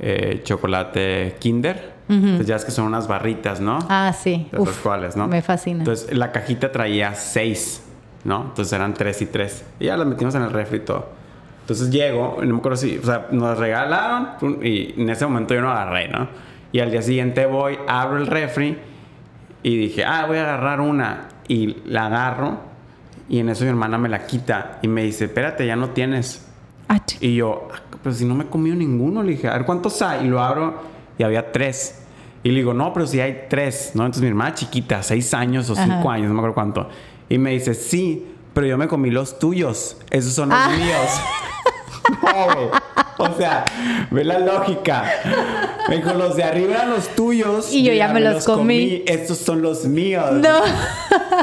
[0.00, 1.96] eh, chocolate Kinder.
[2.08, 3.80] Entonces ya es que son unas barritas, ¿no?
[3.88, 4.48] Ah, sí.
[4.52, 5.26] De Uf, cuales, ¿no?
[5.26, 5.80] Me fascina.
[5.80, 7.82] Entonces la cajita traía seis,
[8.22, 8.44] ¿no?
[8.44, 9.64] Entonces eran tres y tres.
[9.80, 11.08] Y ya las metimos en el refri y todo.
[11.62, 14.28] Entonces llego, no me acuerdo si, o sea, nos regalaron
[14.62, 16.28] y en ese momento yo no agarré, ¿no?
[16.70, 18.78] Y al día siguiente voy, abro el refri
[19.64, 21.28] y dije, ah, voy a agarrar una.
[21.48, 22.60] Y la agarro
[23.28, 26.46] y en eso mi hermana me la quita y me dice, espérate, ya no tienes.
[27.20, 27.66] Y yo,
[28.06, 30.26] pero si no me he comido ninguno, le dije, a ver cuántos hay.
[30.26, 30.80] Y lo abro
[31.18, 32.02] y había tres.
[32.44, 34.02] Y le digo, no, pero si hay tres, ¿no?
[34.04, 36.88] Entonces mi hermana chiquita, seis años o cinco años, no me acuerdo cuánto.
[37.28, 38.24] Y me dice, sí,
[38.54, 39.96] pero yo me comí los tuyos.
[40.08, 40.68] Esos son los ah.
[40.68, 41.20] míos.
[43.18, 43.64] O sea,
[44.10, 45.04] ve la lógica.
[45.88, 47.72] Me dijo, los de arriba eran los tuyos.
[47.72, 49.02] Y yo ya me, los, comí.
[49.06, 50.32] Estos son los míos.
[50.32, 50.60] No.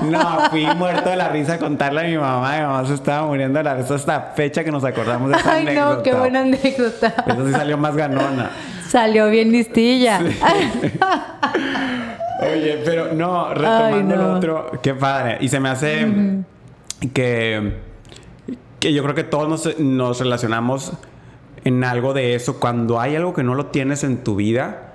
[0.04, 2.56] No, fui muerto de la risa a contarle a mi mamá.
[2.58, 5.54] Mi mamá se estaba muriendo de la risa hasta fecha que nos acordamos de esa
[5.54, 5.96] Ay, anécdota.
[5.96, 7.14] no, qué buena anécdota.
[7.28, 8.52] Eso sí salió más ganona.
[8.88, 10.20] Salió bien listilla.
[12.42, 14.16] Oye, pero no, retomando Ay, no.
[14.16, 15.38] lo otro, qué padre.
[15.42, 16.08] Y se me hace
[17.14, 17.74] que,
[18.80, 20.94] que yo creo que todos nos, nos relacionamos
[21.64, 22.60] en algo de eso.
[22.60, 24.94] Cuando hay algo que no lo tienes en tu vida,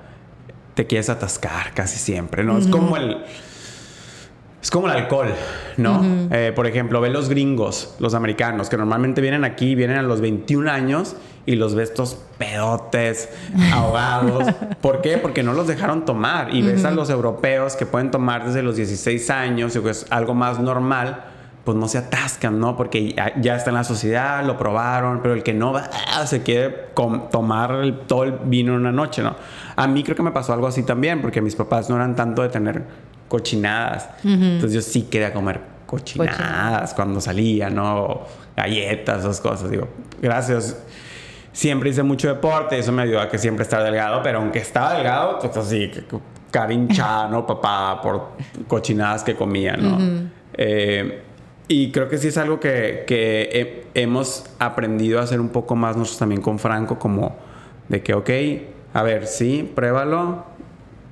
[0.74, 2.58] te quieres atascar casi siempre, ¿no?
[2.58, 3.24] Es como el...
[4.60, 5.28] Es como el alcohol,
[5.76, 6.00] ¿no?
[6.32, 10.20] Eh, por ejemplo, ve los gringos, los americanos, que normalmente vienen aquí, vienen a los
[10.20, 11.14] 21 años
[11.46, 13.28] y los ves estos pedotes,
[13.72, 14.52] ahogados.
[14.80, 15.18] ¿Por qué?
[15.18, 16.52] Porque no los dejaron tomar.
[16.54, 20.34] Y ves a los europeos que pueden tomar desde los 16 años, y es algo
[20.34, 21.24] más normal,
[21.64, 22.76] pues no se atascan, ¿no?
[22.76, 26.42] Porque ya, está en la sociedad, lo probaron, pero el que no va, ah, se
[26.42, 26.70] quiere
[27.30, 29.36] tomar el- todo el vino en una noche, ¿no?
[29.76, 32.42] A mí creo que me pasó algo así también, porque mis papás no eran tanto
[32.42, 32.82] de tener
[33.28, 34.08] cochinadas.
[34.24, 38.22] Entonces yo sí quería comer cochinadas cuando salía, ¿no?
[38.56, 39.70] Galletas, esas cosas.
[39.70, 39.88] Digo,
[40.20, 40.76] gracias.
[41.52, 44.94] Siempre hice mucho deporte, eso me ayudó a que siempre estar delgado, pero aunque estaba
[44.94, 45.90] delgado, pues así,
[46.50, 47.46] cara hinchada, ¿no?
[47.46, 48.30] Papá, por
[48.68, 49.98] cochinadas que comía, ¿no?
[50.54, 51.22] Eh,
[51.66, 53.48] y creo que sí es algo que, que
[53.94, 57.36] he- hemos aprendido a hacer un poco más nosotros también con Franco, como
[57.88, 58.30] de que, ok,
[58.94, 60.44] a ver, sí, pruébalo.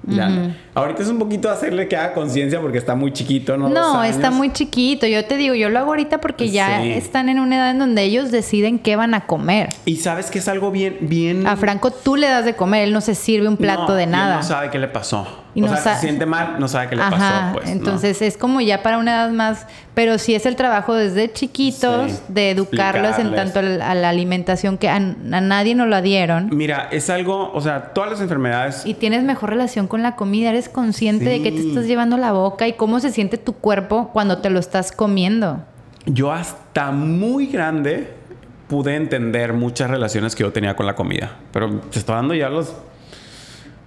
[0.06, 0.56] Ya.
[0.76, 3.68] Ahorita es un poquito hacerle que haga conciencia porque está muy chiquito, ¿no?
[3.70, 5.06] No, está muy chiquito.
[5.06, 6.90] Yo te digo, yo lo hago ahorita porque ya Sí.
[6.92, 9.70] están en una edad en donde ellos deciden qué van a comer.
[9.86, 11.46] Y sabes que es algo bien, bien.
[11.46, 14.04] A Franco tú le das de comer, él no se sirve un plato No, de
[14.04, 14.36] él nada.
[14.36, 15.26] no sabe qué le pasó.
[15.54, 17.64] Y o no sea, sa- se siente mal, no sabe qué le Ajá, pasó, pues.
[17.64, 17.72] ¿no?
[17.72, 22.12] entonces es como ya para una edad más, pero sí es el trabajo desde chiquitos
[22.12, 26.50] Sí, de educarlos en tanto a la alimentación que a, a nadie nos lo dieron.
[26.52, 28.82] Mira, es algo, o sea, todas las enfermedades.
[28.84, 32.32] Y tienes mejor relación con la comida, eres consciente de qué te estás llevando la
[32.32, 35.62] boca y cómo se siente tu cuerpo cuando te lo estás comiendo.
[36.06, 38.08] Yo hasta muy grande
[38.68, 41.36] pude entender muchas relaciones que yo tenía con la comida.
[41.52, 42.74] Pero te estoy dando ya los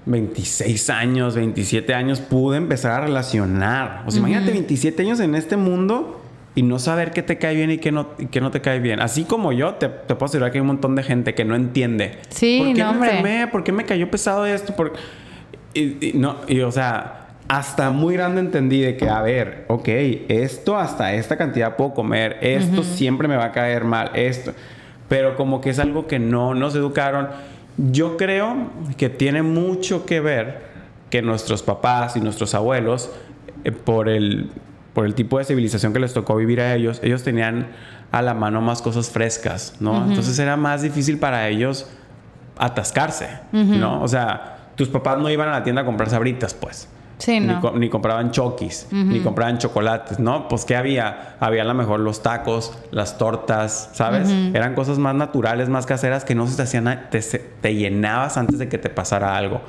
[0.06, 4.04] 26 años, 27 años, pude empezar a relacionar.
[4.08, 6.22] O sea, imagínate 27 años en este mundo
[6.56, 8.80] y no saber qué te cae bien y qué no, y qué no te cae
[8.80, 9.02] bien.
[9.02, 11.56] Así como yo, te, te puedo asegurar que hay un montón de gente que no
[11.56, 12.20] entiende.
[12.30, 13.48] Sí, ¿Por qué no, me enfermé?
[13.48, 14.76] ¿Por qué me cayó pesado esto?
[14.76, 14.94] ¿Por-
[15.74, 17.20] Y, y no, y o sea,
[17.50, 19.88] hasta muy grande entendí de que, a ver, ok,
[20.30, 24.54] esto hasta esta cantidad puedo comer, esto siempre me va a caer mal, esto.
[25.08, 27.30] Pero como que es algo que no nos educaron.
[27.78, 30.70] Yo creo que tiene mucho que ver
[31.10, 33.10] que nuestros papás y nuestros abuelos,
[33.64, 34.52] eh, por, el,
[34.94, 37.70] por el tipo de civilización que les tocó vivir a ellos, ellos tenían
[38.12, 40.06] a la mano más cosas frescas, ¿no?
[40.06, 41.90] Entonces era más difícil para ellos
[42.60, 44.04] atascarse, ¿no?
[44.04, 46.88] O sea, tus papás no iban a la tienda a comprar sabritas, pues.
[47.18, 47.60] Sí, Ni, no.
[47.60, 50.48] co- ni compraban chokis, ni compraban chocolates, ¿no?
[50.48, 51.36] Pues ¿qué había?
[51.42, 54.30] Había a lo mejor los tacos, las tortas, ¿sabes?
[54.54, 58.58] Eran cosas más naturales, más caseras que no se te hacían, te, te llenabas antes
[58.58, 59.60] de que te pasara algo.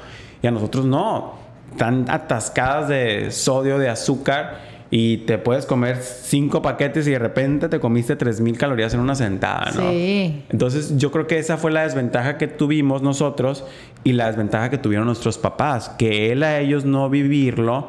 [0.43, 1.35] Y a nosotros no,
[1.77, 7.68] tan atascadas de sodio, de azúcar, y te puedes comer cinco paquetes y de repente
[7.68, 9.88] te comiste 3000 calorías en una sentada, ¿no?
[9.90, 10.42] Sí.
[10.48, 13.64] Entonces yo creo que esa fue la desventaja que tuvimos nosotros
[14.02, 17.88] y la desventaja que tuvieron nuestros papás, que él a ellos no vivirlo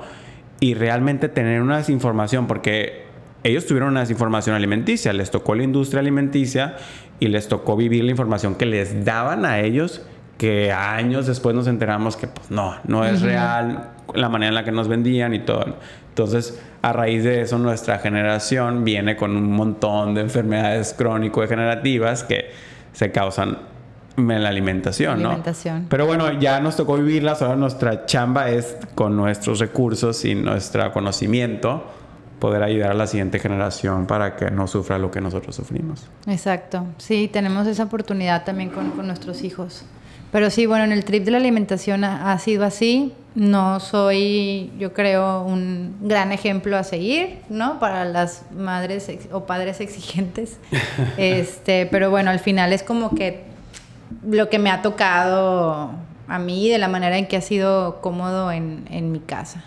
[0.59, 3.05] y realmente tener una desinformación, porque
[3.43, 6.77] ellos tuvieron una desinformación alimenticia, les tocó la industria alimenticia
[7.19, 10.03] y les tocó vivir la información que les daban a ellos,
[10.37, 14.63] que años después nos enteramos que pues no, no es real la manera en la
[14.63, 15.77] que nos vendían y todo.
[16.09, 22.51] Entonces, a raíz de eso, nuestra generación viene con un montón de enfermedades crónico-degenerativas que
[22.93, 23.57] se causan
[24.17, 25.29] en la alimentación, ¿no?
[25.29, 25.87] Alimentación.
[25.89, 30.91] Pero bueno, ya nos tocó vivirlas, ahora nuestra chamba es con nuestros recursos y nuestro
[30.91, 31.85] conocimiento
[32.39, 36.07] poder ayudar a la siguiente generación para que no sufra lo que nosotros sufrimos.
[36.27, 36.87] Exacto.
[36.97, 39.85] Sí, tenemos esa oportunidad también con, con nuestros hijos.
[40.31, 43.13] Pero sí, bueno, en el trip de la alimentación ha, ha sido así.
[43.35, 47.79] No soy, yo creo, un gran ejemplo a seguir, ¿no?
[47.79, 50.57] Para las madres o padres exigentes.
[51.17, 53.43] este, pero bueno, al final es como que
[54.25, 55.91] lo que me ha tocado
[56.27, 59.65] a mí de la manera en que ha sido cómodo en, en mi casa.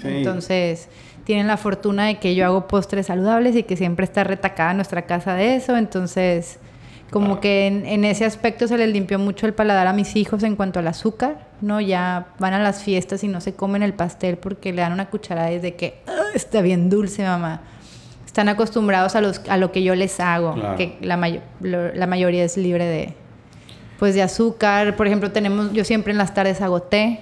[0.00, 0.08] Sí.
[0.08, 0.88] Entonces,
[1.24, 5.02] tienen la fortuna de que yo hago postres saludables y que siempre está retacada nuestra
[5.02, 5.76] casa de eso.
[5.76, 6.58] Entonces,
[7.12, 10.42] como que en, en ese aspecto se les limpió mucho el paladar a mis hijos
[10.42, 11.80] en cuanto al azúcar, ¿no?
[11.80, 15.10] Ya van a las fiestas y no se comen el pastel porque le dan una
[15.10, 17.60] cucharada y es de que "Ah, está bien dulce, mamá.
[18.26, 20.76] Están acostumbrados a, los, a lo que yo les hago, Claro.
[20.78, 21.16] que la,
[21.60, 23.12] lo- la mayoría es libre de,
[23.98, 24.96] pues de azúcar.
[24.96, 27.20] Por ejemplo, tenemos, yo siempre en las tardes hago té.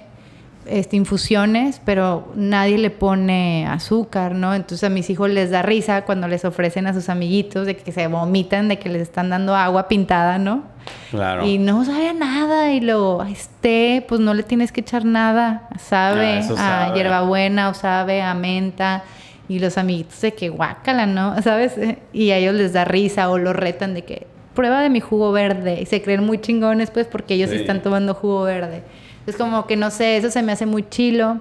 [0.71, 4.53] Este, infusiones, pero nadie le pone azúcar, ¿no?
[4.55, 7.91] Entonces a mis hijos les da risa cuando les ofrecen a sus amiguitos de que
[7.91, 10.63] se vomitan, de que les están dando agua pintada, ¿no?
[11.11, 11.45] Claro.
[11.45, 16.39] Y no sabe nada y luego, este, pues no le tienes que echar nada, sabe,
[16.39, 16.97] Ah, a sabe.
[16.97, 19.03] hierbabuena o sabe a menta.
[19.49, 21.35] Y los amiguitos de que guácala, ¿no?
[21.41, 21.73] ¿Sabes?
[22.13, 24.25] Y a ellos les da risa o los retan de que
[24.55, 25.79] prueba de mi jugo verde.
[25.81, 27.57] Y se creen muy chingones, pues, porque ellos Sí.
[27.57, 28.83] están tomando jugo verde.
[29.27, 31.39] Es como que no sé, eso se me hace muy chilo.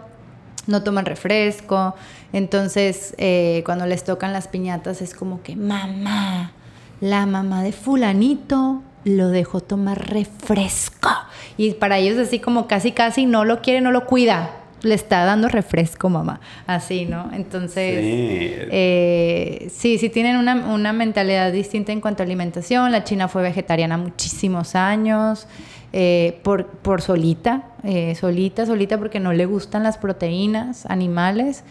[0.66, 1.94] No toman refresco.
[2.32, 6.52] Entonces, eh, cuando les tocan las piñatas, es como que, mamá,
[7.00, 11.10] la mamá de Fulanito lo dejó tomar refresco.
[11.56, 14.50] Y para ellos, así como casi, casi no lo quiere, no lo cuida.
[14.82, 16.40] Le está dando refresco, mamá.
[16.66, 17.30] Así, ¿no?
[17.32, 18.00] Entonces.
[18.00, 18.68] Sí.
[18.70, 22.90] Eh, sí, sí tienen una, una mentalidad distinta en cuanto a alimentación.
[22.92, 25.46] La China fue vegetariana muchísimos años,
[25.92, 31.64] eh, por, por solita, eh, solita, solita, porque no le gustan las proteínas animales.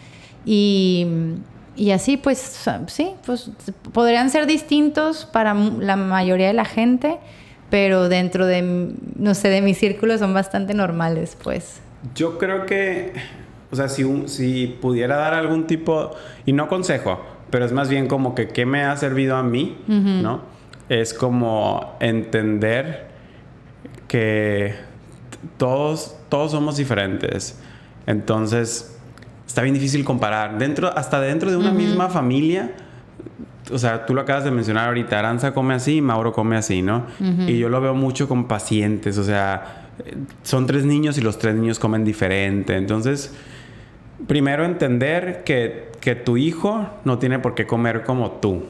[0.44, 1.06] Y,
[1.76, 3.50] y así, pues, sí, pues
[3.92, 7.18] podrían ser distintos para la mayoría de la gente,
[7.70, 11.80] pero dentro de, no sé, de mi círculo son bastante normales, pues.
[12.14, 13.12] Yo creo que,
[13.70, 16.10] o sea, si, un- si pudiera dar algún tipo,
[16.46, 17.20] y no consejo,
[17.50, 20.40] pero es más bien como que qué me ha servido a mí, ¿no?
[20.88, 23.09] Es como entender
[24.10, 24.74] que
[25.56, 27.56] todos, todos somos diferentes.
[28.08, 28.98] Entonces,
[29.46, 30.58] está bien difícil comparar.
[30.58, 32.72] Dentro, hasta dentro de una misma familia,
[33.70, 37.06] o sea, tú lo acabas de mencionar ahorita, Aranza come así, Mauro come así, ¿no?
[37.46, 39.92] Y yo lo veo mucho con pacientes, o sea,
[40.42, 42.76] son tres niños y los tres niños comen diferente.
[42.76, 43.32] Entonces,
[44.26, 48.64] primero entender que, que tu hijo no tiene por qué comer como tú,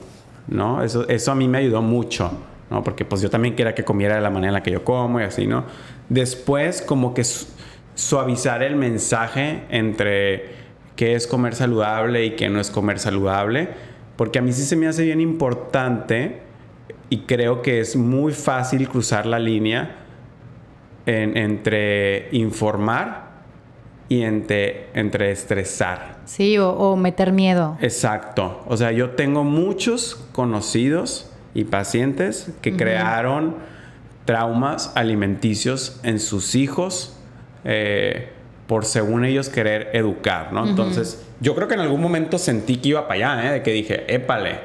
[0.49, 0.85] ¿no?
[0.85, 2.31] Eso, eso a mí me ayudó mucho,
[2.71, 2.83] ¿no?
[2.85, 5.21] Porque pues yo también quería que comiera de la manera en la que yo como
[5.21, 5.65] y así, ¿no?
[6.09, 7.47] Después, como que su-
[7.95, 10.61] suavizar el mensaje entre
[10.97, 13.69] qué es comer saludable y qué no es comer saludable,
[14.17, 16.41] porque a mí sí se me hace bien importante
[17.09, 19.97] y creo que es muy fácil cruzar la línea
[21.07, 23.31] en- entre informar
[24.09, 26.19] y entre, entre estresar.
[26.25, 27.77] Sí, o, o meter miedo.
[27.81, 28.63] Exacto.
[28.67, 33.57] O sea, yo tengo muchos conocidos y pacientes que crearon
[34.25, 37.17] traumas alimenticios en sus hijos
[37.65, 38.31] eh,
[38.67, 40.65] por según ellos querer educar, ¿no?
[40.65, 43.53] Entonces, yo creo que en algún momento sentí que iba para allá, ¿eh?
[43.55, 44.61] De que dije, épale,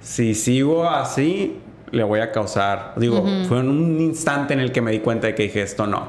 [0.00, 1.58] si sigo así,
[1.90, 2.92] le voy a causar.
[2.96, 5.86] Digo, fue en un instante en el que me di cuenta de que dije, esto
[5.86, 6.08] no.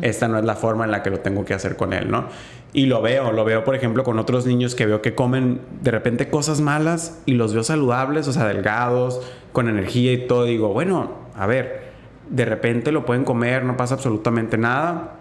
[0.00, 2.28] Esta no es la forma en la que lo tengo que hacer con él, ¿no?
[2.72, 5.90] Y lo veo, lo veo, por ejemplo, con otros niños que veo que comen de
[5.90, 9.20] repente cosas malas y los veo saludables, o sea, delgados,
[9.52, 10.44] con energía y todo.
[10.44, 11.90] Digo, bueno, a ver,
[12.28, 15.14] de repente lo pueden comer, no pasa absolutamente nada.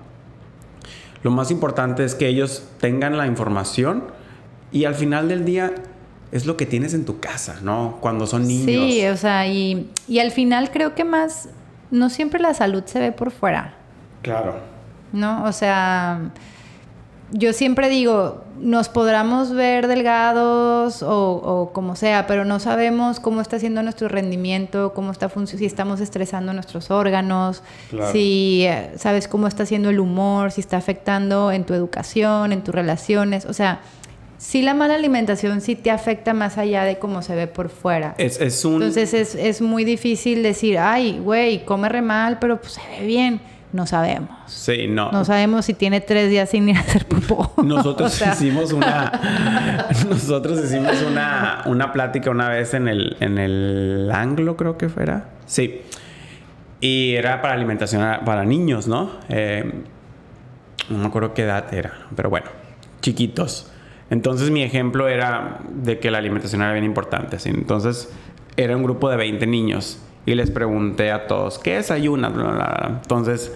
[1.24, 4.04] Lo más importante es que ellos tengan la información
[4.72, 5.74] y al final del día
[6.32, 7.98] es lo que tienes en tu casa, ¿no?
[8.02, 8.66] Cuando son niños.
[8.66, 11.50] Sí, o sea, y, y al final creo que más,
[11.92, 13.74] no siempre la salud se ve por fuera,
[14.22, 14.58] Claro.
[15.12, 15.44] ¿no?
[15.46, 16.32] O sea,
[17.32, 23.42] yo siempre digo, nos podremos ver delgados o, o como sea, pero no sabemos cómo
[23.42, 28.12] está haciendo nuestro rendimiento, cómo está si estamos estresando nuestros órganos, Claro.
[28.12, 32.64] si eh, sabes cómo está haciendo el humor, si está afectando en tu educación, en
[32.64, 33.80] tus relaciones, o sea,
[34.38, 38.16] sí la mala alimentación sí te afecta más allá de cómo se ve por fuera.
[38.18, 38.76] Es, es un...
[38.76, 43.06] Entonces es, es muy difícil decir, ay, güey, come re mal, pero pues se ve
[43.06, 43.40] bien.
[43.72, 44.30] No sabemos.
[44.48, 45.12] sí, no.
[45.12, 47.54] No sabemos si tiene tres días sin ir a hacer popó.
[47.64, 49.12] Nosotros O sea, hicimos una.
[50.10, 55.30] nosotros hicimos una, una plática una vez en el, en el Anglo, creo que fuera.
[55.46, 55.82] Sí.
[56.82, 59.12] Y era para alimentación para niños, ¿no?
[59.28, 59.72] Eh,
[60.90, 62.48] no me acuerdo qué edad era, pero bueno,
[63.02, 63.72] chiquitos.
[64.10, 67.38] Entonces mi ejemplo era de que la alimentación era bien importante.
[67.38, 67.50] ¿sí?
[67.50, 68.12] Entonces
[68.58, 70.00] era un grupo de 20 niños
[70.30, 72.32] y les pregunté a todos, ¿qué desayunan?
[72.32, 73.00] Bla, bla, bla.
[73.02, 73.52] Entonces,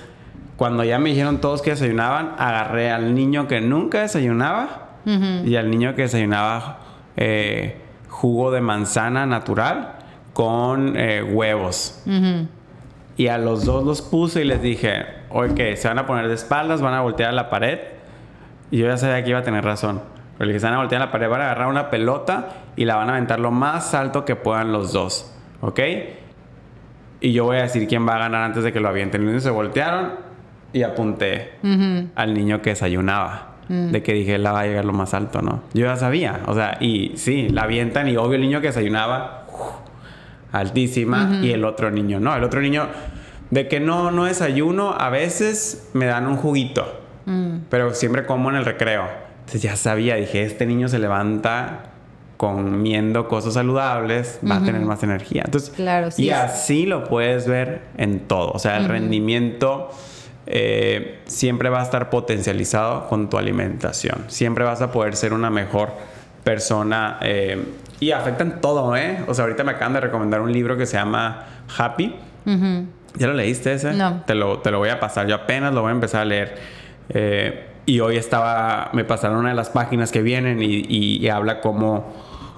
[0.57, 5.69] cuando ya me dijeron todos que desayunaban, agarré al niño que nunca desayunaba y al
[5.69, 6.79] niño que desayunaba
[7.15, 7.79] eh,
[8.09, 9.97] jugo de manzana natural
[10.33, 12.03] con eh, huevos.
[13.17, 16.33] Y a los dos los puse y les dije, oye, se van a poner de
[16.33, 17.81] espaldas, van a voltear a la pared.
[18.71, 20.01] Y yo ya sabía que iba a tener razón.
[20.39, 22.63] Pero le dije, se van a voltear a la pared, van a agarrar una pelota
[22.75, 25.31] y la van a aventar lo más alto que puedan los dos.
[25.61, 25.79] ¿Ok?
[27.23, 29.21] Y yo voy a decir quién va a ganar antes de que lo avienten.
[29.21, 30.11] Los niños se voltearon
[30.73, 31.53] y apunté
[32.15, 33.55] al niño que desayunaba.
[33.69, 35.63] De que dije, la va a llegar lo más alto, ¿no?
[35.73, 36.41] Yo ya sabía.
[36.47, 39.45] O sea, y sí, la avientan y obvio el niño que desayunaba
[40.51, 42.35] altísima y el otro niño no.
[42.35, 42.87] El otro niño,
[43.51, 46.99] de que no, no desayuno, a veces me dan un juguito.
[47.25, 47.59] Mm.
[47.69, 49.07] Pero siempre como en el recreo.
[49.39, 51.92] Entonces ya sabía, dije, este niño se levanta
[52.37, 55.43] comiendo cosas saludables, va a tener más energía.
[55.45, 56.25] Entonces, Claro, sí.
[56.25, 58.51] y así lo puedes ver en todo.
[58.51, 59.89] O sea, el rendimiento
[60.45, 64.25] eh, siempre va a estar potencializado con tu alimentación.
[64.27, 65.91] Siempre vas a poder ser una mejor
[66.43, 67.17] persona.
[67.21, 67.63] eh,
[67.99, 69.19] y afecta en todo, ¿eh?
[69.27, 71.45] O sea, ahorita me acaban de recomendar un libro que se llama
[71.77, 72.13] Happy.
[73.15, 73.93] ¿Ya lo leíste ese?
[73.93, 74.23] No.
[74.25, 75.25] Te lo, te lo voy a pasar.
[75.27, 76.55] Yo apenas lo voy a empezar a leer.
[77.09, 78.89] Eh, y hoy estaba...
[78.93, 82.13] Me pasaron una de las páginas que vienen y, y- y habla cómo,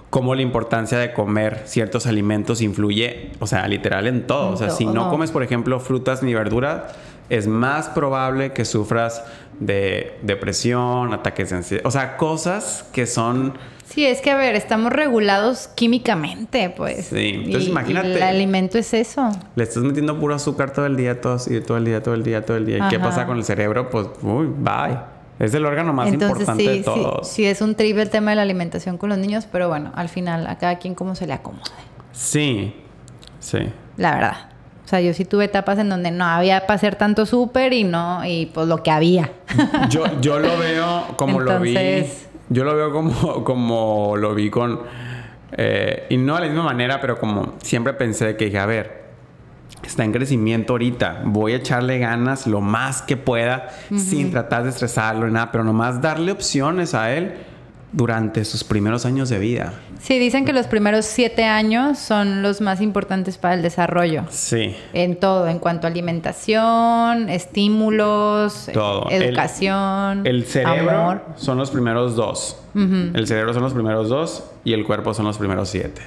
[0.10, 4.52] cómo la importancia de comer ciertos alimentos influye, o sea, literal en todo.
[4.52, 6.84] O sea, si no comes, por ejemplo, frutas ni verduras,
[7.30, 9.24] es más probable que sufras
[9.60, 11.84] de depresión, ataques de ansiedad.
[11.86, 13.58] O sea, cosas que son...
[13.86, 17.06] Sí, es que a ver, estamos regulados químicamente, pues.
[17.08, 18.10] Sí, entonces Y- imagínate.
[18.10, 19.30] y el alimento es eso.
[19.56, 22.46] Le estás metiendo puro azúcar todo el día, todo todo el día, todo el día,
[22.46, 22.78] todo el día.
[22.86, 23.90] ¿Y qué pasa con el cerebro?
[23.90, 24.98] Pues, uy, bye.
[25.40, 27.28] Es el órgano más Entonces importante sí, de sí, todos.
[27.28, 30.08] sí es un triple el tema de la alimentación con los niños, pero bueno, al
[30.10, 31.64] final a cada quien como se le acomode,
[32.14, 32.74] Sí,
[33.40, 33.60] sí.
[33.98, 34.36] la verdad.
[34.86, 37.84] O sea, yo sí tuve etapas en donde no había para hacer tanto súper y
[37.84, 39.32] no, y pues lo que había.
[39.90, 41.76] Yo, yo lo veo como lo vi.
[42.50, 44.82] Yo lo veo como, como lo vi con.
[45.54, 49.05] eh, y no de la misma manera, pero como siempre pensé que dije, a ver,
[49.88, 51.22] está en crecimiento ahorita.
[51.26, 55.64] Voy a echarle ganas lo más que pueda sin tratar de estresarlo ni nada, pero
[55.64, 57.34] nomás darle opciones a él
[57.92, 59.74] durante sus primeros años de vida.
[60.02, 64.24] Sí, dicen que los primeros siete años son los más importantes para el desarrollo.
[64.30, 64.76] Sí.
[64.94, 69.10] En todo, en cuanto a alimentación, estímulos, Todo.
[69.10, 71.22] El- educación, El cerebro amor.
[71.38, 72.60] son los primeros dos.
[72.76, 76.02] El cerebro son los primeros dos y el cuerpo son los primeros siete.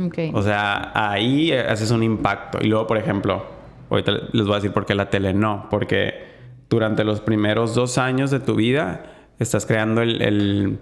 [0.00, 0.18] Ok.
[0.34, 2.58] O sea, ahí haces un impacto.
[2.60, 3.44] Y luego, por ejemplo,
[3.90, 5.66] ahorita les voy a decir por qué la tele no.
[5.70, 6.24] Porque
[6.68, 9.04] durante los primeros dos años de tu vida
[9.38, 10.78] estás creando el, el-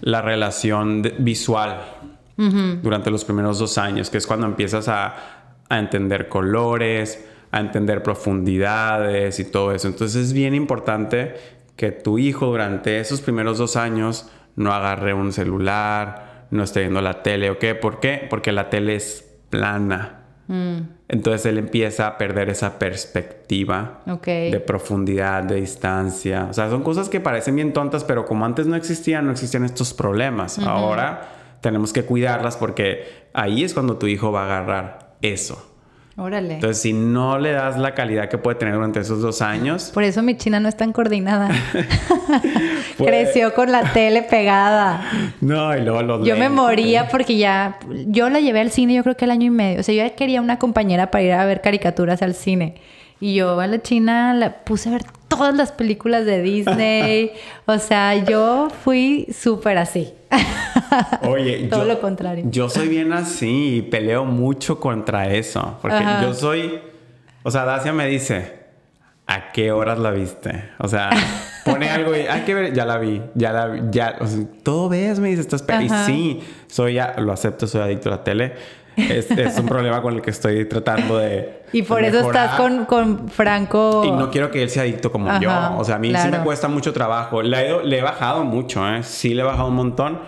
[0.00, 1.80] la relación de- visual.
[2.82, 5.14] Durante los primeros dos años, que es cuando empiezas a,
[5.68, 9.86] a entender colores, a entender profundidades y todo eso.
[9.86, 11.34] Entonces es bien importante
[11.76, 17.00] que tu hijo durante esos primeros dos años no agarre un celular, no esté viendo
[17.00, 17.74] la tele, ¿o qué?
[17.74, 18.26] ¿Por qué?
[18.28, 20.18] Porque la tele es plana.
[20.48, 24.26] Mm, Entonces él empieza a perder esa perspectiva ok.
[24.26, 26.46] de profundidad, de distancia.
[26.50, 29.64] O sea, son cosas que parecen bien tontas, pero como antes no existían, no existían
[29.64, 30.58] estos problemas.
[30.58, 31.28] Ahora
[31.62, 35.70] tenemos que cuidarlas porque ahí es cuando tu hijo va a agarrar eso.
[36.16, 36.54] Órale.
[36.54, 40.02] Entonces, si no le das la calidad que puede tener durante esos dos años, Por
[40.02, 41.48] eso mi china no es tan coordinada.
[42.96, 45.02] Pues- Creció con la tele pegada.
[45.40, 47.78] no, y luego los Yo me moría porque ya.
[48.06, 49.80] Yo la llevé al cine, yo creo que el año y medio.
[49.80, 52.74] O sea, yo ya quería una compañera para ir a ver caricaturas al cine.
[53.20, 57.30] Y yo a la China la puse a ver todas las películas de Disney.
[57.66, 60.12] o sea, yo fui súper así.
[61.22, 62.44] Oye, Todo yo, lo contrario.
[62.48, 65.78] Yo soy bien así y peleo mucho contra eso.
[65.80, 66.22] Porque Ajá.
[66.22, 66.80] yo soy.
[67.44, 68.60] O sea, Dacia me dice:
[69.26, 70.70] ¿A qué horas la viste?
[70.78, 71.10] O sea,
[71.64, 74.16] pone algo y hay que ver, ya la vi, ya la vi, ya.
[74.20, 75.62] o sea, todo ves, me dice, estás.
[75.62, 75.82] pe-".
[75.84, 78.52] Y sí, soy, ya- lo acepto, soy adicto a la tele.
[78.94, 81.62] Es, es un problema con el que estoy tratando de.
[81.72, 84.02] Y por de eso estás con, con Franco.
[84.04, 85.78] Y no quiero que él sea adicto como Ajá, yo.
[85.78, 87.40] O sea, a mí sí me cuesta mucho trabajo.
[87.40, 89.02] Le he, ido- le he bajado mucho, ¿eh?
[89.02, 90.20] Sí le he bajado un montón.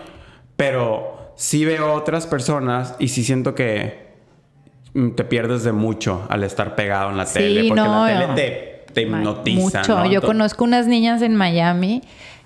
[0.55, 4.05] Pero sí veo otras personas y sí siento que
[5.15, 7.67] te pierdes de mucho al estar pegado en la Sí, tele.
[7.67, 8.35] Porque no, la tele no.
[8.35, 9.79] te, te hipnotiza.
[9.81, 9.99] Mucho.
[9.99, 10.11] ¿no?
[10.11, 12.01] Yo conozco unas niñas en Miami,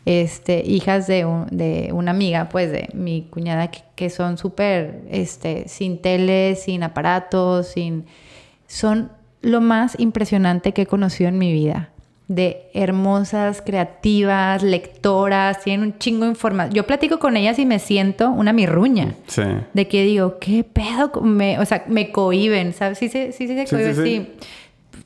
[0.06, 5.02] este, hijas de, un- de una amiga, pues, de mi cuñada, que, que son súper,
[5.10, 8.06] este, sin tele, sin aparatos, sin...
[8.68, 9.12] Son
[9.42, 11.90] lo más impresionante que he conocido en mi vida.
[12.28, 16.76] De hermosas, creativas, lectoras, tienen un chingo de información.
[16.76, 19.16] Yo platico con ellas y me siento una mirruña.
[19.28, 19.42] Sí.
[19.74, 21.12] De que digo, ¿qué pedo?
[21.24, 23.00] Me, o sea, me cohiben, ¿sabes?
[23.00, 24.18] Sí, sí, sí, sí, se Sí, cohiben, sí, sí.
[24.42, 24.48] sí.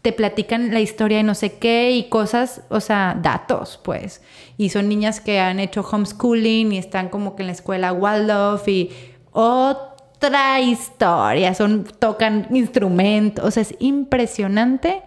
[0.03, 4.21] Te platican la historia de no sé qué y cosas, o sea, datos, pues.
[4.57, 8.67] Y son niñas que han hecho homeschooling y están como que en la escuela Waldorf
[8.67, 8.91] y
[9.31, 15.01] otra historia, son, tocan instrumentos, o sea, es impresionante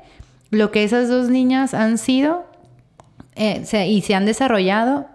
[0.51, 2.45] lo que esas dos niñas han sido
[3.35, 5.07] eh, se- y se han desarrollado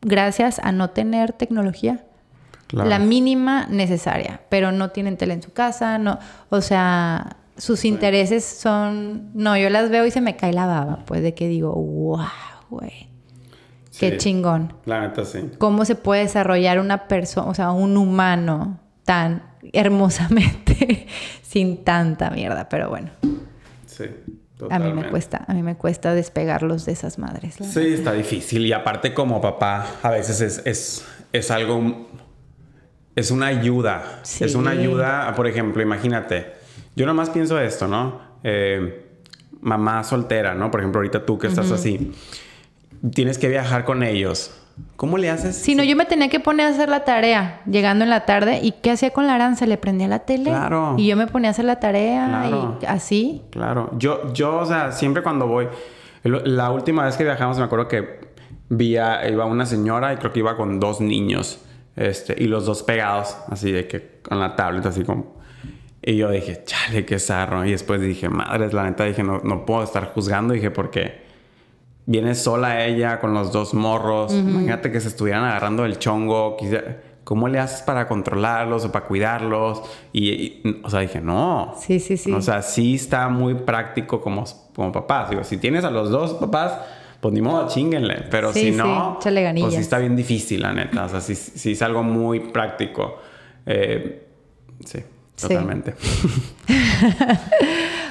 [0.00, 2.04] gracias a no tener tecnología.
[2.66, 2.88] Claro.
[2.90, 6.18] La mínima necesaria, pero no tienen tele en su casa, no,
[6.50, 11.04] o sea, sus intereses son, no, yo las veo y se me cae la baba,
[11.04, 12.20] pues de que digo, wow,
[12.70, 13.08] güey,
[13.98, 14.16] qué Sí.
[14.18, 14.72] chingón.
[14.86, 15.50] La neta, sí.
[15.58, 21.06] ¿Cómo se puede desarrollar una persona, o sea, un humano tan hermosamente
[21.42, 22.68] sin tanta mierda?
[22.68, 23.10] Pero bueno,
[23.86, 24.04] Sí.
[24.70, 27.56] a mí me cuesta, a mí me cuesta despegarlos de esas madres.
[27.60, 28.66] Sí, está difícil.
[28.66, 32.08] Y aparte como papá, a veces es, es, es algo,
[33.16, 34.20] es una ayuda.
[34.40, 36.57] Es una ayuda, por ejemplo, imagínate,
[36.98, 38.20] yo nomás pienso esto, ¿no?
[38.42, 39.06] Eh,
[39.60, 40.68] mamá soltera, ¿no?
[40.72, 42.12] Por ejemplo, ahorita tú que estás así,
[43.14, 44.52] tienes que viajar con ellos.
[44.96, 45.56] ¿Cómo le haces?
[45.56, 48.58] Si no, yo me tenía que poner a hacer la tarea llegando en la tarde.
[48.62, 49.64] ¿Y qué hacía con la aranza?
[49.66, 50.50] Le prendía la tele.
[50.50, 50.96] Claro.
[50.98, 53.42] Y yo me ponía a hacer la tarea y así.
[53.50, 53.90] Claro.
[53.96, 55.68] Yo, yo, o sea, siempre cuando voy.
[56.24, 58.32] La última vez que viajamos, me acuerdo que
[58.70, 61.60] vi a, iba una señora y creo que iba con dos niños.
[61.94, 65.37] Este, y los dos pegados, así de que con la tablet, así como
[66.08, 67.66] y yo dije, chale, qué zarro.
[67.66, 70.54] Y después dije, madres, la neta, dije, no, no puedo estar juzgando.
[70.54, 71.20] Dije, porque
[72.06, 74.32] viene sola ella con los dos morros.
[74.32, 76.56] Imagínate que se estuvieran agarrando el chongo.
[77.24, 79.82] ¿Cómo le haces para controlarlos o para cuidarlos?
[80.14, 81.74] Y, o sea, dije, no.
[81.78, 82.32] Sí, sí, sí.
[82.32, 84.44] O sea, sí está muy práctico como,
[84.74, 85.28] como papás.
[85.28, 86.72] Digo, si tienes a los dos papás,
[87.20, 88.24] pues ni modo, chinguenle.
[88.30, 91.04] Pero si no, pues sí está bien difícil, la neta.
[91.04, 93.18] O sea, sí, sí es algo muy práctico.
[93.66, 94.26] Eh,
[94.86, 95.00] sí.
[95.40, 95.94] Totalmente.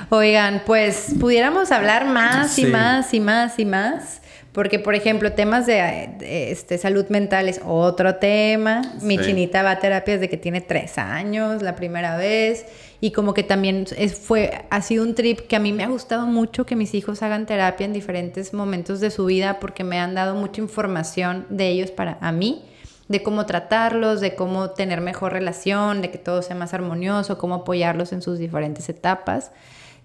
[0.09, 4.21] Oigan, pues pudiéramos hablar más y más y más y más.
[4.53, 8.81] Porque, por ejemplo, temas de, este, salud mental es otro tema.
[9.03, 12.65] Mi chinita va a terapia desde que tiene tres años, la primera vez.
[12.99, 15.87] Y como que también es, fue, ha sido un trip que a mí me ha
[15.87, 19.99] gustado mucho que mis hijos hagan terapia en diferentes momentos de su vida porque me
[19.99, 22.63] han dado mucha información de ellos para a mí
[23.07, 27.55] de cómo tratarlos, de cómo tener mejor relación, de que todo sea más armonioso, cómo
[27.55, 29.51] apoyarlos en sus diferentes etapas.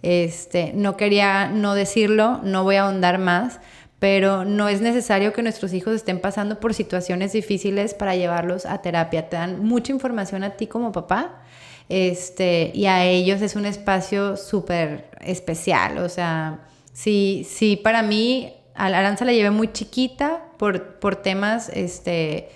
[0.02, 3.60] Este, no quería no decirlo, no voy a ahondar más,
[3.98, 8.82] pero no es necesario que nuestros hijos estén pasando por situaciones difíciles para llevarlos a
[8.82, 9.28] terapia.
[9.28, 11.42] Te dan mucha información a ti como papá.
[11.88, 15.98] Este, y a ellos es un espacio súper especial.
[15.98, 16.60] O sea,
[16.92, 22.48] sí, sí, para mí, a la Aranza la llevé muy chiquita por, por temas, este,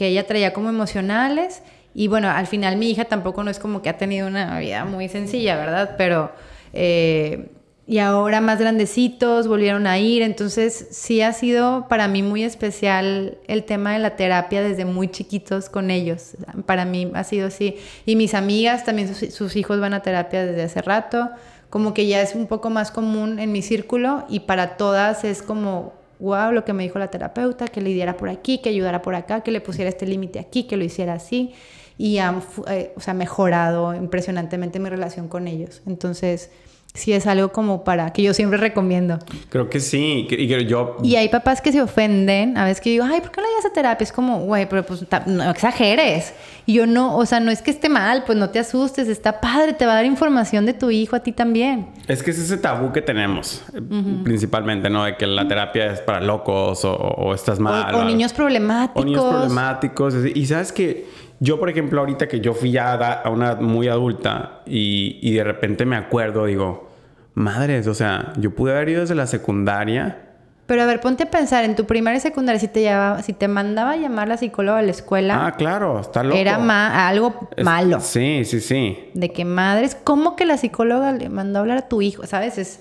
[0.00, 1.62] que ella traía como emocionales.
[1.92, 4.86] Y bueno, al final mi hija tampoco no es como que ha tenido una vida
[4.86, 5.94] muy sencilla, ¿verdad?
[5.98, 6.32] Pero...
[6.72, 7.50] Eh,
[7.86, 13.38] y ahora más grandecitos volvieron a ir, entonces sí ha sido para mí muy especial
[13.48, 16.36] el tema de la terapia desde muy chiquitos con ellos.
[16.66, 17.76] Para mí ha sido así.
[18.06, 21.30] Y mis amigas también sus, sus hijos van a terapia desde hace rato,
[21.68, 25.42] como que ya es un poco más común en mi círculo y para todas es
[25.42, 29.02] como wow, lo que me dijo la terapeuta, que le diera por aquí, que ayudara
[29.02, 31.52] por acá, que le pusiera este límite aquí, que lo hiciera así.
[31.98, 35.82] Y ha eh, o sea, mejorado impresionantemente mi relación con ellos.
[35.86, 36.50] Entonces,
[36.94, 39.18] sí es algo como para que yo siempre recomiendo.
[39.48, 40.96] Creo que sí, y yo...
[41.02, 43.54] Y hay papás que se ofenden, a veces que digo, ay, ¿por qué no le
[43.54, 44.04] das a terapia?
[44.04, 46.32] Es como, güey, pero pues no exageres.
[46.66, 49.40] Y yo no, o sea, no es que esté mal, pues no te asustes, está
[49.40, 51.88] padre, te va a dar información de tu hijo a ti también.
[52.06, 53.80] Es que es ese tabú que tenemos, eh,
[54.24, 55.04] principalmente, ¿no?
[55.04, 57.94] De que la terapia es para locos o, estás mal.
[57.94, 59.02] O, niños problemáticos.
[59.02, 60.14] O niños problemáticos.
[60.34, 61.19] Y sabes que...
[61.42, 65.42] Yo, por ejemplo, ahorita que yo fui ya a una muy adulta y, y de
[65.42, 66.90] repente me acuerdo, digo,
[67.34, 70.26] madres, o sea, yo pude haber ido desde la secundaria.
[70.66, 73.32] Pero a ver, ponte a pensar, en tu primaria y secundaria, si te, llevaba, si
[73.32, 75.46] te mandaba a llamar la psicóloga a la escuela.
[75.46, 76.36] Ah, claro, está loco.
[76.36, 78.00] Era algo malo.
[78.00, 79.10] Sí, sí, sí.
[79.14, 82.26] De que madres, ¿cómo que la psicóloga le mandó a hablar a tu hijo?
[82.26, 82.58] ¿Sabes?
[82.58, 82.80] Es,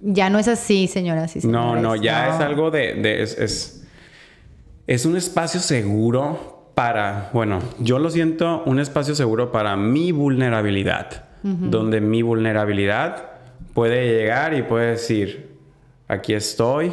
[0.00, 1.28] ya no es así, señora.
[1.28, 2.94] Sí, no, no, ya es algo de.
[2.94, 3.86] de es, es,
[4.86, 11.24] es un espacio seguro para, bueno, yo lo siento un espacio seguro para mi vulnerabilidad,
[11.42, 13.30] donde mi vulnerabilidad
[13.72, 15.56] puede llegar y puede decir,
[16.06, 16.92] aquí estoy,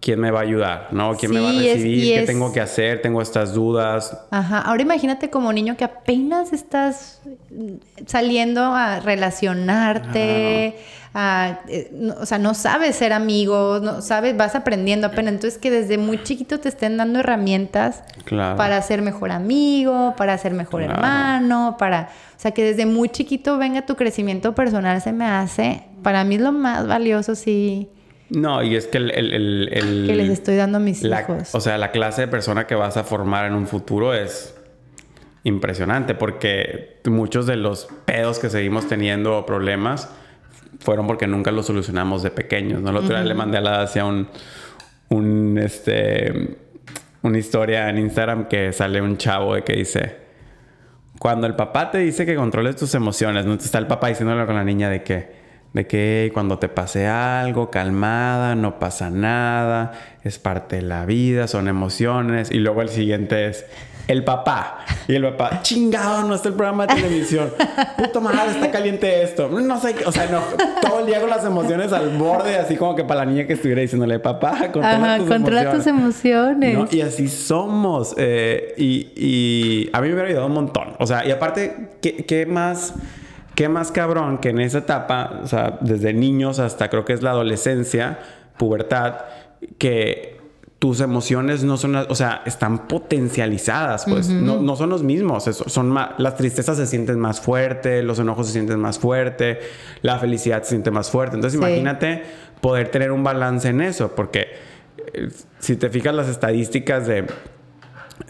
[0.00, 0.88] ¿quién me va a ayudar?
[0.92, 1.16] ¿No?
[1.16, 2.20] ¿Quién me va a recibir?
[2.20, 3.02] ¿Qué tengo que hacer?
[3.02, 4.18] Tengo estas dudas.
[4.30, 4.60] Ajá.
[4.60, 7.20] Ahora imagínate como niño que apenas estás
[8.06, 10.76] saliendo a relacionarte.
[11.18, 15.34] Eh, o sea, no sabes ser amigo, no sabes, vas aprendiendo apenas.
[15.34, 18.02] Entonces, que desde muy chiquito te estén dando herramientas
[18.56, 22.10] para ser mejor amigo, para ser mejor hermano, para.
[22.36, 25.84] O sea, que desde muy chiquito venga tu crecimiento personal, se me hace.
[26.02, 27.88] Para mí es lo más valioso, sí.
[28.30, 29.10] No, y es que el...
[29.10, 31.54] el, que les estoy dando a mis hijos.
[31.54, 34.54] O sea, la clase de persona que vas a formar en un futuro es
[35.44, 40.10] impresionante porque muchos de los pedos que seguimos teniendo o problemas
[40.80, 42.90] fueron porque nunca lo solucionamos de pequeños, ¿no?
[42.90, 44.28] El otro día le mandé a la hacia un,
[45.08, 46.56] un, este,
[47.22, 50.16] una historia en Instagram que sale un chavo de que dice,
[51.20, 53.54] cuando el papá te dice que controles tus emociones, ¿no?
[53.54, 55.45] Está el papá diciéndole con la niña de que,
[55.76, 59.92] de que cuando te pase algo, calmada, no pasa nada,
[60.24, 62.50] es parte de la vida, son emociones.
[62.50, 63.66] Y luego el siguiente es,
[64.08, 64.78] el papá.
[65.06, 67.52] Y el papá, chingado, no está el programa de televisión.
[67.98, 69.50] Puto madre, está caliente esto.
[69.50, 70.40] No sé, o sea, no,
[70.80, 73.52] todo el día con las emociones al borde, así como que para la niña que
[73.52, 76.90] estuviera diciéndole, papá, controla tus controla tus emociones.
[76.90, 78.14] Y así somos.
[78.16, 80.94] Eh, y, y, a mí me hubiera ayudado un montón.
[80.98, 82.94] O sea, y aparte, ¿qué, qué más?
[83.56, 87.22] ¿Qué más cabrón que en esa etapa, o sea, desde niños hasta creo que es
[87.22, 88.18] la adolescencia,
[88.58, 89.14] pubertad,
[89.78, 90.36] que
[90.78, 94.28] tus emociones no son, o sea, están potencializadas, pues.
[94.28, 98.48] No, no, son los mismos, son más, las tristezas se sienten más fuerte, los enojos
[98.48, 99.60] se sienten más fuerte,
[100.02, 101.36] la felicidad se siente más fuerte.
[101.36, 102.24] Entonces imagínate
[102.60, 104.48] poder tener un balance en eso, porque
[105.14, 105.30] eh,
[105.60, 107.26] si te fijas las estadísticas de,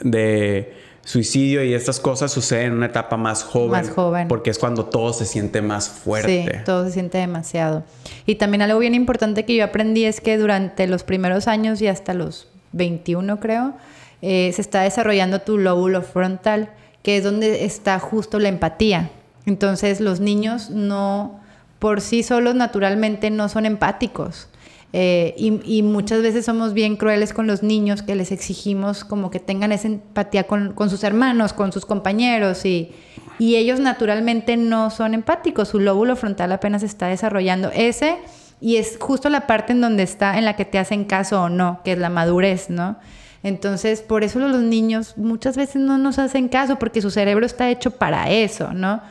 [0.04, 3.70] de suicidio y estas cosas suceden en una etapa más joven.
[3.70, 4.26] Más joven.
[4.26, 6.48] Porque es cuando todo se siente más fuerte.
[6.50, 7.84] Sí, todo se siente demasiado.
[8.26, 11.86] Y también algo bien importante que yo aprendí es que durante los primeros años y
[11.86, 13.74] hasta los 21 creo,
[14.20, 16.70] eh, se está desarrollando tu lóbulo frontal,
[17.04, 19.10] que es donde está justo la empatía.
[19.46, 21.38] Entonces los niños no,
[21.78, 24.48] por sí solos naturalmente no son empáticos.
[24.98, 29.38] Eh, y, muchas veces somos bien crueles con los niños que les exigimos como que
[29.38, 32.92] tengan esa empatía con, sus hermanos, con sus compañeros y,
[33.38, 38.16] y, ellos naturalmente no son empáticos, su lóbulo frontal apenas está desarrollando ese
[38.58, 41.48] y es justo la parte en donde está en la que te hacen caso o
[41.50, 42.96] no, que es la madurez, ¿no?
[43.42, 47.68] Entonces, por eso los niños muchas veces no nos hacen caso porque su cerebro está
[47.68, 49.02] hecho para eso, ¿no?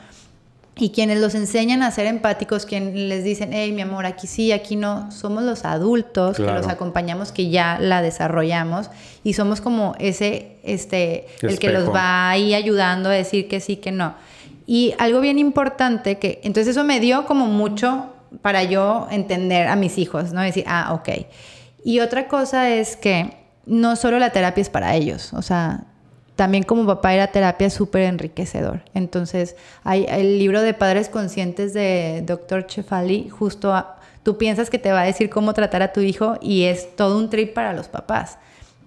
[0.78, 4.52] Y quienes los enseñan a ser empáticos, quienes les dicen, hey, mi amor, aquí sí,
[4.52, 8.90] aquí no, somos los adultos que los acompañamos, que ya la desarrollamos
[9.24, 13.78] y somos como ese, este, el que los va ahí ayudando a decir que sí,
[13.78, 14.16] que no.
[14.68, 18.08] Y algo bien importante que, entonces eso me dio como mucho
[18.42, 20.42] para yo entender a mis hijos, ¿no?
[20.42, 21.26] Decir, ah, ok.
[21.86, 25.86] Y otra cosa es que no solo la terapia es para ellos, o sea,
[26.36, 28.82] también como papá era terapia súper enriquecedor.
[28.94, 32.68] Entonces, hay el libro de Padres Conscientes de Dr.
[32.68, 33.74] Chefali, justo
[34.24, 37.18] tú piensas que te va a decir cómo tratar a tu hijo y es todo
[37.18, 38.38] un trip para los papás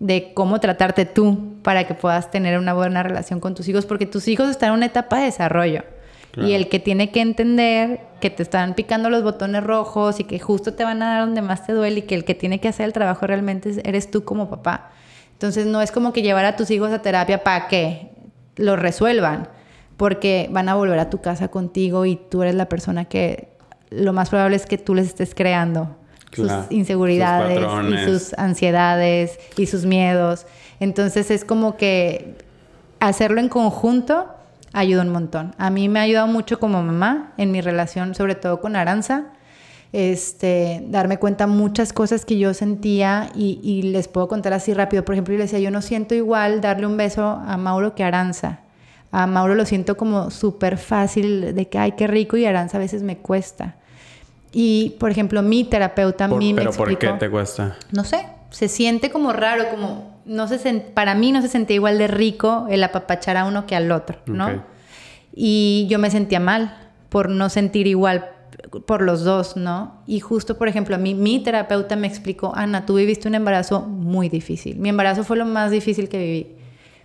[0.00, 4.06] de cómo tratarte tú para que puedas tener una buena relación con tus hijos, porque
[4.06, 5.82] tus hijos están en una etapa de desarrollo.
[6.36, 10.38] Y el que tiene que entender que te están picando los botones rojos y que
[10.38, 12.68] justo te van a dar donde más te duele y que el que tiene que
[12.68, 14.92] hacer el trabajo realmente eres tú como papá.
[15.39, 18.10] Entonces no es como que llevar a tus hijos a terapia para que
[18.56, 19.47] lo resuelvan,
[19.97, 23.51] porque van a volver a tu casa contigo y tú eres la persona que
[23.90, 25.97] lo más probable es que tú les estés creando
[26.32, 30.44] sus inseguridades y sus ansiedades y sus miedos.
[30.81, 32.35] Entonces es como que
[32.98, 34.27] hacerlo en conjunto
[34.73, 35.55] ayuda un montón.
[35.56, 39.27] A mí me ha ayudado mucho como mamá en mi relación, sobre todo con Aranza
[39.93, 45.05] este, darme cuenta muchas cosas que yo sentía y, les puedo contar así rápido.
[45.05, 48.05] Por ejemplo, yo le decía, yo no siento igual darle un beso a Mauro que
[48.05, 48.60] a Aranza.
[49.10, 52.77] A Mauro lo siento como súper fácil, de que, ay, qué rico, y a Aranza
[52.77, 53.77] a veces me cuesta.
[54.52, 57.77] Y, por ejemplo, mi terapeuta a mí me ¿Pero por qué te cuesta?
[57.90, 60.59] No sé, se siente como raro, como, no se
[60.94, 64.19] para mí no se sentía igual de rico el apapachar a uno que al otro,
[64.27, 64.62] ¿no?
[65.35, 66.77] Y yo me sentía mal
[67.09, 68.31] por no sentir igual
[68.86, 70.02] por los dos, ¿no?
[70.06, 73.80] Y justo, por ejemplo, a mí, mi terapeuta me explicó, Ana, tú viviste un embarazo
[73.80, 74.78] muy difícil.
[74.78, 76.56] Mi embarazo fue lo más difícil que viví.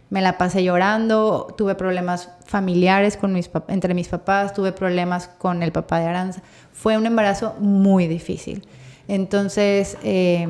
[0.10, 5.64] Me la pasé llorando, tuve problemas familiares con mis, entre mis papás, tuve problemas con
[5.64, 6.44] el papá de Aranza.
[6.72, 8.68] Fue un embarazo muy difícil.
[9.08, 10.48] Entonces, eh,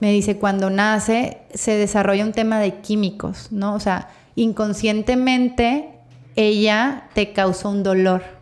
[0.00, 3.74] me dice, cuando nace se desarrolla un tema de químicos, ¿no?
[3.74, 5.90] O sea, inconscientemente
[6.36, 8.39] ella te causó un dolor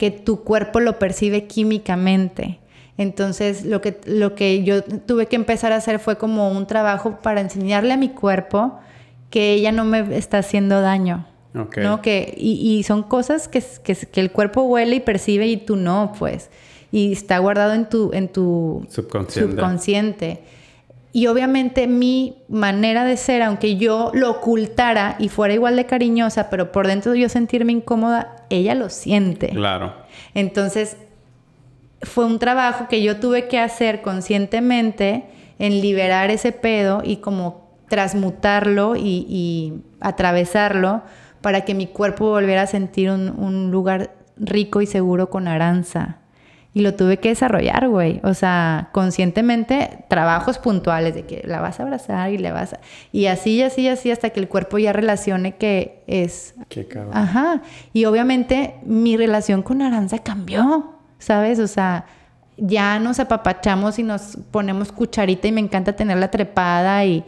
[0.00, 2.58] que tu cuerpo lo percibe químicamente.
[2.96, 7.18] Entonces, lo que, lo que yo tuve que empezar a hacer fue como un trabajo
[7.20, 8.78] para enseñarle a mi cuerpo
[9.28, 11.26] que ella no me está haciendo daño.
[11.52, 12.00] ¿no?
[12.00, 16.48] Que, y, son cosas que, que, el cuerpo huele y percibe y tú no, pues.
[16.90, 19.52] Y está guardado en tu, en tu subconsciente.
[19.52, 20.40] subconsciente.
[21.12, 26.50] Y obviamente mi manera de ser, aunque yo lo ocultara y fuera igual de cariñosa,
[26.50, 29.48] pero por dentro yo sentirme incómoda, ella lo siente.
[29.48, 29.94] Claro.
[30.34, 30.96] Entonces,
[32.02, 35.24] fue un trabajo que yo tuve que hacer conscientemente
[35.58, 41.02] en liberar ese pedo y como transmutarlo y, atravesarlo
[41.42, 46.20] para que mi cuerpo volviera a sentir un, un lugar rico y seguro con aranza.
[46.72, 48.20] Y lo tuve que desarrollar, güey.
[48.22, 52.80] O sea, conscientemente, trabajos puntuales de que la vas a abrazar y le vas a...
[53.10, 56.54] Y así, y así, y así, hasta que el cuerpo ya relacione que es...
[56.68, 57.16] Qué cabrón.
[57.16, 57.62] Ajá.
[57.92, 61.58] Y obviamente mi relación con Aranza cambió, ¿sabes?
[61.58, 62.06] O sea,
[62.56, 67.24] ya nos apapachamos y nos ponemos cucharita y me encanta tenerla trepada y...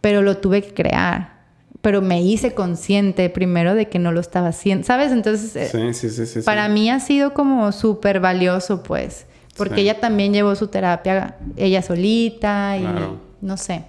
[0.00, 1.37] Pero lo tuve que crear
[1.80, 5.12] pero me hice consciente primero de que no lo estaba haciendo, ¿sabes?
[5.12, 6.40] Entonces, eh, Sí, sí, sí, sí.
[6.42, 6.72] para sí.
[6.72, 9.26] mí ha sido como súper valioso, pues,
[9.56, 9.80] porque Sí.
[9.82, 13.20] ella también llevó su terapia ella solita y Claro.
[13.40, 13.84] no sé.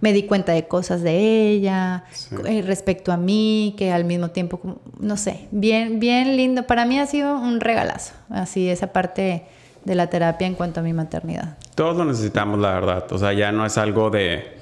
[0.00, 2.04] Me di cuenta de cosas de ella
[2.46, 6.66] eh, respecto a mí, que al mismo tiempo, como- no sé, bien, bien lindo.
[6.66, 9.44] Para mí ha sido un regalazo, así esa parte
[9.84, 11.56] de la terapia en cuanto a mi maternidad.
[11.74, 13.10] Todos lo necesitamos, la verdad.
[13.10, 14.55] O sea, ya no es algo de...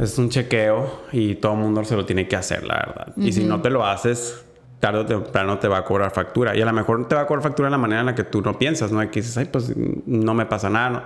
[0.00, 3.12] Es un chequeo y todo el mundo se lo tiene que hacer, la verdad.
[3.16, 4.44] Y si no te lo haces,
[4.78, 6.56] tarde o temprano te va a cobrar factura.
[6.56, 8.22] Y a lo mejor te va a cobrar factura de la manera en la que
[8.24, 9.00] tú no piensas, ¿no?
[9.10, 9.72] Que dices, ay, pues
[10.06, 11.02] no me pasa nada, ¿no?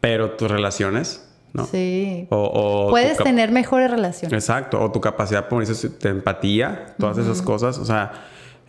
[0.00, 1.64] Pero tus relaciones, ¿no?
[1.64, 2.28] Sí.
[2.30, 4.32] O, Puedes tener mejores relaciones.
[4.32, 7.78] Exacto, o tu capacidad, por eso, de empatía, todas esas cosas.
[7.78, 8.12] O sea,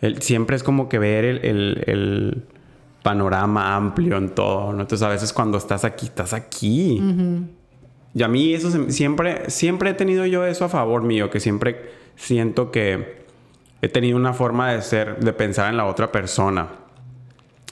[0.02, 2.44] el- siempre es como que ver el, el- el
[3.04, 4.82] panorama amplio en todo, ¿no?
[4.82, 7.00] Entonces, a veces cuando estás aquí, estás aquí.
[8.18, 11.40] Y a mí eso se- siempre, siempre he tenido yo eso a favor mío, que
[11.40, 13.26] siempre siento que
[13.82, 16.68] he tenido una forma de ser, de pensar en la otra persona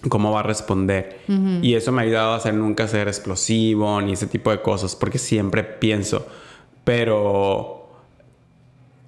[0.08, 1.22] cómo va a responder.
[1.64, 4.96] Y eso me ha ayudado a hacer nunca ser explosivo ni ese tipo de cosas,
[4.96, 6.28] porque siempre pienso.
[6.84, 7.75] Pero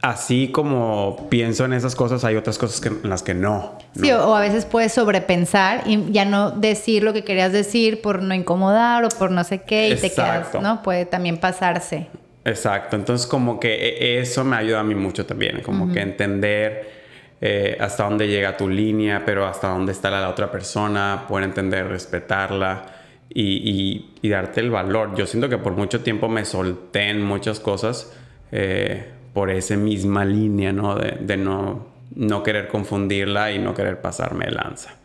[0.01, 3.77] así como pienso en esas cosas, hay otras cosas que, en las que no.
[3.99, 4.23] Sí, ¿no?
[4.25, 8.21] o, o a veces puedes sobrepensar y ya no decir lo que querías decir por
[8.21, 10.83] no incomodar o por no sé qué y te quedas, ¿no?
[10.83, 12.07] Puede también pasarse.
[12.45, 16.97] Exacto, entonces como que e- eso me ayuda a mí mucho también, como que entender
[17.41, 21.43] eh, hasta dónde llega tu línea, pero hasta dónde está la, la otra persona, poder
[21.45, 22.85] entender, respetarla
[23.29, 25.13] y, y- y darte el valor.
[25.15, 28.13] Yo siento que por mucho tiempo me solté en muchas cosas
[28.51, 30.95] eh, por esa misma línea, ¿no?
[30.95, 31.85] De, de no,
[32.15, 34.95] no querer confundirla y no querer pasarme de lanza.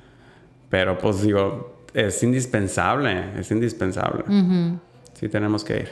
[0.71, 4.25] Pero pues digo, es indispensable, es indispensable.
[5.13, 5.89] Sí tenemos que ir.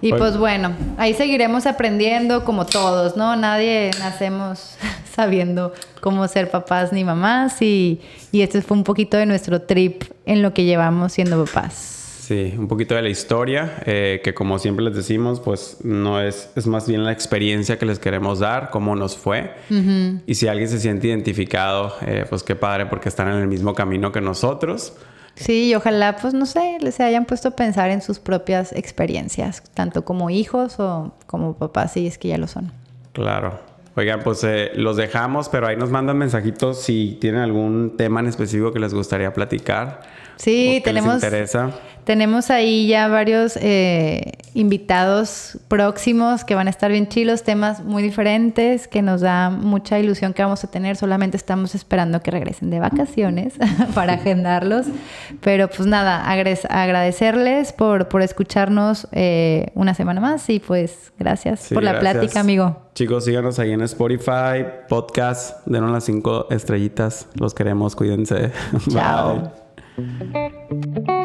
[0.00, 0.18] Y Oye.
[0.18, 3.36] pues bueno, ahí seguiremos aprendiendo como todos, ¿no?
[3.36, 4.78] Nadie nacemos
[5.14, 8.00] sabiendo cómo ser papás ni mamás y,
[8.32, 11.99] y este fue un poquito de nuestro trip en lo que llevamos siendo papás.
[12.30, 16.48] Sí, un poquito de la historia, eh, que como siempre les decimos, pues no es,
[16.54, 19.50] es más bien la experiencia que les queremos dar, cómo nos fue.
[20.26, 23.74] Y si alguien se siente identificado, eh, pues qué padre porque están en el mismo
[23.74, 24.92] camino que nosotros.
[25.34, 29.64] Sí, y ojalá, pues no sé, les hayan puesto a pensar en sus propias experiencias,
[29.74, 32.70] tanto como hijos o como papás, si es que ya lo son.
[33.12, 33.58] Claro.
[33.96, 38.28] Oigan, pues eh, los dejamos, pero ahí nos mandan mensajitos si tienen algún tema en
[38.28, 40.02] específico que les gustaría platicar.
[40.40, 41.70] Sí, tenemos, Les interesa.
[42.04, 48.02] tenemos ahí ya varios eh, invitados próximos que van a estar bien chilos, temas muy
[48.02, 50.96] diferentes, que nos da mucha ilusión que vamos a tener.
[50.96, 53.54] Solamente estamos esperando que regresen de vacaciones
[53.94, 54.86] para agendarlos.
[55.42, 61.74] Pero pues nada, agradecerles por, por escucharnos eh, una semana más y pues gracias Sí,
[61.74, 62.14] por la gracias.
[62.14, 62.90] plática, amigo.
[62.94, 67.28] Chicos, síganos ahí en Spotify, podcast, denos las cinco estrellitas.
[67.34, 68.50] Los queremos, cuídense.
[68.90, 69.34] Chao.
[69.40, 69.59] Bye.
[70.08, 71.19] Thank you.